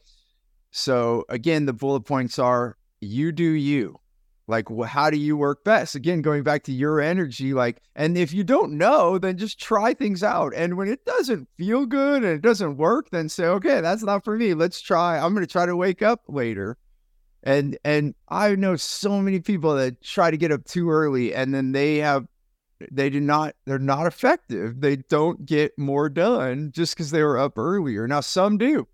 so 0.71 1.25
again 1.29 1.67
the 1.67 1.73
bullet 1.73 2.03
points 2.03 2.39
are 2.39 2.77
you 3.01 3.31
do 3.33 3.45
you 3.45 3.99
like 4.53 4.71
well, 4.71 4.89
how 4.89 5.11
do 5.11 5.17
you 5.17 5.37
work 5.37 5.65
best? 5.65 5.97
Again 5.97 6.23
going 6.23 6.45
back 6.45 6.63
to 6.65 6.73
your 6.73 7.01
energy 7.01 7.55
like 7.55 7.83
and 7.97 8.17
if 8.17 8.33
you 8.33 8.45
don't 8.45 8.79
know 8.79 9.19
then 9.19 9.37
just 9.39 9.59
try 9.59 9.95
things 9.95 10.23
out 10.23 10.53
and 10.55 10.77
when 10.77 10.89
it 10.89 11.05
doesn't 11.05 11.49
feel 11.57 11.87
good 11.87 12.23
and 12.23 12.33
it 12.33 12.43
doesn't 12.43 12.77
work 12.77 13.11
then 13.11 13.29
say 13.29 13.47
okay 13.47 13.81
that's 13.81 14.03
not 14.03 14.23
for 14.23 14.37
me 14.37 14.55
let's 14.55 14.81
try 14.81 15.19
i'm 15.19 15.35
going 15.35 15.45
to 15.45 15.51
try 15.51 15.67
to 15.67 15.75
wake 15.75 16.03
up 16.03 16.23
later. 16.29 16.77
And 17.43 17.77
and 17.85 18.15
i 18.29 18.55
know 18.55 18.77
so 18.77 19.21
many 19.21 19.41
people 19.41 19.75
that 19.75 20.01
try 20.03 20.31
to 20.31 20.37
get 20.37 20.53
up 20.53 20.65
too 20.65 20.91
early 20.91 21.35
and 21.35 21.53
then 21.53 21.73
they 21.73 21.97
have 21.97 22.29
they 22.91 23.11
do 23.11 23.21
not 23.21 23.55
they're 23.65 23.79
not 23.79 24.07
effective 24.07 24.81
they 24.81 24.97
don't 24.97 25.47
get 25.47 25.77
more 25.79 26.09
done 26.09 26.71
just 26.73 26.95
because 26.95 27.11
they 27.11 27.23
were 27.23 27.39
up 27.39 27.59
earlier. 27.59 28.07
Now 28.07 28.21
some 28.21 28.59
do. 28.59 28.87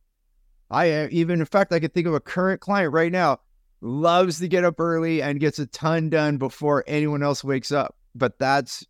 I 0.70 0.90
uh, 0.92 1.09
even 1.11 1.40
in 1.40 1.46
fact 1.46 1.72
i 1.72 1.80
could 1.80 1.94
think 1.94 2.06
of 2.06 2.14
a 2.14 2.20
current 2.20 2.61
client 2.61 2.92
right 2.92 3.12
now 3.12 3.40
loves 3.81 4.39
to 4.41 4.49
get 4.49 4.64
up 4.64 4.81
early 4.81 5.22
and 5.22 5.41
gets 5.41 5.59
a 5.59 5.66
ton 5.66 6.11
done 6.11 6.39
before 6.39 6.85
anyone 6.87 7.22
else 7.22 7.45
wakes 7.45 7.72
up. 7.72 7.97
But 8.14 8.39
that's 8.39 8.85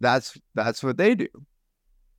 that's 0.00 0.38
that's 0.54 0.82
what 0.82 0.96
they 0.96 1.14
do. 1.14 1.28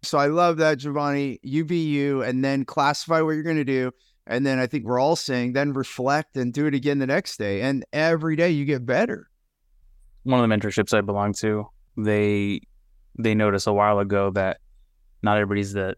So 0.03 0.17
I 0.17 0.27
love 0.27 0.57
that, 0.57 0.79
Giovanni. 0.79 1.39
You 1.43 1.65
be 1.65 1.85
you 1.85 2.23
and 2.23 2.43
then 2.43 2.65
classify 2.65 3.21
what 3.21 3.31
you're 3.31 3.43
going 3.43 3.57
to 3.57 3.63
do. 3.63 3.91
And 4.27 4.45
then 4.45 4.59
I 4.59 4.67
think 4.67 4.85
we're 4.85 4.99
all 4.99 5.15
saying 5.15 5.53
then 5.53 5.73
reflect 5.73 6.37
and 6.37 6.53
do 6.53 6.65
it 6.67 6.73
again 6.73 6.99
the 6.99 7.07
next 7.07 7.37
day. 7.37 7.61
And 7.61 7.85
every 7.91 8.35
day 8.35 8.49
you 8.49 8.65
get 8.65 8.85
better. 8.85 9.29
One 10.23 10.43
of 10.43 10.47
the 10.47 10.55
mentorships 10.55 10.95
I 10.95 11.01
belong 11.01 11.33
to, 11.33 11.67
they 11.97 12.61
they 13.17 13.35
noticed 13.35 13.67
a 13.67 13.73
while 13.73 13.99
ago 13.99 14.31
that 14.31 14.59
not 15.21 15.37
everybody's 15.37 15.73
the 15.73 15.95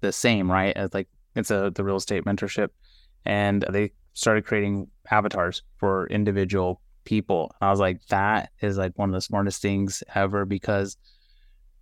the 0.00 0.12
same, 0.12 0.50
right? 0.50 0.76
As 0.76 0.92
like 0.92 1.08
it's 1.36 1.50
a 1.50 1.72
the 1.74 1.84
real 1.84 1.96
estate 1.96 2.24
mentorship. 2.24 2.68
And 3.24 3.64
they 3.70 3.92
started 4.12 4.44
creating 4.44 4.88
avatars 5.10 5.62
for 5.76 6.06
individual 6.08 6.80
people. 7.04 7.54
I 7.60 7.70
was 7.70 7.80
like, 7.80 8.04
that 8.06 8.50
is 8.60 8.78
like 8.78 8.98
one 8.98 9.10
of 9.10 9.14
the 9.14 9.20
smartest 9.20 9.62
things 9.62 10.02
ever 10.14 10.44
because 10.44 10.96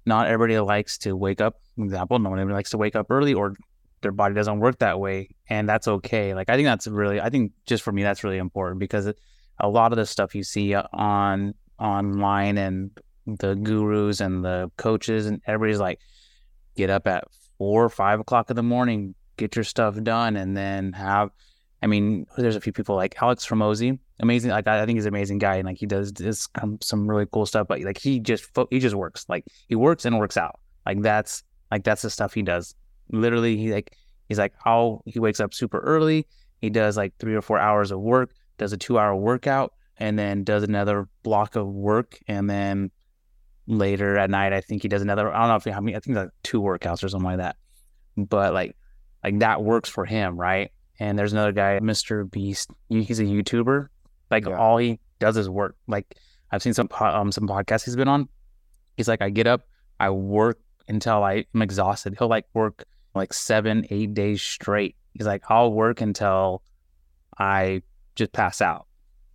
not 0.05 0.27
everybody 0.27 0.59
likes 0.61 0.99
to 0.99 1.17
wake 1.17 1.41
up. 1.41 1.61
Example, 1.79 2.19
no 2.19 2.31
one 2.31 2.49
likes 2.49 2.71
to 2.71 2.79
wake 2.79 2.97
up 2.97 3.07
early 3.11 3.35
or 3.35 3.55
their 4.03 4.13
body 4.13 4.35
doesn't 4.35 4.59
work 4.59 4.79
that 4.81 4.99
way. 4.99 5.31
And 5.49 5.69
that's 5.69 5.89
okay. 5.89 6.35
Like, 6.35 6.51
I 6.51 6.57
think 6.57 6.67
that's 6.67 6.87
really, 6.87 7.21
I 7.21 7.31
think 7.31 7.53
just 7.67 7.83
for 7.83 7.93
me, 7.93 8.03
that's 8.03 8.25
really 8.25 8.39
important 8.39 8.81
because 8.81 9.13
a 9.59 9.69
lot 9.69 9.93
of 9.93 9.97
the 9.97 10.07
stuff 10.07 10.35
you 10.35 10.43
see 10.43 10.75
on 10.75 11.55
online 11.79 12.59
and 12.59 12.91
the 13.27 13.55
gurus 13.55 14.21
and 14.21 14.45
the 14.45 14.71
coaches 14.77 15.27
and 15.27 15.41
everybody's 15.47 15.81
like, 15.81 16.01
get 16.77 16.91
up 16.91 17.07
at 17.07 17.25
four 17.59 17.85
or 17.85 17.89
five 17.89 18.19
o'clock 18.19 18.51
in 18.51 18.57
the 18.57 18.63
morning, 18.63 19.15
get 19.37 19.55
your 19.55 19.65
stuff 19.65 20.01
done, 20.03 20.37
and 20.37 20.57
then 20.57 20.93
have 20.93 21.31
I 21.83 21.89
mean, 21.89 22.27
there's 22.37 22.55
a 22.55 22.61
few 22.61 22.73
people 22.73 22.95
like 22.95 23.21
Alex 23.21 23.47
Hormozi, 23.47 23.99
amazing. 24.21 24.53
Like 24.53 24.69
I, 24.69 24.87
think 24.87 24.97
he's 24.97 25.05
an 25.05 25.13
amazing 25.13 25.39
guy, 25.39 25.57
and 25.57 25.67
like 25.67 25.79
he 25.79 25.87
does 25.87 26.13
this 26.13 26.49
um, 26.63 26.79
some 26.81 27.09
really 27.09 27.27
cool 27.33 27.45
stuff. 27.45 27.67
But 27.67 27.81
like 27.81 27.99
he 27.99 28.21
just 28.21 28.49
he 28.71 28.79
just 28.79 28.95
works. 28.95 29.27
Like 29.29 29.45
he 29.69 29.75
works 29.75 30.05
and 30.05 30.19
works 30.19 30.37
out. 30.37 30.61
Like 30.87 31.03
that's 31.03 31.43
like 31.71 31.83
that's 31.83 32.03
the 32.03 32.11
stuff 32.11 32.35
he 32.35 32.43
does. 32.43 32.75
Literally, 33.11 33.57
he 33.57 33.73
like 33.73 33.97
he's 34.29 34.39
like 34.39 34.55
oh 34.65 35.03
he 35.07 35.19
wakes 35.19 35.41
up 35.41 35.53
super 35.53 35.81
early. 35.81 36.27
He 36.61 36.71
does 36.71 36.97
like 36.97 37.15
three 37.19 37.35
or 37.35 37.43
four 37.43 37.59
hours 37.59 37.91
of 37.91 38.01
work, 38.01 38.33
does 38.59 38.73
a 38.73 38.77
two 38.77 38.97
hour 38.97 39.17
workout, 39.17 39.75
and 39.97 40.17
then 40.17 40.45
does 40.45 40.63
another 40.63 41.09
block 41.25 41.57
of 41.57 41.67
work, 41.67 42.19
and 42.29 42.49
then 42.49 42.93
later 43.67 44.17
at 44.17 44.31
night 44.31 44.53
I 44.53 44.61
think 44.61 44.83
he 44.83 44.89
does 44.89 45.03
another. 45.03 45.33
I 45.35 45.41
don't 45.41 45.49
know 45.49 45.57
if 45.57 45.65
he, 45.65 45.71
how 45.71 45.81
many. 45.81 45.97
I 45.97 46.01
think 46.01 46.17
like 46.17 46.29
two 46.45 46.61
workouts 46.63 47.03
or 47.03 47.09
something 47.09 47.27
like 47.27 47.39
that. 47.39 47.57
But 48.17 48.55
like 48.55 48.77
like 49.25 49.41
that 49.41 49.65
works 49.65 49.89
for 49.89 50.05
him, 50.05 50.39
right? 50.39 50.71
And 50.99 51.19
there's 51.19 51.33
another 51.33 51.53
guy, 51.53 51.79
Mr. 51.81 52.31
Beast. 52.31 52.71
He's 52.89 53.19
a 53.19 53.25
YouTuber. 53.25 53.89
Like 54.31 54.47
yeah. 54.47 54.57
all 54.57 54.79
he 54.79 55.01
does 55.19 55.37
is 55.37 55.49
work. 55.49 55.77
Like 55.87 56.17
I've 56.51 56.63
seen 56.63 56.75
some 56.75 56.89
um 57.01 57.33
some 57.33 57.49
podcasts 57.49 57.85
he's 57.85 57.97
been 57.97 58.09
on. 58.09 58.29
He's 58.97 59.09
like, 59.09 59.23
I 59.23 59.31
get 59.31 59.47
up, 59.47 59.63
I 59.99 60.11
work 60.11 60.61
until 60.89 61.25
I'm 61.25 61.45
exhausted. 61.61 62.15
He'll 62.19 62.29
like 62.29 62.47
work 62.55 62.85
like 63.15 63.33
seven, 63.33 63.87
eight 63.91 64.15
days 64.15 64.43
straight. 64.43 64.97
He's 65.15 65.27
like, 65.27 65.43
I'll 65.49 65.73
work 65.73 66.01
until 66.01 66.63
I 67.39 67.83
just 68.15 68.33
pass 68.33 68.61
out. 68.61 68.87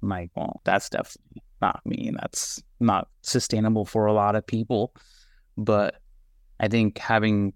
I'm 0.01 0.10
like, 0.10 0.32
well, 0.36 0.62
that's 0.64 0.89
definitely 0.89 1.41
not 1.62 1.82
me. 1.86 2.12
That's 2.20 2.62
not 2.80 3.08
sustainable 3.22 3.86
for 3.86 4.05
a 4.05 4.14
lot 4.14 4.36
of 4.36 4.45
people. 4.45 4.93
But 5.58 5.95
I 6.60 6.68
think 6.68 6.97
having 6.97 7.53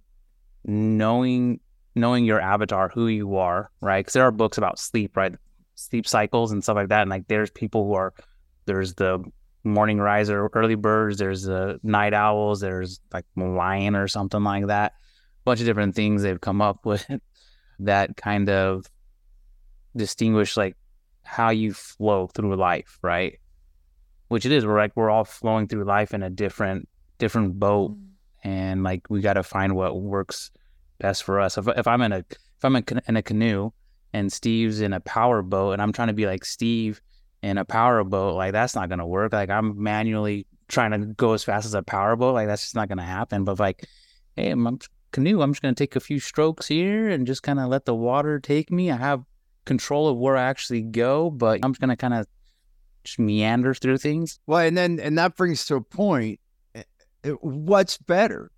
knowing 0.65 1.59
knowing 1.95 2.25
your 2.25 2.39
avatar, 2.39 2.89
who 2.89 3.07
you 3.07 3.35
are, 3.37 3.69
right? 3.81 3.99
Because 3.99 4.13
there 4.13 4.23
are 4.23 4.31
books 4.31 4.57
about 4.57 4.79
sleep, 4.79 5.17
right? 5.17 5.35
Sleep 5.75 6.07
cycles 6.07 6.51
and 6.51 6.63
stuff 6.63 6.75
like 6.75 6.89
that. 6.89 7.01
And 7.01 7.09
like 7.09 7.27
there's 7.27 7.49
people 7.49 7.85
who 7.85 7.93
are, 7.93 8.13
there's 8.65 8.93
the 8.95 9.23
morning 9.63 9.99
riser, 9.99 10.49
early 10.53 10.75
birds, 10.75 11.17
there's 11.17 11.43
the 11.43 11.79
night 11.83 12.13
owls, 12.13 12.61
there's 12.61 12.99
like 13.13 13.25
lion 13.35 13.95
or 13.95 14.07
something 14.07 14.43
like 14.43 14.67
that. 14.67 14.93
A 14.93 15.43
bunch 15.43 15.59
of 15.59 15.65
different 15.65 15.95
things 15.95 16.21
they've 16.21 16.41
come 16.41 16.61
up 16.61 16.85
with 16.85 17.05
that 17.79 18.15
kind 18.15 18.49
of 18.49 18.85
distinguish 19.95 20.55
like 20.55 20.77
how 21.23 21.49
you 21.49 21.73
flow 21.73 22.27
through 22.27 22.55
life, 22.55 22.99
right? 23.01 23.39
Which 24.29 24.45
it 24.45 24.51
is. 24.51 24.65
We're 24.65 24.77
like 24.77 24.95
we're 24.95 25.09
all 25.09 25.25
flowing 25.25 25.67
through 25.67 25.83
life 25.83 26.13
in 26.13 26.23
a 26.23 26.29
different 26.29 26.87
different 27.17 27.59
boat, 27.59 27.91
mm-hmm. 27.91 28.47
and 28.47 28.83
like 28.83 29.09
we 29.09 29.19
got 29.19 29.33
to 29.33 29.43
find 29.43 29.75
what 29.75 29.99
works 29.99 30.51
best 31.01 31.23
for 31.23 31.39
us. 31.39 31.57
If, 31.57 31.67
if 31.67 31.87
I'm 31.87 32.01
in 32.01 32.11
a 32.11 32.19
if 32.19 32.63
I'm 32.63 32.75
in 32.75 33.17
a 33.17 33.23
canoe 33.23 33.71
and 34.13 34.31
Steve's 34.31 34.81
in 34.81 34.93
a 34.93 34.99
power 34.99 35.41
boat 35.41 35.73
and 35.73 35.81
I'm 35.81 35.91
trying 35.91 36.09
to 36.09 36.13
be 36.13 36.25
like 36.25 36.45
Steve 36.45 37.01
in 37.41 37.57
a 37.57 37.65
power 37.65 38.03
boat, 38.03 38.35
like 38.35 38.51
that's 38.51 38.75
not 38.75 38.89
gonna 38.89 39.07
work. 39.07 39.33
Like 39.33 39.49
I'm 39.49 39.81
manually 39.81 40.45
trying 40.67 40.91
to 40.91 40.99
go 40.99 41.33
as 41.33 41.43
fast 41.43 41.65
as 41.65 41.73
a 41.73 41.83
power 41.83 42.15
boat, 42.15 42.33
like 42.33 42.47
that's 42.47 42.61
just 42.61 42.75
not 42.75 42.87
gonna 42.87 43.03
happen. 43.03 43.43
But 43.43 43.59
like, 43.59 43.87
hey, 44.35 44.51
I'm, 44.51 44.65
I'm 44.67 44.79
canoe, 45.11 45.41
I'm 45.41 45.51
just 45.51 45.61
gonna 45.61 45.75
take 45.75 45.95
a 45.95 45.99
few 45.99 46.19
strokes 46.19 46.67
here 46.67 47.09
and 47.09 47.25
just 47.27 47.43
kind 47.43 47.59
of 47.59 47.67
let 47.69 47.85
the 47.85 47.95
water 47.95 48.39
take 48.39 48.71
me. 48.71 48.91
I 48.91 48.97
have 48.97 49.23
control 49.65 50.07
of 50.07 50.17
where 50.17 50.37
I 50.37 50.43
actually 50.43 50.83
go, 50.83 51.29
but 51.29 51.59
I'm 51.63 51.73
just 51.73 51.81
gonna 51.81 51.97
kind 51.97 52.13
of 52.13 52.27
just 53.03 53.19
meander 53.19 53.73
through 53.73 53.97
things. 53.97 54.39
Well, 54.45 54.59
and 54.59 54.77
then 54.77 54.99
and 54.99 55.17
that 55.17 55.35
brings 55.35 55.65
to 55.65 55.75
a 55.75 55.81
point. 55.81 56.39
Eh, 56.75 56.83
eh, 57.23 57.29
what's 57.41 57.97
better? 57.97 58.51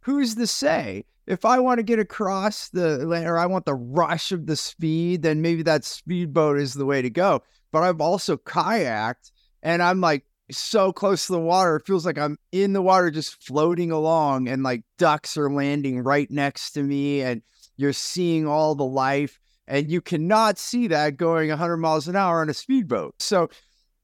Who's 0.00 0.34
to 0.34 0.46
say? 0.46 1.04
If 1.26 1.44
I 1.44 1.58
want 1.58 1.78
to 1.78 1.84
get 1.84 1.98
across 1.98 2.68
the 2.68 3.06
or 3.26 3.38
I 3.38 3.46
want 3.46 3.64
the 3.64 3.74
rush 3.74 4.32
of 4.32 4.46
the 4.46 4.56
speed, 4.56 5.22
then 5.22 5.42
maybe 5.42 5.62
that 5.62 5.84
speedboat 5.84 6.58
is 6.58 6.74
the 6.74 6.86
way 6.86 7.02
to 7.02 7.10
go. 7.10 7.42
But 7.70 7.82
I've 7.82 8.00
also 8.00 8.36
kayaked 8.36 9.30
and 9.62 9.82
I'm 9.82 10.00
like 10.00 10.24
so 10.50 10.92
close 10.92 11.26
to 11.26 11.32
the 11.32 11.40
water. 11.40 11.76
It 11.76 11.86
feels 11.86 12.04
like 12.04 12.18
I'm 12.18 12.38
in 12.50 12.72
the 12.72 12.82
water 12.82 13.10
just 13.10 13.42
floating 13.42 13.90
along 13.90 14.48
and 14.48 14.62
like 14.62 14.82
ducks 14.98 15.36
are 15.36 15.50
landing 15.50 16.00
right 16.00 16.30
next 16.30 16.72
to 16.72 16.82
me 16.82 17.22
and 17.22 17.42
you're 17.76 17.92
seeing 17.92 18.46
all 18.46 18.74
the 18.74 18.84
life 18.84 19.38
and 19.66 19.90
you 19.90 20.00
cannot 20.00 20.58
see 20.58 20.88
that 20.88 21.16
going 21.16 21.48
100 21.48 21.76
miles 21.76 22.08
an 22.08 22.16
hour 22.16 22.40
on 22.40 22.50
a 22.50 22.54
speedboat. 22.54 23.14
So 23.20 23.48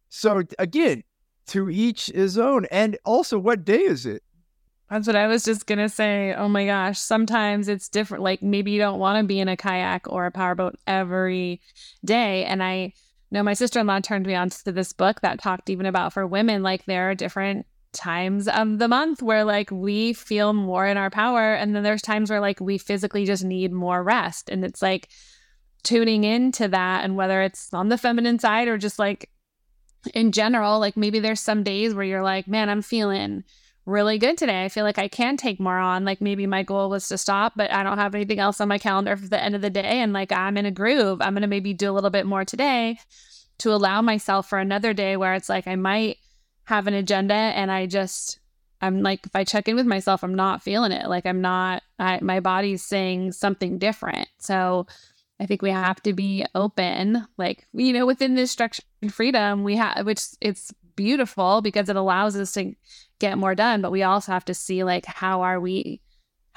so 0.09 0.43
again, 0.59 1.03
to 1.49 1.69
each 1.69 2.07
his 2.07 2.39
own. 2.39 2.67
And 2.71 2.97
also 3.05 3.39
what 3.39 3.65
day 3.65 3.81
is 3.81 4.07
it? 4.07 4.23
That's 4.91 5.07
what 5.07 5.17
I 5.17 5.27
was 5.27 5.45
just 5.45 5.67
going 5.67 5.79
to 5.79 5.89
say. 5.89 6.33
Oh 6.35 6.49
my 6.49 6.65
gosh. 6.65 6.99
Sometimes 6.99 7.69
it's 7.69 7.89
different. 7.89 8.25
Like 8.25 8.43
maybe 8.43 8.71
you 8.71 8.79
don't 8.79 8.99
want 8.99 9.23
to 9.23 9.27
be 9.27 9.39
in 9.39 9.49
a 9.49 9.57
kayak 9.57 10.11
or 10.11 10.25
a 10.25 10.31
powerboat 10.31 10.77
every 10.87 11.61
day. 12.05 12.45
And 12.45 12.63
I 12.63 12.95
know 13.31 13.43
my 13.43 13.53
sister 13.53 13.81
in 13.81 13.87
law 13.87 14.01
turned 14.01 14.27
me 14.27 14.35
on 14.35 14.49
to 14.49 14.73
this 14.73 14.95
book 14.95 15.21
that 15.21 15.43
talked 15.43 15.69
even 15.69 15.85
about 15.85 16.15
for 16.15 16.27
women, 16.27 16.63
like 16.63 16.87
there 16.87 17.11
are 17.11 17.15
different 17.15 17.67
times 17.93 18.49
of 18.49 18.79
the 18.79 18.89
month 18.89 19.23
where 19.23 19.45
like 19.45 19.71
we 19.71 20.15
feel 20.15 20.55
more 20.55 20.87
in 20.87 20.97
our 20.97 21.11
power. 21.11 21.53
And 21.53 21.75
then 21.77 21.83
there's 21.83 22.03
times 22.03 22.31
where 22.31 22.41
like 22.41 22.61
we 22.61 22.79
physically 22.79 23.27
just 23.27 23.45
need 23.45 23.73
more 23.73 24.03
rest. 24.03 24.49
And 24.49 24.65
it's 24.65 24.81
like 24.81 25.09
tuning 25.83 26.25
into 26.25 26.69
that. 26.69 27.05
And 27.05 27.17
whether 27.17 27.43
it's 27.43 27.73
on 27.75 27.91
the 27.91 27.99
feminine 27.99 28.39
side 28.39 28.69
or 28.69 28.79
just 28.79 28.99
like 28.99 29.31
in 30.15 30.33
general, 30.33 30.79
like 30.79 30.97
maybe 30.97 31.19
there's 31.19 31.41
some 31.41 31.63
days 31.63 31.93
where 31.93 32.05
you're 32.05 32.23
like, 32.23 32.49
man, 32.49 32.71
I'm 32.71 32.83
feeling 32.83 33.45
really 33.89 34.19
good 34.19 34.37
today. 34.37 34.65
I 34.65 34.69
feel 34.69 34.85
like 34.85 34.99
I 34.99 35.09
can 35.09 35.37
take 35.37 35.59
more 35.59 35.79
on. 35.79 36.05
Like 36.05 36.21
maybe 36.21 36.47
my 36.47 36.63
goal 36.63 36.91
was 36.91 37.09
to 37.09 37.19
stop, 37.19 37.55
but 37.57 37.73
I 37.73 37.83
don't 37.83 37.99
have 37.99 38.15
anything 38.15 38.39
else 38.39 38.61
on 38.61 38.69
my 38.69 38.79
calendar 38.79 39.17
for 39.17 39.27
the 39.27 39.43
end 39.43 39.55
of 39.55 39.63
the 39.63 39.71
day. 39.71 40.01
And 40.01 40.13
like 40.13 40.31
I'm 40.31 40.57
in 40.57 40.67
a 40.67 40.71
groove. 40.71 41.21
I'm 41.21 41.33
going 41.33 41.43
to 41.43 41.49
maybe 41.49 41.73
do 41.73 41.91
a 41.91 41.95
little 41.95 42.11
bit 42.11 42.27
more 42.27 42.45
today 42.45 42.99
to 43.59 43.73
allow 43.73 44.03
myself 44.03 44.49
for 44.49 44.59
another 44.59 44.93
day 44.93 45.17
where 45.17 45.35
it's 45.35 45.49
like 45.49 45.67
I 45.67 45.75
might 45.77 46.19
have 46.65 46.87
an 46.87 46.95
agenda 46.95 47.35
and 47.35 47.71
I 47.71 47.87
just, 47.87 48.39
I'm 48.81 49.03
like, 49.03 49.27
if 49.27 49.35
I 49.35 49.43
check 49.43 49.69
in 49.69 49.75
with 49.75 49.87
myself, 49.87 50.23
I'm 50.23 50.35
not 50.35 50.63
feeling 50.63 50.93
it. 50.93 51.09
Like 51.09 51.27
I'm 51.27 51.41
not, 51.41 51.83
I, 51.99 52.21
my 52.23 52.41
body's 52.41 52.85
saying 52.85 53.33
something 53.33 53.79
different. 53.79 54.29
So 54.39 54.87
I 55.41 55.47
think 55.47 55.63
we 55.63 55.71
have 55.71 56.03
to 56.03 56.13
be 56.13 56.45
open, 56.55 57.27
like, 57.39 57.67
you 57.73 57.93
know, 57.93 58.07
within 58.07 58.35
this 58.35 58.51
structured 58.51 58.85
freedom, 59.11 59.65
we 59.65 59.77
have, 59.77 60.05
which 60.05 60.21
it's 60.41 60.73
beautiful 60.99 61.63
because 61.63 61.89
it 61.89 61.95
allows 61.95 62.35
us 62.35 62.53
to 62.53 62.75
get 63.21 63.39
more 63.39 63.55
done 63.55 63.81
but 63.81 63.93
we 63.93 64.03
also 64.03 64.33
have 64.33 64.45
to 64.45 64.53
see 64.53 64.83
like 64.83 65.07
how 65.07 65.43
are 65.43 65.61
we 65.61 66.01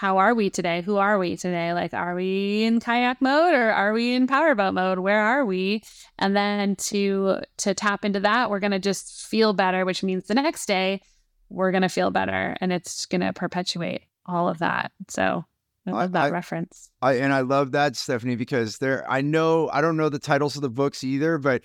how 0.02 0.18
are 0.18 0.34
we 0.34 0.50
today? 0.50 0.82
Who 0.82 0.98
are 0.98 1.20
we 1.20 1.38
today? 1.38 1.74
Like 1.74 1.94
are 1.94 2.16
we 2.16 2.64
in 2.64 2.80
kayak 2.80 3.22
mode 3.22 3.54
or 3.54 3.72
are 3.72 3.94
we 3.94 4.16
in 4.16 4.26
powerboat 4.26 4.74
mode? 4.74 4.98
Where 4.98 5.22
are 5.22 5.46
we? 5.46 5.84
And 6.18 6.36
then 6.36 6.76
to 6.88 7.42
to 7.58 7.76
tap 7.76 8.04
into 8.04 8.20
that 8.22 8.50
we're 8.50 8.60
going 8.60 8.72
to 8.72 8.80
just 8.80 9.28
feel 9.28 9.54
better 9.54 9.86
which 9.86 10.02
means 10.02 10.26
the 10.26 10.34
next 10.34 10.66
day 10.66 11.02
we're 11.50 11.70
going 11.70 11.84
to 11.84 11.90
feel 11.90 12.10
better 12.10 12.58
and 12.60 12.74
it's 12.74 13.06
going 13.06 13.22
to 13.22 13.32
perpetuate 13.32 14.02
all 14.26 14.50
of 14.50 14.58
that. 14.58 14.92
So 15.08 15.46
I 15.86 15.92
love 15.92 16.14
that 16.14 16.26
I, 16.26 16.30
reference. 16.32 16.90
I 17.00 17.14
and 17.18 17.32
I 17.32 17.42
love 17.42 17.74
that, 17.74 17.96
Stephanie, 17.96 18.36
because 18.36 18.80
there 18.80 19.06
I 19.08 19.22
know 19.22 19.70
I 19.72 19.82
don't 19.82 19.98
know 19.98 20.10
the 20.10 20.18
titles 20.18 20.56
of 20.56 20.64
the 20.64 20.70
books 20.70 21.04
either, 21.04 21.38
but 21.38 21.62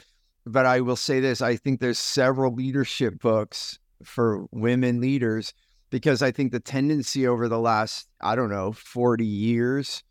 but 0.47 0.64
I 0.64 0.80
will 0.80 0.97
say 0.97 1.20
this 1.20 1.42
I 1.42 1.57
think 1.57 1.80
there's 1.80 1.99
several 1.99 2.55
leadership 2.55 3.20
books 3.20 3.78
for 4.03 4.47
women 4.53 5.01
leaders 5.01 5.53
because 5.90 6.22
I 6.22 6.30
think 6.30 6.53
the 6.53 6.61
tendency 6.61 7.26
over 7.26 7.49
the 7.49 7.59
last, 7.59 8.09
I 8.20 8.36
don't 8.36 8.51
know, 8.51 8.72
40 8.72 9.24
years 9.24 10.03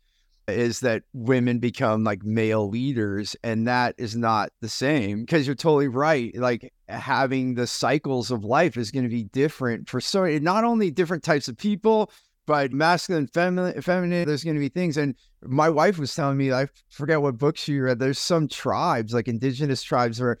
is 0.48 0.80
that 0.80 1.02
women 1.12 1.58
become 1.58 2.04
like 2.04 2.22
male 2.24 2.68
leaders 2.68 3.34
and 3.42 3.66
that 3.66 3.94
is 3.98 4.14
not 4.14 4.50
the 4.60 4.68
same 4.68 5.20
because 5.22 5.44
you're 5.44 5.56
totally 5.56 5.88
right 5.88 6.32
like 6.36 6.72
having 6.88 7.54
the 7.54 7.66
cycles 7.66 8.30
of 8.30 8.44
life 8.44 8.76
is 8.76 8.92
going 8.92 9.02
to 9.02 9.10
be 9.10 9.24
different 9.24 9.88
for 9.88 10.00
so 10.00 10.24
not 10.38 10.62
only 10.62 10.88
different 10.88 11.24
types 11.24 11.48
of 11.48 11.56
people 11.56 12.12
but 12.46 12.72
masculine, 12.72 13.26
feminine, 13.26 13.80
feminine, 13.82 14.26
there's 14.26 14.44
going 14.44 14.56
to 14.56 14.60
be 14.60 14.68
things. 14.68 14.96
And 14.96 15.14
my 15.42 15.68
wife 15.68 15.98
was 15.98 16.14
telling 16.14 16.36
me, 16.36 16.52
I 16.52 16.68
forget 16.88 17.20
what 17.20 17.38
book 17.38 17.56
she 17.56 17.78
read. 17.78 17.98
There's 17.98 18.18
some 18.18 18.48
tribes, 18.48 19.12
like 19.12 19.28
indigenous 19.28 19.82
tribes, 19.82 20.20
where 20.20 20.38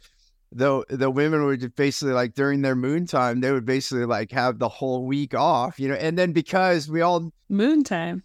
the 0.52 0.84
the 0.88 1.10
women 1.10 1.44
would 1.44 1.74
basically 1.74 2.14
like 2.14 2.34
during 2.34 2.62
their 2.62 2.76
moon 2.76 3.06
time, 3.06 3.40
they 3.40 3.52
would 3.52 3.66
basically 3.66 4.04
like 4.04 4.30
have 4.30 4.58
the 4.58 4.68
whole 4.68 5.04
week 5.04 5.34
off, 5.34 5.78
you 5.78 5.88
know. 5.88 5.96
And 5.96 6.16
then 6.16 6.32
because 6.32 6.88
we 6.88 7.00
all 7.00 7.32
moon 7.48 7.82
time, 7.84 8.22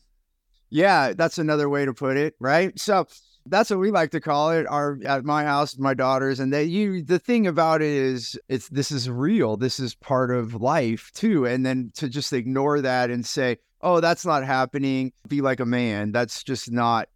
yeah, 0.69 1.13
that's 1.13 1.37
another 1.37 1.67
way 1.67 1.85
to 1.85 1.93
put 1.93 2.17
it, 2.17 2.35
right? 2.39 2.77
So 2.79 3.07
that's 3.47 3.71
what 3.71 3.79
we 3.79 3.89
like 3.89 4.11
to 4.11 4.21
call 4.21 4.51
it. 4.51 4.67
Our 4.67 4.99
at 5.05 5.25
my 5.25 5.43
house, 5.43 5.77
my 5.77 5.93
daughters, 5.93 6.39
and 6.39 6.53
they 6.53 6.63
you. 6.63 7.03
The 7.03 7.19
thing 7.19 7.47
about 7.47 7.81
it 7.81 7.89
is, 7.89 8.39
it's 8.49 8.69
this 8.69 8.91
is 8.91 9.09
real. 9.09 9.57
This 9.57 9.79
is 9.79 9.95
part 9.95 10.31
of 10.31 10.53
life 10.61 11.11
too. 11.13 11.45
And 11.45 11.65
then 11.65 11.91
to 11.95 12.07
just 12.07 12.33
ignore 12.33 12.81
that 12.81 13.09
and 13.09 13.25
say, 13.25 13.57
"Oh, 13.83 13.99
that's 13.99 14.25
not 14.25 14.45
happening," 14.45 15.13
be 15.27 15.41
like 15.41 15.59
a 15.59 15.65
man. 15.65 16.11
That's 16.11 16.43
just 16.43 16.71
not. 16.71 17.07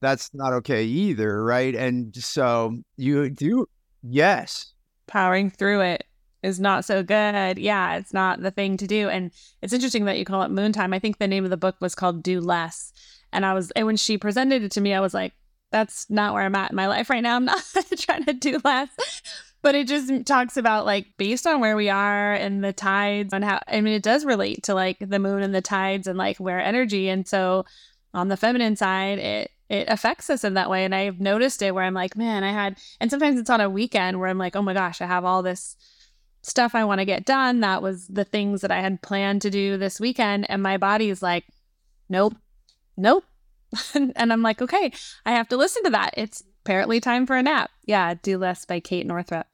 That's 0.00 0.32
not 0.32 0.54
okay 0.54 0.84
either, 0.84 1.44
right? 1.44 1.74
And 1.74 2.16
so 2.16 2.78
you 2.96 3.28
do 3.28 3.66
Yes. 4.02 4.72
Powering 5.06 5.50
through 5.50 5.80
it 5.80 6.04
is 6.42 6.60
not 6.60 6.84
so 6.84 7.02
good. 7.02 7.58
Yeah, 7.58 7.96
it's 7.96 8.14
not 8.14 8.42
the 8.42 8.50
thing 8.50 8.76
to 8.78 8.86
do. 8.86 9.08
And 9.08 9.30
it's 9.60 9.72
interesting 9.72 10.06
that 10.06 10.18
you 10.18 10.24
call 10.24 10.42
it 10.42 10.50
moon 10.50 10.72
time. 10.72 10.92
I 10.92 10.98
think 10.98 11.18
the 11.18 11.28
name 11.28 11.44
of 11.44 11.50
the 11.50 11.56
book 11.56 11.76
was 11.80 11.94
called 11.94 12.22
Do 12.22 12.40
Less. 12.40 12.92
And 13.32 13.44
I 13.44 13.54
was, 13.54 13.70
and 13.72 13.86
when 13.86 13.96
she 13.96 14.18
presented 14.18 14.62
it 14.62 14.72
to 14.72 14.80
me, 14.80 14.94
I 14.94 15.00
was 15.00 15.14
like, 15.14 15.32
that's 15.70 16.08
not 16.10 16.34
where 16.34 16.42
I'm 16.42 16.54
at 16.54 16.70
in 16.70 16.76
my 16.76 16.88
life 16.88 17.10
right 17.10 17.22
now. 17.22 17.36
I'm 17.36 17.44
not 17.44 17.62
trying 17.98 18.24
to 18.24 18.32
do 18.32 18.58
less. 18.64 18.88
But 19.62 19.74
it 19.74 19.86
just 19.86 20.26
talks 20.26 20.56
about 20.56 20.86
like 20.86 21.06
based 21.18 21.46
on 21.46 21.60
where 21.60 21.76
we 21.76 21.90
are 21.90 22.32
and 22.32 22.64
the 22.64 22.72
tides 22.72 23.34
and 23.34 23.44
how, 23.44 23.60
I 23.68 23.80
mean, 23.80 23.94
it 23.94 24.02
does 24.02 24.24
relate 24.24 24.62
to 24.64 24.74
like 24.74 24.96
the 25.00 25.18
moon 25.18 25.42
and 25.42 25.54
the 25.54 25.60
tides 25.60 26.06
and 26.06 26.16
like 26.16 26.38
where 26.38 26.60
energy. 26.60 27.08
And 27.08 27.28
so 27.28 27.66
on 28.14 28.28
the 28.28 28.36
feminine 28.36 28.76
side, 28.76 29.18
it 29.18 29.50
it 29.70 29.88
affects 29.88 30.28
us 30.28 30.42
in 30.42 30.54
that 30.54 30.68
way. 30.68 30.84
And 30.84 30.94
I've 30.94 31.20
noticed 31.20 31.62
it 31.62 31.72
where 31.74 31.84
I'm 31.84 31.94
like, 31.94 32.16
man, 32.16 32.42
I 32.42 32.50
had, 32.50 32.76
and 33.00 33.08
sometimes 33.08 33.38
it's 33.38 33.48
on 33.48 33.60
a 33.60 33.70
weekend 33.70 34.18
where 34.18 34.28
I'm 34.28 34.36
like, 34.36 34.56
oh 34.56 34.62
my 34.62 34.74
gosh, 34.74 35.00
I 35.00 35.06
have 35.06 35.24
all 35.24 35.42
this 35.42 35.76
stuff 36.42 36.74
I 36.74 36.84
want 36.84 36.98
to 36.98 37.04
get 37.04 37.24
done. 37.24 37.60
That 37.60 37.80
was 37.80 38.08
the 38.08 38.24
things 38.24 38.62
that 38.62 38.72
I 38.72 38.80
had 38.80 39.00
planned 39.00 39.42
to 39.42 39.50
do 39.50 39.78
this 39.78 40.00
weekend. 40.00 40.50
And 40.50 40.60
my 40.60 40.76
body's 40.76 41.22
like, 41.22 41.44
nope, 42.08 42.34
nope. 42.96 43.24
and 43.94 44.32
I'm 44.32 44.42
like, 44.42 44.60
okay, 44.60 44.92
I 45.24 45.32
have 45.32 45.48
to 45.50 45.56
listen 45.56 45.84
to 45.84 45.90
that. 45.90 46.14
It's 46.16 46.42
apparently 46.70 47.00
time 47.00 47.26
for 47.26 47.36
a 47.36 47.42
nap. 47.42 47.68
Yeah, 47.84 48.14
Do 48.22 48.38
Less 48.38 48.64
by 48.64 48.78
Kate 48.78 49.04
Northrup. 49.04 49.48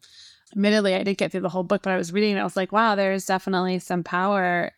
Admittedly, 0.52 0.94
I 0.94 0.98
didn't 0.98 1.16
get 1.16 1.32
through 1.32 1.40
the 1.40 1.48
whole 1.48 1.62
book, 1.62 1.80
but 1.80 1.94
I 1.94 1.96
was 1.96 2.12
reading 2.12 2.32
and 2.32 2.40
I 2.40 2.44
was 2.44 2.56
like, 2.56 2.72
wow, 2.72 2.94
there's 2.94 3.24
definitely 3.24 3.78
some 3.78 4.04
power 4.04 4.72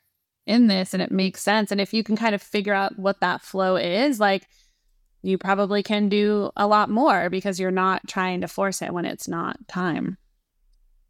in 0.47 0.69
this 0.69 0.95
and 0.95 1.03
it 1.03 1.11
makes 1.11 1.43
sense. 1.43 1.73
And 1.73 1.81
if 1.81 1.93
you 1.93 2.05
can 2.05 2.17
kind 2.17 2.37
of 2.37 2.41
figure 2.41 2.73
out 2.73 2.97
what 2.97 3.19
that 3.19 3.43
flow 3.43 3.75
is, 3.75 4.21
like, 4.21 4.47
you 5.23 5.37
probably 5.37 5.83
can 5.83 6.09
do 6.09 6.53
a 6.57 6.69
lot 6.69 6.91
more 6.91 7.29
because 7.29 7.59
you're 7.59 7.73
not 7.73 8.07
trying 8.07 8.41
to 8.43 8.47
force 8.47 8.83
it 8.83 8.95
when 8.95 9.05
it's 9.05 9.27
not 9.27 9.57
time. 9.67 10.17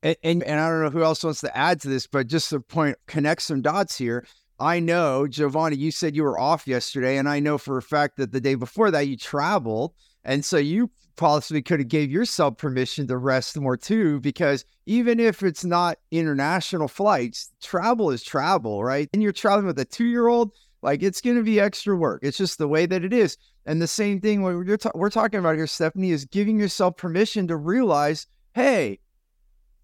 And, 0.02 0.16
and, 0.22 0.42
and 0.44 0.58
I 0.58 0.70
don't 0.70 0.82
know 0.82 0.90
who 0.90 1.02
else 1.02 1.22
wants 1.22 1.42
to 1.42 1.54
add 1.54 1.82
to 1.82 1.88
this, 1.88 2.06
but 2.06 2.26
just 2.26 2.48
to 2.50 2.60
point 2.60 2.96
connect 3.06 3.42
some 3.42 3.60
dots 3.60 3.98
here. 3.98 4.24
I 4.58 4.80
know, 4.80 5.26
Giovanni, 5.26 5.76
you 5.76 5.90
said 5.90 6.16
you 6.16 6.22
were 6.22 6.40
off 6.40 6.66
yesterday, 6.66 7.18
and 7.18 7.28
I 7.28 7.38
know 7.38 7.58
for 7.58 7.76
a 7.76 7.82
fact 7.82 8.16
that 8.16 8.32
the 8.32 8.40
day 8.40 8.54
before 8.54 8.90
that 8.90 9.08
you 9.08 9.18
traveled, 9.18 9.92
and 10.24 10.42
so 10.42 10.56
you 10.56 10.90
possibly 11.18 11.60
could 11.60 11.80
have 11.80 11.88
gave 11.88 12.10
yourself 12.10 12.56
permission 12.56 13.06
to 13.08 13.18
rest 13.18 13.58
more 13.58 13.76
too, 13.76 14.20
because 14.20 14.64
even 14.86 15.20
if 15.20 15.42
it's 15.42 15.64
not 15.64 15.98
international 16.10 16.88
flights, 16.88 17.50
travel 17.60 18.10
is 18.10 18.22
travel, 18.22 18.82
right? 18.82 19.10
And 19.12 19.22
you're 19.22 19.32
traveling 19.32 19.66
with 19.66 19.78
a 19.78 19.84
two-year-old, 19.84 20.52
like 20.80 21.02
it's 21.02 21.20
going 21.20 21.36
to 21.36 21.42
be 21.42 21.60
extra 21.60 21.94
work. 21.94 22.20
It's 22.22 22.38
just 22.38 22.56
the 22.56 22.68
way 22.68 22.86
that 22.86 23.04
it 23.04 23.12
is. 23.12 23.36
And 23.66 23.82
the 23.82 23.86
same 23.86 24.20
thing 24.20 24.40
what 24.42 24.54
we're, 24.54 24.76
ta- 24.78 24.92
we're 24.94 25.10
talking 25.10 25.40
about 25.40 25.56
here, 25.56 25.66
Stephanie, 25.66 26.12
is 26.12 26.24
giving 26.24 26.58
yourself 26.58 26.96
permission 26.96 27.48
to 27.48 27.56
realize, 27.56 28.26
hey, 28.54 29.00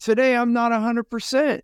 today 0.00 0.36
I'm 0.36 0.54
not 0.54 0.72
100%. 0.72 1.60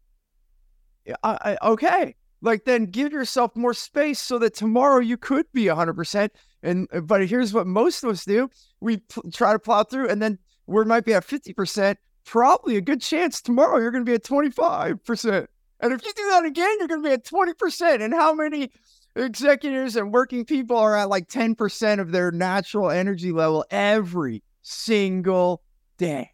I, 1.22 1.38
I, 1.62 1.68
okay. 1.70 2.14
Like 2.42 2.64
then 2.64 2.86
give 2.86 3.12
yourself 3.12 3.54
more 3.54 3.74
space 3.74 4.18
so 4.18 4.38
that 4.38 4.54
tomorrow 4.54 4.98
you 4.98 5.16
could 5.16 5.46
be 5.52 5.64
100%. 5.64 6.30
And 6.62 6.88
uh, 6.92 7.00
but 7.00 7.26
here's 7.26 7.52
what 7.52 7.66
most 7.66 8.04
of 8.04 8.10
us 8.10 8.24
do: 8.24 8.50
we 8.80 9.02
try 9.32 9.52
to 9.52 9.58
plow 9.58 9.84
through, 9.84 10.08
and 10.08 10.20
then 10.20 10.38
we 10.66 10.84
might 10.84 11.04
be 11.04 11.14
at 11.14 11.26
50%. 11.26 11.96
Probably 12.24 12.76
a 12.76 12.80
good 12.80 13.00
chance 13.00 13.40
tomorrow 13.40 13.78
you're 13.78 13.90
going 13.90 14.04
to 14.04 14.08
be 14.10 14.14
at 14.14 14.22
25%. 14.22 15.46
And 15.80 15.92
if 15.92 16.04
you 16.04 16.12
do 16.14 16.28
that 16.30 16.44
again, 16.44 16.76
you're 16.78 16.88
going 16.88 17.02
to 17.02 17.08
be 17.08 17.14
at 17.14 17.24
20%. 17.24 18.02
And 18.02 18.12
how 18.14 18.34
many 18.34 18.70
executives 19.16 19.96
and 19.96 20.12
working 20.12 20.44
people 20.44 20.76
are 20.76 20.96
at 20.96 21.08
like 21.08 21.28
10% 21.28 22.00
of 22.00 22.12
their 22.12 22.30
natural 22.30 22.90
energy 22.90 23.32
level 23.32 23.64
every 23.70 24.42
single 24.62 25.62
day. 25.98 26.30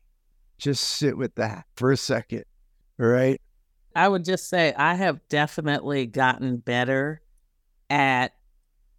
Just 0.59 0.85
sit 0.85 1.17
with 1.17 1.35
that 1.37 1.67
for 1.77 1.93
a 1.93 1.97
second. 1.97 2.45
All 3.01 3.07
right. 3.07 3.41
I 3.95 4.09
would 4.09 4.25
just 4.25 4.49
say 4.49 4.75
I 4.77 4.95
have 4.95 5.27
definitely 5.29 6.07
gotten 6.07 6.59
better 6.59 7.23
at 7.89 8.33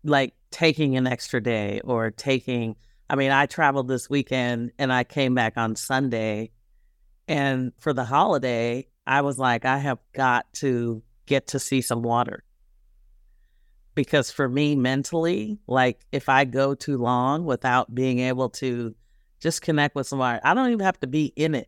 like 0.04 0.34
taking 0.52 0.98
an 0.98 1.08
extra 1.08 1.42
day 1.42 1.82
or 1.84 2.12
taking, 2.12 2.76
I 3.10 3.16
mean, 3.16 3.32
I 3.32 3.46
traveled 3.46 3.88
this 3.88 4.10
weekend 4.10 4.72
and 4.78 4.92
I 4.92 5.04
came 5.04 5.36
back 5.36 5.54
on 5.58 5.76
Sunday. 5.76 6.52
And 7.28 7.74
for 7.78 7.94
the 7.94 8.06
holiday, 8.06 8.88
I 9.06 9.22
was 9.22 9.38
like, 9.38 9.66
I 9.66 9.78
have 9.78 10.00
got 10.14 10.52
to 10.56 11.04
get 11.26 11.48
to 11.48 11.60
see 11.60 11.82
some 11.82 12.02
water 12.02 12.44
because 13.98 14.30
for 14.30 14.48
me 14.48 14.76
mentally 14.76 15.58
like 15.66 16.00
if 16.12 16.30
i 16.30 16.46
go 16.46 16.76
too 16.76 16.98
long 17.00 17.46
without 17.46 17.94
being 17.96 18.20
able 18.20 18.48
to 18.48 18.96
just 19.40 19.64
connect 19.64 19.96
with 19.96 20.06
somebody 20.06 20.40
i 20.44 20.54
don't 20.54 20.72
even 20.72 20.86
have 20.86 21.00
to 21.00 21.08
be 21.08 21.34
in 21.36 21.56
it 21.56 21.68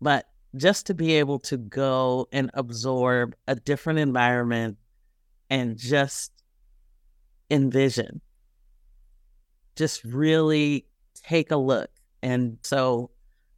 but 0.00 0.26
just 0.56 0.86
to 0.86 0.94
be 0.94 1.12
able 1.12 1.38
to 1.38 1.58
go 1.58 2.26
and 2.32 2.50
absorb 2.54 3.36
a 3.46 3.54
different 3.54 3.98
environment 3.98 4.78
and 5.50 5.76
just 5.76 6.32
envision 7.50 8.20
just 9.76 10.02
really 10.04 10.86
take 11.14 11.50
a 11.50 11.56
look 11.56 11.90
and 12.22 12.58
so 12.62 13.10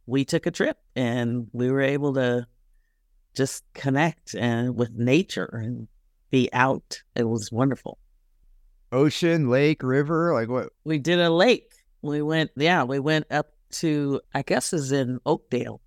we 0.05 0.25
took 0.25 0.45
a 0.45 0.51
trip 0.51 0.77
and 0.95 1.47
we 1.53 1.71
were 1.71 1.81
able 1.81 2.13
to 2.13 2.45
just 3.33 3.63
connect 3.73 4.35
and 4.35 4.75
with 4.75 4.91
nature 4.91 5.45
and 5.45 5.87
be 6.29 6.49
out. 6.53 7.01
It 7.15 7.23
was 7.23 7.51
wonderful. 7.51 7.97
Ocean, 8.91 9.49
lake, 9.49 9.83
river, 9.83 10.33
like 10.33 10.49
what? 10.49 10.69
We 10.83 10.99
did 10.99 11.19
a 11.19 11.29
lake. 11.29 11.71
We 12.01 12.21
went, 12.21 12.51
yeah, 12.55 12.83
we 12.83 12.99
went 12.99 13.31
up 13.31 13.53
to, 13.73 14.21
I 14.33 14.41
guess 14.41 14.73
is 14.73 14.91
in 14.91 15.19
Oakdale. 15.25 15.79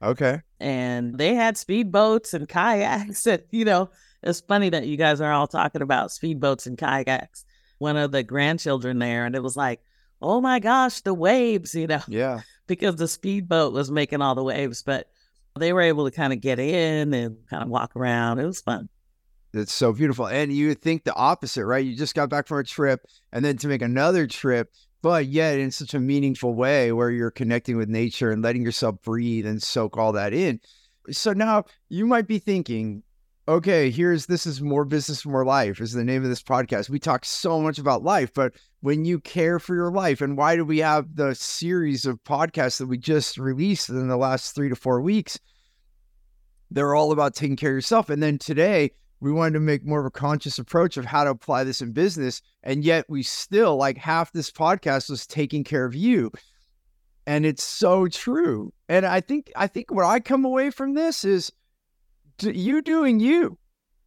Okay. 0.00 0.40
And 0.60 1.18
they 1.18 1.34
had 1.34 1.56
speedboats 1.56 2.34
and 2.34 2.48
kayaks. 2.48 3.26
And, 3.26 3.42
you 3.50 3.64
know, 3.64 3.90
it's 4.22 4.40
funny 4.40 4.68
that 4.70 4.86
you 4.86 4.96
guys 4.96 5.20
are 5.20 5.32
all 5.32 5.48
talking 5.48 5.82
about 5.82 6.10
speedboats 6.10 6.66
and 6.66 6.78
kayaks. 6.78 7.44
One 7.82 7.96
of 7.96 8.12
the 8.12 8.22
grandchildren 8.22 9.00
there, 9.00 9.26
and 9.26 9.34
it 9.34 9.42
was 9.42 9.56
like, 9.56 9.80
oh 10.20 10.40
my 10.40 10.60
gosh, 10.60 11.00
the 11.00 11.12
waves, 11.12 11.74
you 11.74 11.88
know? 11.88 12.02
Yeah. 12.06 12.42
Because 12.68 12.94
the 12.94 13.08
speedboat 13.08 13.72
was 13.72 13.90
making 13.90 14.22
all 14.22 14.36
the 14.36 14.42
waves, 14.42 14.82
but 14.82 15.10
they 15.58 15.72
were 15.72 15.82
able 15.82 16.08
to 16.08 16.16
kind 16.16 16.32
of 16.32 16.40
get 16.40 16.60
in 16.60 17.12
and 17.12 17.36
kind 17.50 17.64
of 17.64 17.68
walk 17.68 17.96
around. 17.96 18.38
It 18.38 18.46
was 18.46 18.60
fun. 18.60 18.88
It's 19.52 19.72
so 19.72 19.92
beautiful. 19.92 20.28
And 20.28 20.52
you 20.52 20.72
think 20.74 21.02
the 21.02 21.14
opposite, 21.14 21.66
right? 21.66 21.84
You 21.84 21.96
just 21.96 22.14
got 22.14 22.30
back 22.30 22.46
from 22.46 22.58
a 22.58 22.64
trip 22.64 23.04
and 23.32 23.44
then 23.44 23.58
to 23.58 23.68
make 23.68 23.82
another 23.82 24.28
trip, 24.28 24.72
but 25.02 25.26
yet 25.26 25.58
in 25.58 25.72
such 25.72 25.92
a 25.92 25.98
meaningful 25.98 26.54
way 26.54 26.92
where 26.92 27.10
you're 27.10 27.32
connecting 27.32 27.76
with 27.76 27.88
nature 27.88 28.30
and 28.30 28.42
letting 28.42 28.62
yourself 28.62 29.02
breathe 29.02 29.44
and 29.44 29.60
soak 29.60 29.98
all 29.98 30.12
that 30.12 30.32
in. 30.32 30.60
So 31.10 31.32
now 31.32 31.64
you 31.88 32.06
might 32.06 32.28
be 32.28 32.38
thinking, 32.38 33.02
okay, 33.48 33.90
here's 33.90 34.26
this 34.26 34.46
is 34.46 34.62
more 34.62 34.84
business, 34.84 35.26
more 35.26 35.44
life 35.44 35.80
is 35.80 35.92
the 35.92 36.04
name 36.04 36.22
of 36.22 36.28
this 36.28 36.42
podcast. 36.42 36.88
We 36.88 36.98
talk 36.98 37.24
so 37.24 37.60
much 37.60 37.78
about 37.78 38.04
life, 38.04 38.32
but 38.32 38.54
when 38.80 39.04
you 39.04 39.20
care 39.20 39.58
for 39.58 39.74
your 39.74 39.90
life, 39.90 40.20
and 40.20 40.36
why 40.36 40.56
do 40.56 40.64
we 40.64 40.78
have 40.78 41.16
the 41.16 41.34
series 41.34 42.06
of 42.06 42.22
podcasts 42.24 42.78
that 42.78 42.86
we 42.86 42.98
just 42.98 43.38
released 43.38 43.88
in 43.88 44.08
the 44.08 44.16
last 44.16 44.54
three 44.54 44.68
to 44.68 44.76
four 44.76 45.00
weeks? 45.00 45.38
They're 46.70 46.94
all 46.94 47.12
about 47.12 47.34
taking 47.34 47.56
care 47.56 47.70
of 47.70 47.76
yourself. 47.76 48.10
And 48.10 48.22
then 48.22 48.38
today, 48.38 48.92
we 49.20 49.30
wanted 49.30 49.54
to 49.54 49.60
make 49.60 49.84
more 49.84 50.00
of 50.00 50.06
a 50.06 50.10
conscious 50.10 50.58
approach 50.58 50.96
of 50.96 51.04
how 51.04 51.22
to 51.22 51.30
apply 51.30 51.62
this 51.64 51.80
in 51.80 51.92
business. 51.92 52.42
And 52.64 52.84
yet 52.84 53.04
we 53.08 53.22
still 53.22 53.76
like 53.76 53.96
half 53.96 54.32
this 54.32 54.50
podcast 54.50 55.10
was 55.10 55.26
taking 55.26 55.62
care 55.62 55.84
of 55.84 55.94
you. 55.94 56.32
And 57.24 57.46
it's 57.46 57.62
so 57.62 58.08
true. 58.08 58.72
And 58.88 59.06
I 59.06 59.20
think 59.20 59.52
I 59.54 59.68
think 59.68 59.92
what 59.92 60.06
I 60.06 60.18
come 60.18 60.44
away 60.44 60.70
from 60.70 60.94
this 60.94 61.24
is 61.24 61.52
you 62.40 62.82
doing 62.82 63.20
you. 63.20 63.58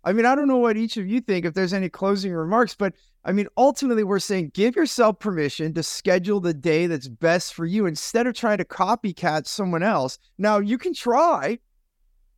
I 0.04 0.14
mean, 0.14 0.26
I 0.26 0.36
don't 0.36 0.48
know 0.48 0.58
what 0.58 0.78
each 0.78 0.98
of 0.98 1.08
you 1.08 1.20
think 1.20 1.46
if 1.46 1.56
there's 1.56 1.74
any 1.74 1.90
closing 1.90 2.32
remarks, 2.32 2.76
but 2.76 2.94
I 3.24 3.32
mean, 3.32 3.48
ultimately, 3.58 4.04
we're 4.04 4.20
saying 4.20 4.52
give 4.54 4.76
yourself 4.76 5.18
permission 5.18 5.74
to 5.74 5.82
schedule 5.82 6.40
the 6.40 6.54
day 6.54 6.86
that's 6.86 7.08
best 7.08 7.56
for 7.56 7.66
you 7.66 7.88
instead 7.88 8.28
of 8.28 8.36
trying 8.36 8.60
to 8.60 8.66
copycat 8.66 9.48
someone 9.48 9.82
else. 9.82 10.20
Now, 10.38 10.60
you 10.60 10.78
can 10.78 10.94
try, 10.94 11.58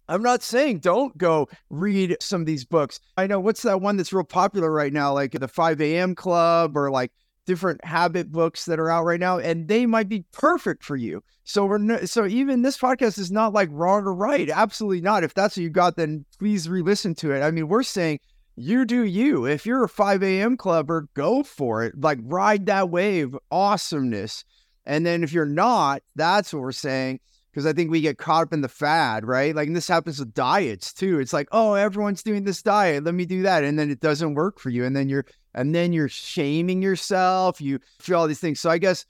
I'm 0.08 0.24
not 0.24 0.44
saying 0.44 0.80
don't 0.80 1.18
go 1.18 1.50
read 1.70 2.16
some 2.22 2.40
of 2.40 2.48
these 2.48 2.64
books. 2.64 3.02
I 3.18 3.28
know 3.28 3.42
what's 3.42 3.64
that 3.64 3.82
one 3.82 3.98
that's 3.98 4.14
real 4.14 4.24
popular 4.24 4.72
right 4.72 4.94
now, 4.94 5.14
like 5.14 5.34
the 5.34 5.50
5 5.50 5.82
a.m. 5.82 6.16
Club 6.16 6.78
or 6.78 6.90
like 6.90 7.12
different 7.48 7.84
habit 7.84 8.32
books 8.32 8.66
that 8.66 8.80
are 8.80 8.92
out 8.92 9.06
right 9.06 9.20
now, 9.20 9.40
and 9.40 9.68
they 9.68 9.88
might 9.88 10.08
be 10.08 10.24
perfect 10.32 10.84
for 10.84 10.96
you. 10.96 11.24
So 11.46 11.66
we're 11.66 11.80
no, 11.80 12.06
so 12.06 12.28
even 12.28 12.62
this 12.62 12.78
podcast 12.78 13.18
is 13.18 13.32
not 13.32 13.54
like 13.54 13.70
wrong 13.72 14.04
or 14.04 14.14
right. 14.14 14.50
Absolutely 14.50 15.02
not. 15.02 15.24
If 15.24 15.34
that's 15.34 15.58
what 15.58 15.64
you 15.64 15.72
got, 15.72 15.96
then 15.96 16.26
please 16.38 16.70
re-listen 16.70 17.16
to 17.16 17.32
it. 17.32 17.42
I 17.42 17.50
mean, 17.50 17.68
we're 17.68 17.84
saying 17.84 18.20
you 18.56 18.86
do 18.86 19.04
you. 19.04 19.46
If 19.46 19.66
you're 19.66 19.86
a 19.86 19.90
5 19.90 20.22
a.m. 20.22 20.58
clubber, 20.58 21.08
go 21.14 21.42
for 21.42 21.84
it. 21.84 22.00
Like 22.00 22.20
ride 22.22 22.66
that 22.68 22.90
wave, 22.90 23.36
awesomeness. 23.50 24.44
And 24.86 25.06
then 25.06 25.24
if 25.24 25.32
you're 25.32 25.46
not, 25.46 26.02
that's 26.16 26.54
what 26.54 26.62
we're 26.62 26.72
saying. 26.72 27.20
Because 27.58 27.66
I 27.66 27.74
think 27.74 27.90
we 27.90 28.02
get 28.02 28.20
caught 28.20 28.44
up 28.44 28.54
in 28.54 28.62
the 28.62 28.70
fad, 28.70 29.26
right? 29.26 29.56
Like, 29.56 29.66
and 29.66 29.76
this 29.76 29.88
happens 29.88 30.20
with 30.20 30.36
diets 30.36 30.94
too. 30.94 31.20
It's 31.20 31.34
like, 31.34 31.48
oh, 31.52 31.74
everyone's 31.74 32.22
doing 32.22 32.44
this 32.44 32.62
diet. 32.62 33.04
Let 33.04 33.16
me 33.16 33.26
do 33.26 33.42
that. 33.42 33.64
And 33.64 33.80
then 33.80 33.90
it 33.90 34.00
doesn't 34.00 34.36
work 34.36 34.60
for 34.60 34.70
you. 34.70 34.86
And 34.86 34.96
then 34.96 35.10
you're, 35.10 35.26
and 35.56 35.74
then 35.74 35.92
you're 35.92 36.08
shaming 36.08 36.84
yourself. 36.84 37.60
You 37.60 37.80
feel 37.98 38.20
all 38.20 38.28
these 38.28 38.40
things. 38.40 38.60
So 38.60 38.70
I 38.70 38.78
guess 38.78 39.08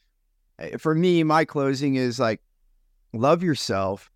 eh, 0.60 0.78
for 0.78 0.95
me, 0.95 1.24
my 1.24 1.43
closing 1.43 1.95
is 1.95 2.22
like, 2.22 2.39
love 3.12 3.43
yourself. 3.43 4.10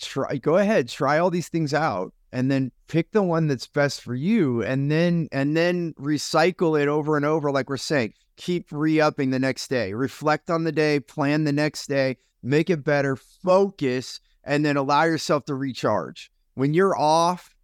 Try, 0.00 0.36
go 0.36 0.58
ahead, 0.58 0.88
try 0.88 1.18
all 1.18 1.30
these 1.30 1.48
things 1.48 1.74
out 1.74 2.14
and 2.30 2.48
then 2.48 2.70
pick 2.86 3.10
the 3.10 3.22
one 3.24 3.48
that's 3.48 3.66
best 3.66 4.00
for 4.00 4.14
you 4.14 4.62
and 4.62 4.92
then 4.92 5.26
and 5.32 5.56
then 5.56 5.92
recycle 5.94 6.80
it 6.80 6.86
over 6.86 7.16
and 7.16 7.26
over 7.26 7.50
like 7.50 7.68
we're 7.68 7.76
saying 7.76 8.12
keep 8.36 8.66
re-upping 8.70 9.30
the 9.30 9.38
next 9.38 9.68
day 9.68 9.92
reflect 9.92 10.50
on 10.50 10.64
the 10.64 10.72
day 10.72 11.00
plan 11.00 11.44
the 11.44 11.52
next 11.52 11.86
day 11.86 12.16
make 12.42 12.70
it 12.70 12.84
better 12.84 13.16
focus 13.16 14.20
and 14.44 14.64
then 14.64 14.76
allow 14.76 15.02
yourself 15.02 15.44
to 15.46 15.54
recharge. 15.54 16.30
When 16.54 16.72
you're 16.72 16.96
off 16.96 17.54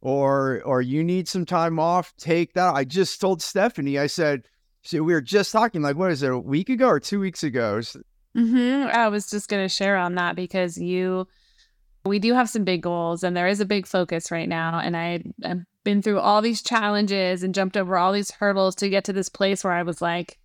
or 0.00 0.60
or 0.64 0.82
you 0.82 1.02
need 1.02 1.28
some 1.28 1.46
time 1.46 1.78
off 1.78 2.12
take 2.18 2.52
that. 2.54 2.74
I 2.74 2.84
just 2.84 3.20
told 3.20 3.42
stephanie 3.42 3.98
i 3.98 4.06
said 4.06 4.44
see 4.82 5.00
we 5.00 5.12
were 5.12 5.20
just 5.20 5.50
talking 5.50 5.82
like 5.82 5.96
what 5.96 6.12
is 6.12 6.22
it 6.22 6.30
a 6.30 6.38
week 6.38 6.68
ago 6.68 6.86
or 6.86 7.00
two 7.00 7.18
weeks 7.18 7.42
ago? 7.42 7.80
Mm-hmm. 8.36 8.96
i 8.96 9.08
was 9.08 9.28
just 9.28 9.48
going 9.48 9.64
to 9.64 9.68
share 9.68 9.96
on 9.96 10.14
that 10.16 10.36
because 10.36 10.78
you 10.78 11.26
we 12.08 12.18
do 12.18 12.34
have 12.34 12.48
some 12.48 12.64
big 12.64 12.82
goals 12.82 13.22
and 13.22 13.36
there 13.36 13.48
is 13.48 13.60
a 13.60 13.64
big 13.64 13.86
focus 13.86 14.30
right 14.30 14.48
now. 14.48 14.78
And 14.78 14.96
I, 14.96 15.22
I've 15.44 15.64
been 15.84 16.02
through 16.02 16.20
all 16.20 16.42
these 16.42 16.62
challenges 16.62 17.42
and 17.42 17.54
jumped 17.54 17.76
over 17.76 17.96
all 17.96 18.12
these 18.12 18.30
hurdles 18.30 18.74
to 18.76 18.88
get 18.88 19.04
to 19.04 19.12
this 19.12 19.28
place 19.28 19.64
where 19.64 19.72
I 19.72 19.82
was 19.82 20.02
like 20.02 20.38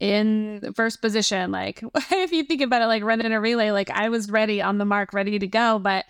in 0.00 0.72
first 0.74 1.00
position. 1.00 1.50
Like, 1.50 1.82
if 2.10 2.32
you 2.32 2.44
think 2.44 2.60
about 2.60 2.82
it, 2.82 2.86
like 2.86 3.02
running 3.02 3.32
a 3.32 3.40
relay, 3.40 3.70
like 3.70 3.90
I 3.90 4.08
was 4.08 4.30
ready 4.30 4.62
on 4.62 4.78
the 4.78 4.84
mark, 4.84 5.12
ready 5.12 5.38
to 5.38 5.46
go. 5.46 5.78
But 5.78 6.04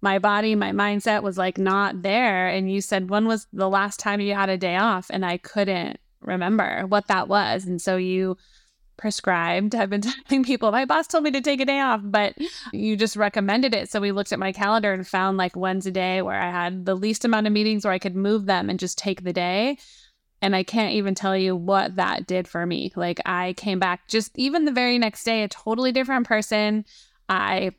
my 0.00 0.18
body, 0.18 0.54
my 0.54 0.72
mindset 0.72 1.22
was 1.22 1.38
like 1.38 1.58
not 1.58 2.02
there. 2.02 2.48
And 2.48 2.70
you 2.70 2.80
said, 2.80 3.08
when 3.08 3.26
was 3.26 3.46
the 3.52 3.68
last 3.68 4.00
time 4.00 4.20
you 4.20 4.34
had 4.34 4.48
a 4.48 4.58
day 4.58 4.76
off? 4.76 5.06
And 5.10 5.24
I 5.24 5.38
couldn't 5.38 5.98
remember 6.20 6.86
what 6.86 7.08
that 7.08 7.28
was. 7.28 7.64
And 7.64 7.80
so 7.80 7.96
you, 7.96 8.36
prescribed. 8.96 9.74
I've 9.74 9.90
been 9.90 10.00
telling 10.28 10.44
people, 10.44 10.70
my 10.70 10.84
boss 10.84 11.06
told 11.06 11.24
me 11.24 11.30
to 11.32 11.40
take 11.40 11.60
a 11.60 11.64
day 11.64 11.80
off, 11.80 12.00
but 12.02 12.34
you 12.72 12.96
just 12.96 13.16
recommended 13.16 13.74
it. 13.74 13.90
So 13.90 14.00
we 14.00 14.12
looked 14.12 14.32
at 14.32 14.38
my 14.38 14.52
calendar 14.52 14.92
and 14.92 15.06
found 15.06 15.36
like 15.36 15.56
one's 15.56 15.86
a 15.86 15.90
day 15.90 16.22
where 16.22 16.40
I 16.40 16.50
had 16.50 16.86
the 16.86 16.94
least 16.94 17.24
amount 17.24 17.46
of 17.46 17.52
meetings 17.52 17.84
where 17.84 17.92
I 17.92 17.98
could 17.98 18.16
move 18.16 18.46
them 18.46 18.70
and 18.70 18.78
just 18.78 18.98
take 18.98 19.24
the 19.24 19.32
day. 19.32 19.78
And 20.40 20.56
I 20.56 20.64
can't 20.64 20.94
even 20.94 21.14
tell 21.14 21.36
you 21.36 21.54
what 21.54 21.96
that 21.96 22.26
did 22.26 22.48
for 22.48 22.66
me. 22.66 22.92
Like 22.96 23.20
I 23.24 23.54
came 23.54 23.78
back 23.78 24.08
just 24.08 24.36
even 24.36 24.64
the 24.64 24.72
very 24.72 24.98
next 24.98 25.24
day, 25.24 25.44
a 25.44 25.48
totally 25.48 25.92
different 25.92 26.26
person. 26.26 26.84
I 27.28 27.72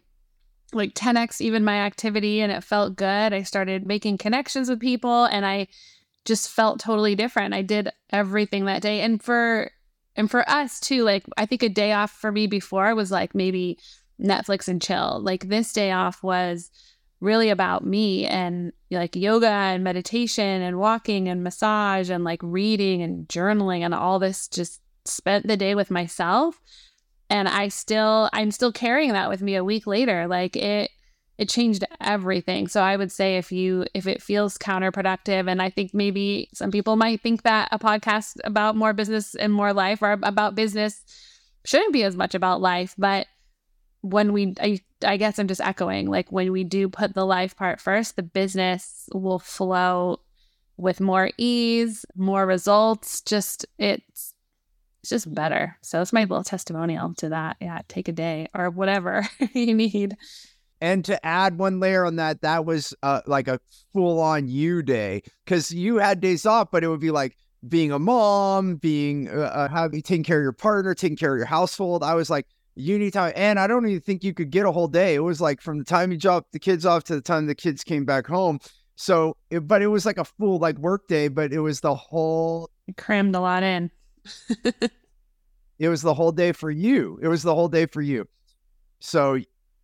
like 0.71 0.95
10x 0.95 1.41
even 1.41 1.63
my 1.63 1.79
activity 1.79 2.41
and 2.41 2.51
it 2.51 2.63
felt 2.63 2.95
good. 2.95 3.33
I 3.33 3.43
started 3.43 3.85
making 3.85 4.17
connections 4.17 4.69
with 4.69 4.79
people 4.79 5.25
and 5.25 5.45
I 5.45 5.67
just 6.25 6.49
felt 6.49 6.79
totally 6.79 7.15
different. 7.15 7.53
I 7.53 7.61
did 7.61 7.89
everything 8.09 8.65
that 8.65 8.81
day. 8.81 9.01
And 9.01 9.21
for 9.21 9.71
and 10.15 10.29
for 10.29 10.47
us 10.49 10.79
too, 10.79 11.03
like 11.03 11.25
I 11.37 11.45
think 11.45 11.63
a 11.63 11.69
day 11.69 11.91
off 11.91 12.11
for 12.11 12.31
me 12.31 12.47
before 12.47 12.93
was 12.95 13.11
like 13.11 13.33
maybe 13.33 13.77
Netflix 14.21 14.67
and 14.67 14.81
chill. 14.81 15.19
Like 15.21 15.47
this 15.47 15.73
day 15.73 15.91
off 15.91 16.23
was 16.23 16.69
really 17.19 17.49
about 17.49 17.85
me 17.85 18.25
and 18.25 18.73
like 18.91 19.15
yoga 19.15 19.47
and 19.47 19.83
meditation 19.83 20.61
and 20.61 20.77
walking 20.77 21.29
and 21.29 21.43
massage 21.43 22.09
and 22.09 22.23
like 22.23 22.41
reading 22.43 23.01
and 23.01 23.27
journaling 23.29 23.79
and 23.79 23.93
all 23.93 24.19
this 24.19 24.47
just 24.49 24.81
spent 25.05 25.47
the 25.47 25.57
day 25.57 25.73
with 25.73 25.89
myself 25.89 26.59
and 27.29 27.47
I 27.47 27.69
still 27.69 28.29
I'm 28.33 28.51
still 28.51 28.73
carrying 28.73 29.13
that 29.13 29.29
with 29.29 29.41
me 29.41 29.55
a 29.55 29.63
week 29.63 29.87
later 29.87 30.27
like 30.27 30.57
it 30.57 30.91
it 31.43 31.49
changed 31.49 31.83
everything. 31.99 32.69
So 32.69 32.81
I 32.81 32.95
would 32.95 33.11
say 33.11 33.37
if 33.37 33.51
you 33.51 33.85
if 33.93 34.07
it 34.07 34.21
feels 34.21 34.57
counterproductive 34.57 35.51
and 35.51 35.61
I 35.61 35.69
think 35.69 35.93
maybe 35.93 36.49
some 36.53 36.71
people 36.71 36.95
might 36.95 37.21
think 37.21 37.43
that 37.43 37.67
a 37.71 37.77
podcast 37.77 38.37
about 38.45 38.77
more 38.77 38.93
business 38.93 39.35
and 39.35 39.51
more 39.51 39.73
life 39.73 40.01
or 40.01 40.13
about 40.23 40.55
business 40.55 41.03
shouldn't 41.65 41.91
be 41.91 42.03
as 42.03 42.15
much 42.15 42.33
about 42.33 42.61
life, 42.61 42.95
but 42.97 43.27
when 44.01 44.31
we 44.31 44.53
I, 44.61 44.79
I 45.05 45.17
guess 45.17 45.37
I'm 45.37 45.49
just 45.49 45.59
echoing 45.61 46.09
like 46.09 46.31
when 46.31 46.51
we 46.53 46.63
do 46.63 46.87
put 46.87 47.13
the 47.13 47.25
life 47.25 47.57
part 47.57 47.81
first, 47.81 48.15
the 48.15 48.23
business 48.23 49.09
will 49.13 49.39
flow 49.39 50.21
with 50.77 51.01
more 51.01 51.29
ease, 51.37 52.05
more 52.15 52.45
results, 52.45 53.19
just 53.21 53.65
it's 53.77 54.33
it's 55.01 55.09
just 55.09 55.33
better. 55.35 55.77
So 55.81 56.01
it's 56.01 56.13
my 56.13 56.21
little 56.21 56.45
testimonial 56.45 57.13
to 57.15 57.29
that. 57.29 57.57
Yeah, 57.59 57.81
take 57.89 58.07
a 58.07 58.13
day 58.13 58.47
or 58.55 58.69
whatever 58.69 59.27
you 59.53 59.73
need. 59.73 60.15
And 60.83 61.05
to 61.05 61.25
add 61.25 61.57
one 61.57 61.79
layer 61.79 62.05
on 62.05 62.17
that, 62.17 62.41
that 62.41 62.65
was 62.65 62.93
uh, 63.03 63.21
like 63.25 63.47
a 63.47 63.57
full 63.93 64.19
on 64.19 64.49
you 64.49 64.83
day 64.83 65.23
because 65.45 65.71
you 65.71 65.95
had 65.95 66.19
days 66.19 66.45
off, 66.45 66.71
but 66.71 66.83
it 66.83 66.89
would 66.89 66.99
be 66.99 67.09
like 67.09 67.37
being 67.69 67.93
a 67.93 67.99
mom, 67.99 68.75
being 68.75 69.29
uh, 69.29 69.43
uh, 69.43 69.69
having 69.69 70.01
taking 70.01 70.25
care 70.25 70.39
of 70.39 70.43
your 70.43 70.51
partner, 70.51 70.93
taking 70.93 71.15
care 71.15 71.35
of 71.35 71.37
your 71.37 71.45
household. 71.45 72.03
I 72.03 72.15
was 72.15 72.29
like, 72.29 72.47
you 72.75 72.99
need 72.99 73.13
time. 73.13 73.31
And 73.37 73.61
I 73.61 73.65
don't 73.65 73.87
even 73.87 74.01
think 74.01 74.25
you 74.25 74.33
could 74.33 74.49
get 74.49 74.65
a 74.65 74.73
whole 74.73 74.89
day. 74.89 75.15
It 75.15 75.19
was 75.19 75.39
like 75.39 75.61
from 75.61 75.77
the 75.77 75.85
time 75.85 76.11
you 76.11 76.17
dropped 76.17 76.51
the 76.51 76.59
kids 76.59 76.85
off 76.85 77.05
to 77.05 77.15
the 77.15 77.21
time 77.21 77.45
the 77.45 77.55
kids 77.55 77.81
came 77.85 78.03
back 78.03 78.27
home. 78.27 78.59
So, 78.97 79.37
it, 79.51 79.61
but 79.61 79.81
it 79.81 79.87
was 79.87 80.05
like 80.05 80.17
a 80.17 80.25
full 80.25 80.59
like 80.59 80.77
work 80.79 81.07
day, 81.07 81.29
but 81.29 81.53
it 81.53 81.59
was 81.59 81.79
the 81.79 81.95
whole. 81.95 82.69
You 82.87 82.93
crammed 82.95 83.37
a 83.37 83.39
lot 83.39 83.63
in. 83.63 83.89
it 85.79 85.87
was 85.87 86.01
the 86.01 86.13
whole 86.13 86.33
day 86.33 86.51
for 86.51 86.69
you. 86.69 87.19
It 87.21 87.29
was 87.29 87.41
the 87.41 87.55
whole 87.55 87.69
day 87.69 87.85
for 87.85 88.01
you. 88.01 88.27
So 88.99 89.39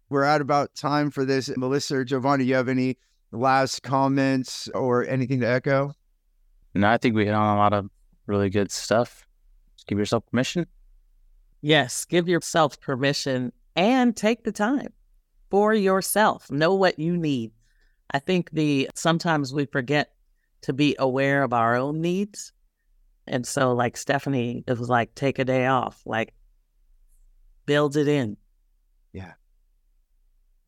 we're 0.10 0.24
at 0.24 0.42
about 0.42 0.76
time 0.76 1.12
for 1.12 1.26
this. 1.26 1.56
Melissa 1.56 1.98
or 1.98 2.04
Giovanni, 2.04 2.46
you 2.46 2.56
have 2.56 2.70
any 2.70 2.98
last 3.32 3.84
comments 3.84 4.68
or 4.74 5.08
anything 5.08 5.40
to 5.42 5.48
echo? 5.48 5.94
No, 6.74 6.88
I 6.88 6.98
think 6.98 7.16
we 7.16 7.26
hit 7.26 7.34
on 7.34 7.56
a 7.56 7.60
lot 7.60 7.74
of 7.74 7.90
really 8.28 8.50
good 8.50 8.72
stuff. 8.72 9.26
Just 9.76 9.88
give 9.88 9.98
yourself 9.98 10.26
permission. 10.30 10.66
Yes, 11.62 12.06
give 12.06 12.28
yourself 12.28 12.80
permission 12.80 13.52
and 13.76 14.16
take 14.16 14.44
the 14.44 14.52
time 14.52 14.94
for 15.50 15.74
yourself. 15.74 16.50
Know 16.52 16.74
what 16.74 17.00
you 17.00 17.18
need. 17.18 17.52
I 18.12 18.20
think 18.20 18.52
the 18.52 18.90
sometimes 18.96 19.54
we 19.54 19.66
forget 19.66 20.14
to 20.62 20.74
be 20.74 20.96
aware 21.00 21.44
of 21.44 21.54
our 21.54 21.76
own 21.76 22.02
needs. 22.02 22.52
And 23.28 23.46
so 23.46 23.74
like 23.74 23.98
Stephanie, 23.98 24.64
it 24.68 24.78
was 24.78 24.90
like 24.90 25.14
take 25.16 25.40
a 25.40 25.46
day 25.46 25.68
off, 25.68 26.02
like 26.06 26.34
build 27.66 27.96
it 27.98 28.08
in. 28.08 28.38
Yeah. 29.14 29.34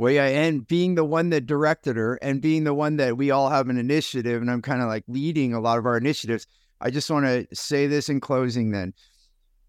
Well, 0.01 0.11
yeah, 0.11 0.25
and 0.25 0.67
being 0.67 0.95
the 0.95 1.05
one 1.05 1.29
that 1.29 1.45
directed 1.45 1.95
her 1.95 2.15
and 2.23 2.41
being 2.41 2.63
the 2.63 2.73
one 2.73 2.97
that 2.97 3.17
we 3.17 3.29
all 3.29 3.51
have 3.51 3.69
an 3.69 3.77
initiative, 3.77 4.41
and 4.41 4.49
I'm 4.49 4.63
kind 4.63 4.81
of 4.81 4.87
like 4.87 5.03
leading 5.07 5.53
a 5.53 5.59
lot 5.59 5.77
of 5.77 5.85
our 5.85 5.95
initiatives. 5.95 6.47
I 6.81 6.89
just 6.89 7.11
want 7.11 7.27
to 7.27 7.45
say 7.53 7.85
this 7.85 8.09
in 8.09 8.19
closing 8.19 8.71
then. 8.71 8.95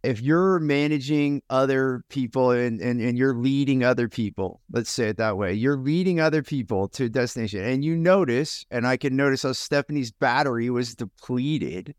If 0.03 0.22
you're 0.22 0.59
managing 0.59 1.43
other 1.51 2.03
people 2.09 2.51
and, 2.51 2.80
and, 2.80 2.99
and 2.99 3.18
you're 3.18 3.35
leading 3.35 3.85
other 3.85 4.09
people, 4.09 4.62
let's 4.72 4.91
say 4.91 5.11
it 5.11 5.18
that 5.18 5.37
way, 5.37 5.53
you're 5.53 5.76
leading 5.76 6.18
other 6.18 6.43
people 6.43 6.89
to 6.89 7.05
a 7.05 7.09
destination 7.11 7.62
and 7.62 7.85
you 7.85 7.95
notice, 7.95 8.64
and 8.70 8.87
I 8.87 8.97
can 8.97 9.14
notice 9.14 9.43
how 9.43 9.53
Stephanie's 9.53 10.12
battery 10.12 10.70
was 10.70 10.95
depleted. 10.95 11.95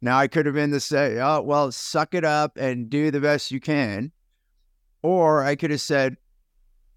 Now 0.00 0.18
I 0.18 0.28
could 0.28 0.46
have 0.46 0.54
been 0.54 0.70
to 0.70 0.78
say, 0.78 1.18
oh, 1.18 1.40
well, 1.40 1.72
suck 1.72 2.14
it 2.14 2.24
up 2.24 2.56
and 2.56 2.88
do 2.88 3.10
the 3.10 3.20
best 3.20 3.50
you 3.50 3.58
can. 3.58 4.12
Or 5.02 5.42
I 5.42 5.56
could 5.56 5.72
have 5.72 5.80
said, 5.80 6.16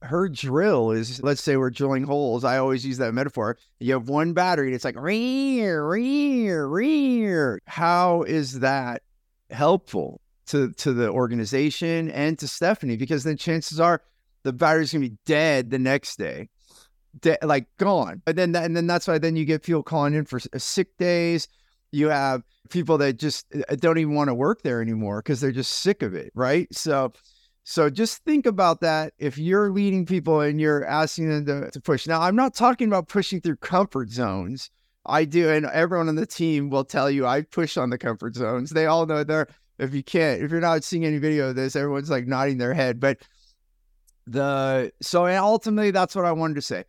her 0.03 0.27
drill 0.27 0.91
is 0.91 1.23
let's 1.23 1.41
say 1.41 1.55
we're 1.57 1.69
drilling 1.69 2.03
holes. 2.03 2.43
I 2.43 2.57
always 2.57 2.85
use 2.85 2.97
that 2.97 3.13
metaphor. 3.13 3.57
You 3.79 3.93
have 3.93 4.09
one 4.09 4.33
battery 4.33 4.67
and 4.67 4.75
it's 4.75 4.85
like 4.85 4.99
rear, 4.99 5.87
rear, 5.87 6.67
rear. 6.67 7.61
How 7.65 8.23
is 8.23 8.59
that 8.59 9.01
helpful 9.49 10.21
to 10.47 10.71
to 10.73 10.93
the 10.93 11.09
organization 11.09 12.11
and 12.11 12.37
to 12.39 12.47
Stephanie? 12.47 12.97
Because 12.97 13.23
then 13.23 13.37
chances 13.37 13.79
are 13.79 14.01
the 14.43 14.53
battery's 14.53 14.91
gonna 14.91 15.07
be 15.07 15.17
dead 15.25 15.69
the 15.69 15.79
next 15.79 16.17
day. 16.17 16.49
De- 17.21 17.37
like 17.43 17.67
gone. 17.77 18.21
But 18.25 18.35
then 18.35 18.51
that, 18.53 18.65
and 18.65 18.75
then 18.75 18.87
that's 18.87 19.07
why 19.07 19.19
then 19.19 19.35
you 19.35 19.45
get 19.45 19.63
people 19.63 19.83
calling 19.83 20.13
in 20.13 20.25
for 20.25 20.39
sick 20.57 20.97
days. 20.97 21.47
You 21.91 22.09
have 22.09 22.43
people 22.69 22.97
that 22.97 23.19
just 23.19 23.45
uh, 23.55 23.75
don't 23.75 23.99
even 23.99 24.15
want 24.15 24.29
to 24.29 24.33
work 24.33 24.63
there 24.63 24.81
anymore 24.81 25.21
because 25.21 25.39
they're 25.39 25.51
just 25.51 25.71
sick 25.71 26.01
of 26.01 26.15
it, 26.15 26.31
right? 26.33 26.67
So 26.73 27.13
So 27.63 27.89
just 27.89 28.23
think 28.25 28.45
about 28.45 28.81
that 28.81 29.13
if 29.17 29.37
you're 29.37 29.71
leading 29.71 30.05
people 30.05 30.41
and 30.41 30.59
you're 30.59 30.85
asking 30.85 31.29
them 31.29 31.45
to, 31.45 31.71
to 31.71 31.81
push. 31.81 32.07
Now, 32.07 32.21
I'm 32.21 32.35
not 32.35 32.53
talking 32.53 32.87
about 32.87 33.07
pushing 33.07 33.39
through 33.39 33.57
comfort 33.57 34.09
zones. 34.09 34.69
I 35.05 35.25
do, 35.25 35.49
and 35.49 35.65
everyone 35.65 36.09
on 36.09 36.15
the 36.15 36.25
team 36.25 36.69
will 36.69 36.85
tell 36.85 37.09
you 37.09 37.25
I 37.25 37.41
push 37.41 37.77
on 37.77 37.89
the 37.89 37.97
comfort 37.97 38.35
zones. 38.35 38.69
They 38.69 38.85
all 38.85 39.05
know 39.05 39.23
they're 39.23 39.47
if 39.79 39.93
you 39.93 40.03
can't, 40.03 40.41
if 40.41 40.51
you're 40.51 40.61
not 40.61 40.83
seeing 40.83 41.05
any 41.05 41.17
video 41.17 41.49
of 41.49 41.55
this, 41.55 41.75
everyone's 41.75 42.09
like 42.09 42.27
nodding 42.27 42.57
their 42.57 42.73
head. 42.73 42.99
But 42.99 43.19
the 44.25 44.91
so 45.01 45.25
and 45.25 45.37
ultimately 45.37 45.91
that's 45.91 46.15
what 46.15 46.25
I 46.25 46.31
wanted 46.31 46.55
to 46.55 46.61
say. 46.61 46.85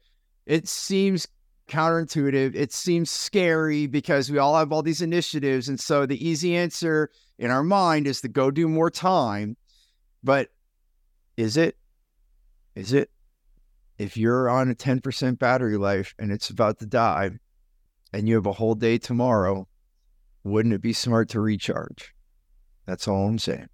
It 0.47 0.68
seems 0.68 1.27
counterintuitive. 1.68 2.55
It 2.55 2.72
seems 2.72 3.11
scary 3.11 3.87
because 3.87 4.31
we 4.31 4.39
all 4.39 4.57
have 4.57 4.72
all 4.72 4.83
these 4.83 5.03
initiatives. 5.03 5.68
And 5.68 5.81
so 5.81 6.07
the 6.07 6.27
easy 6.27 6.55
answer 6.55 7.11
in 7.39 7.51
our 7.51 7.62
mind 7.62 8.07
is 8.07 8.20
to 8.20 8.29
go 8.29 8.51
do 8.51 8.68
more 8.68 8.91
time. 8.91 9.57
But 10.22 10.51
is 11.37 11.57
it? 11.57 11.76
Is 12.74 12.93
it? 12.93 13.11
If 13.99 14.16
you're 14.16 14.49
on 14.49 14.70
a 14.70 14.74
10% 14.74 15.39
battery 15.39 15.76
life 15.76 16.14
and 16.18 16.32
it's 16.32 16.51
about 16.51 16.78
to 16.80 16.87
die 16.87 17.30
and 18.12 18.28
you 18.28 18.35
have 18.35 18.47
a 18.47 18.53
whole 18.53 18.74
day 18.74 18.99
tomorrow, 18.99 19.68
wouldn't 20.43 20.74
it 20.74 20.82
be 20.82 20.93
smart 20.93 21.28
to 21.30 21.41
recharge? 21.41 22.14
That's 22.87 23.09
all 23.09 23.28
I'm 23.28 23.39
saying. 23.39 23.68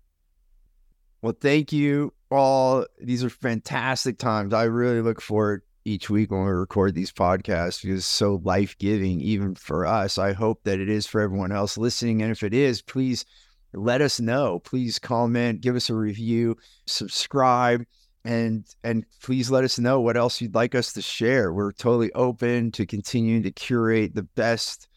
Well, 1.22 1.36
thank 1.38 1.72
you 1.72 2.12
all. 2.30 2.86
These 3.00 3.24
are 3.24 3.30
fantastic 3.30 4.18
times. 4.18 4.54
I 4.54 4.64
really 4.64 5.02
look 5.02 5.20
forward 5.20 5.62
each 5.84 6.10
week 6.10 6.30
when 6.30 6.44
we 6.44 6.50
record 6.50 6.94
these 6.94 7.12
podcasts 7.12 7.82
because 7.82 7.98
it's 7.98 8.06
so 8.06 8.40
life 8.44 8.76
giving, 8.78 9.20
even 9.20 9.54
for 9.54 9.86
us. 9.86 10.18
I 10.18 10.32
hope 10.32 10.62
that 10.64 10.80
it 10.80 10.88
is 10.88 11.06
for 11.06 11.20
everyone 11.20 11.52
else 11.52 11.76
listening. 11.78 12.22
And 12.22 12.30
if 12.30 12.42
it 12.42 12.54
is, 12.54 12.82
please 12.82 13.24
let 13.72 14.00
us 14.00 14.20
know. 14.20 14.58
Please 14.60 14.98
comment, 14.98 15.60
give 15.60 15.76
us 15.76 15.90
a 15.90 15.94
review, 15.94 16.56
subscribe, 16.86 17.84
and 18.24 18.66
and 18.84 19.04
please 19.22 19.50
let 19.50 19.64
us 19.64 19.78
know 19.78 20.00
what 20.00 20.16
else 20.16 20.40
you'd 20.40 20.54
like 20.54 20.74
us 20.74 20.92
to 20.94 21.02
share. 21.02 21.52
We're 21.52 21.72
totally 21.72 22.12
open 22.12 22.72
to 22.72 22.86
continuing 22.86 23.42
to 23.44 23.50
curate 23.50 24.14
the 24.14 24.22
best 24.22 24.88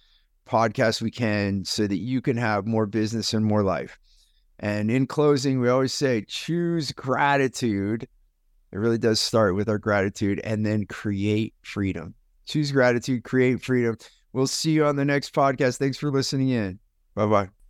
podcast 0.45 1.01
we 1.01 1.11
can 1.11 1.63
so 1.63 1.88
that 1.88 1.97
you 1.97 2.21
can 2.21 2.36
have 2.38 2.67
more 2.67 2.86
business 2.86 3.34
and 3.34 3.45
more 3.45 3.63
life. 3.63 3.97
And 4.59 4.91
in 4.91 5.07
closing, 5.07 5.59
we 5.59 5.69
always 5.69 5.93
say 5.93 6.26
choose 6.28 6.91
gratitude 6.91 8.07
it 8.74 8.80
really 8.80 8.97
does 8.97 9.19
start 9.19 9.53
with 9.53 9.69
our 9.69 9.78
gratitude 9.78 10.41
and 10.43 10.65
then 10.65 10.88
create 10.88 11.53
freedom. 11.61 12.15
Choose 12.47 12.71
gratitude, 12.71 13.24
create 13.24 13.61
freedom. 13.61 13.97
We'll 14.34 14.47
see 14.47 14.71
you 14.71 14.86
on 14.86 14.95
the 14.95 15.05
next 15.05 15.32
podcast. 15.36 15.78
Thanks 15.78 15.97
for 15.97 16.09
listening 16.09 16.49
in. 16.49 16.80
Bye 17.13 17.28
bye. 17.28 17.62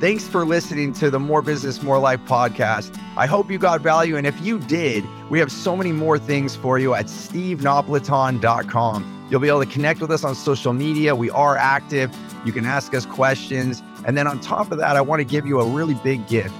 Thanks 0.00 0.26
for 0.28 0.44
listening 0.44 0.92
to 0.92 1.10
the 1.10 1.18
More 1.18 1.42
Business, 1.42 1.82
More 1.82 1.98
Life 1.98 2.20
podcast. 2.24 2.96
I 3.16 3.26
hope 3.26 3.50
you 3.50 3.58
got 3.58 3.80
value. 3.80 4.16
And 4.16 4.28
if 4.28 4.40
you 4.40 4.60
did, 4.60 5.04
we 5.28 5.40
have 5.40 5.50
so 5.50 5.76
many 5.76 5.90
more 5.90 6.20
things 6.20 6.54
for 6.54 6.78
you 6.78 6.94
at 6.94 7.06
stevenapolitan.com. 7.06 9.26
You'll 9.28 9.40
be 9.40 9.48
able 9.48 9.64
to 9.64 9.70
connect 9.70 10.00
with 10.00 10.12
us 10.12 10.22
on 10.22 10.36
social 10.36 10.72
media. 10.72 11.16
We 11.16 11.30
are 11.30 11.56
active. 11.56 12.16
You 12.44 12.52
can 12.52 12.64
ask 12.64 12.94
us 12.94 13.06
questions. 13.06 13.82
And 14.06 14.16
then 14.16 14.28
on 14.28 14.38
top 14.38 14.70
of 14.70 14.78
that, 14.78 14.94
I 14.94 15.00
want 15.00 15.18
to 15.18 15.24
give 15.24 15.48
you 15.48 15.58
a 15.58 15.66
really 15.66 15.94
big 16.04 16.28
gift. 16.28 16.54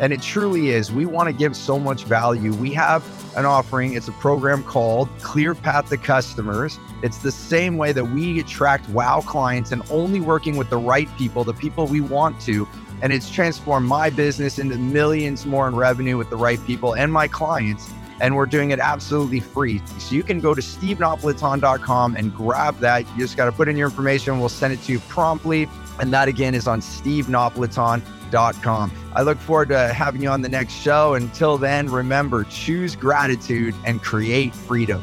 And 0.00 0.12
it 0.12 0.20
truly 0.20 0.70
is. 0.70 0.90
We 0.90 1.06
want 1.06 1.28
to 1.28 1.32
give 1.32 1.54
so 1.54 1.78
much 1.78 2.02
value. 2.04 2.52
We 2.54 2.72
have 2.72 3.04
an 3.36 3.44
offering. 3.44 3.92
It's 3.92 4.08
a 4.08 4.12
program 4.12 4.64
called 4.64 5.08
Clear 5.20 5.54
Path 5.54 5.90
to 5.90 5.96
Customers. 5.96 6.78
It's 7.02 7.18
the 7.18 7.30
same 7.30 7.76
way 7.76 7.92
that 7.92 8.04
we 8.04 8.40
attract 8.40 8.88
wow 8.88 9.20
clients 9.20 9.72
and 9.72 9.82
only 9.90 10.20
working 10.20 10.56
with 10.56 10.70
the 10.70 10.78
right 10.78 11.08
people, 11.16 11.44
the 11.44 11.54
people 11.54 11.86
we 11.86 12.00
want 12.00 12.40
to. 12.42 12.66
And 13.02 13.12
it's 13.12 13.30
transformed 13.30 13.88
my 13.88 14.10
business 14.10 14.58
into 14.58 14.76
millions 14.76 15.46
more 15.46 15.68
in 15.68 15.74
revenue 15.74 16.16
with 16.16 16.30
the 16.30 16.36
right 16.36 16.64
people 16.66 16.94
and 16.94 17.12
my 17.12 17.28
clients. 17.28 17.90
And 18.20 18.36
we're 18.36 18.46
doing 18.46 18.70
it 18.70 18.78
absolutely 18.78 19.40
free. 19.40 19.80
So 19.98 20.14
you 20.14 20.22
can 20.22 20.40
go 20.40 20.54
to 20.54 20.60
stevenapolitan.com 20.60 22.16
and 22.16 22.34
grab 22.34 22.78
that. 22.80 23.08
You 23.12 23.18
just 23.18 23.36
got 23.36 23.46
to 23.46 23.52
put 23.52 23.68
in 23.68 23.76
your 23.76 23.88
information. 23.88 24.38
We'll 24.38 24.50
send 24.50 24.74
it 24.74 24.82
to 24.82 24.92
you 24.92 25.00
promptly. 25.00 25.68
And 25.98 26.12
that 26.12 26.28
again 26.28 26.54
is 26.54 26.66
on 26.66 26.80
stevenapolitan.com 26.80 28.02
com. 28.30 28.92
I 29.14 29.22
look 29.22 29.38
forward 29.38 29.68
to 29.70 29.92
having 29.92 30.22
you 30.22 30.28
on 30.28 30.42
the 30.42 30.48
next 30.48 30.74
show. 30.74 31.14
Until 31.14 31.58
then, 31.58 31.88
remember 31.88 32.44
choose 32.44 32.94
gratitude 32.96 33.74
and 33.84 34.02
create 34.02 34.54
freedom. 34.54 35.02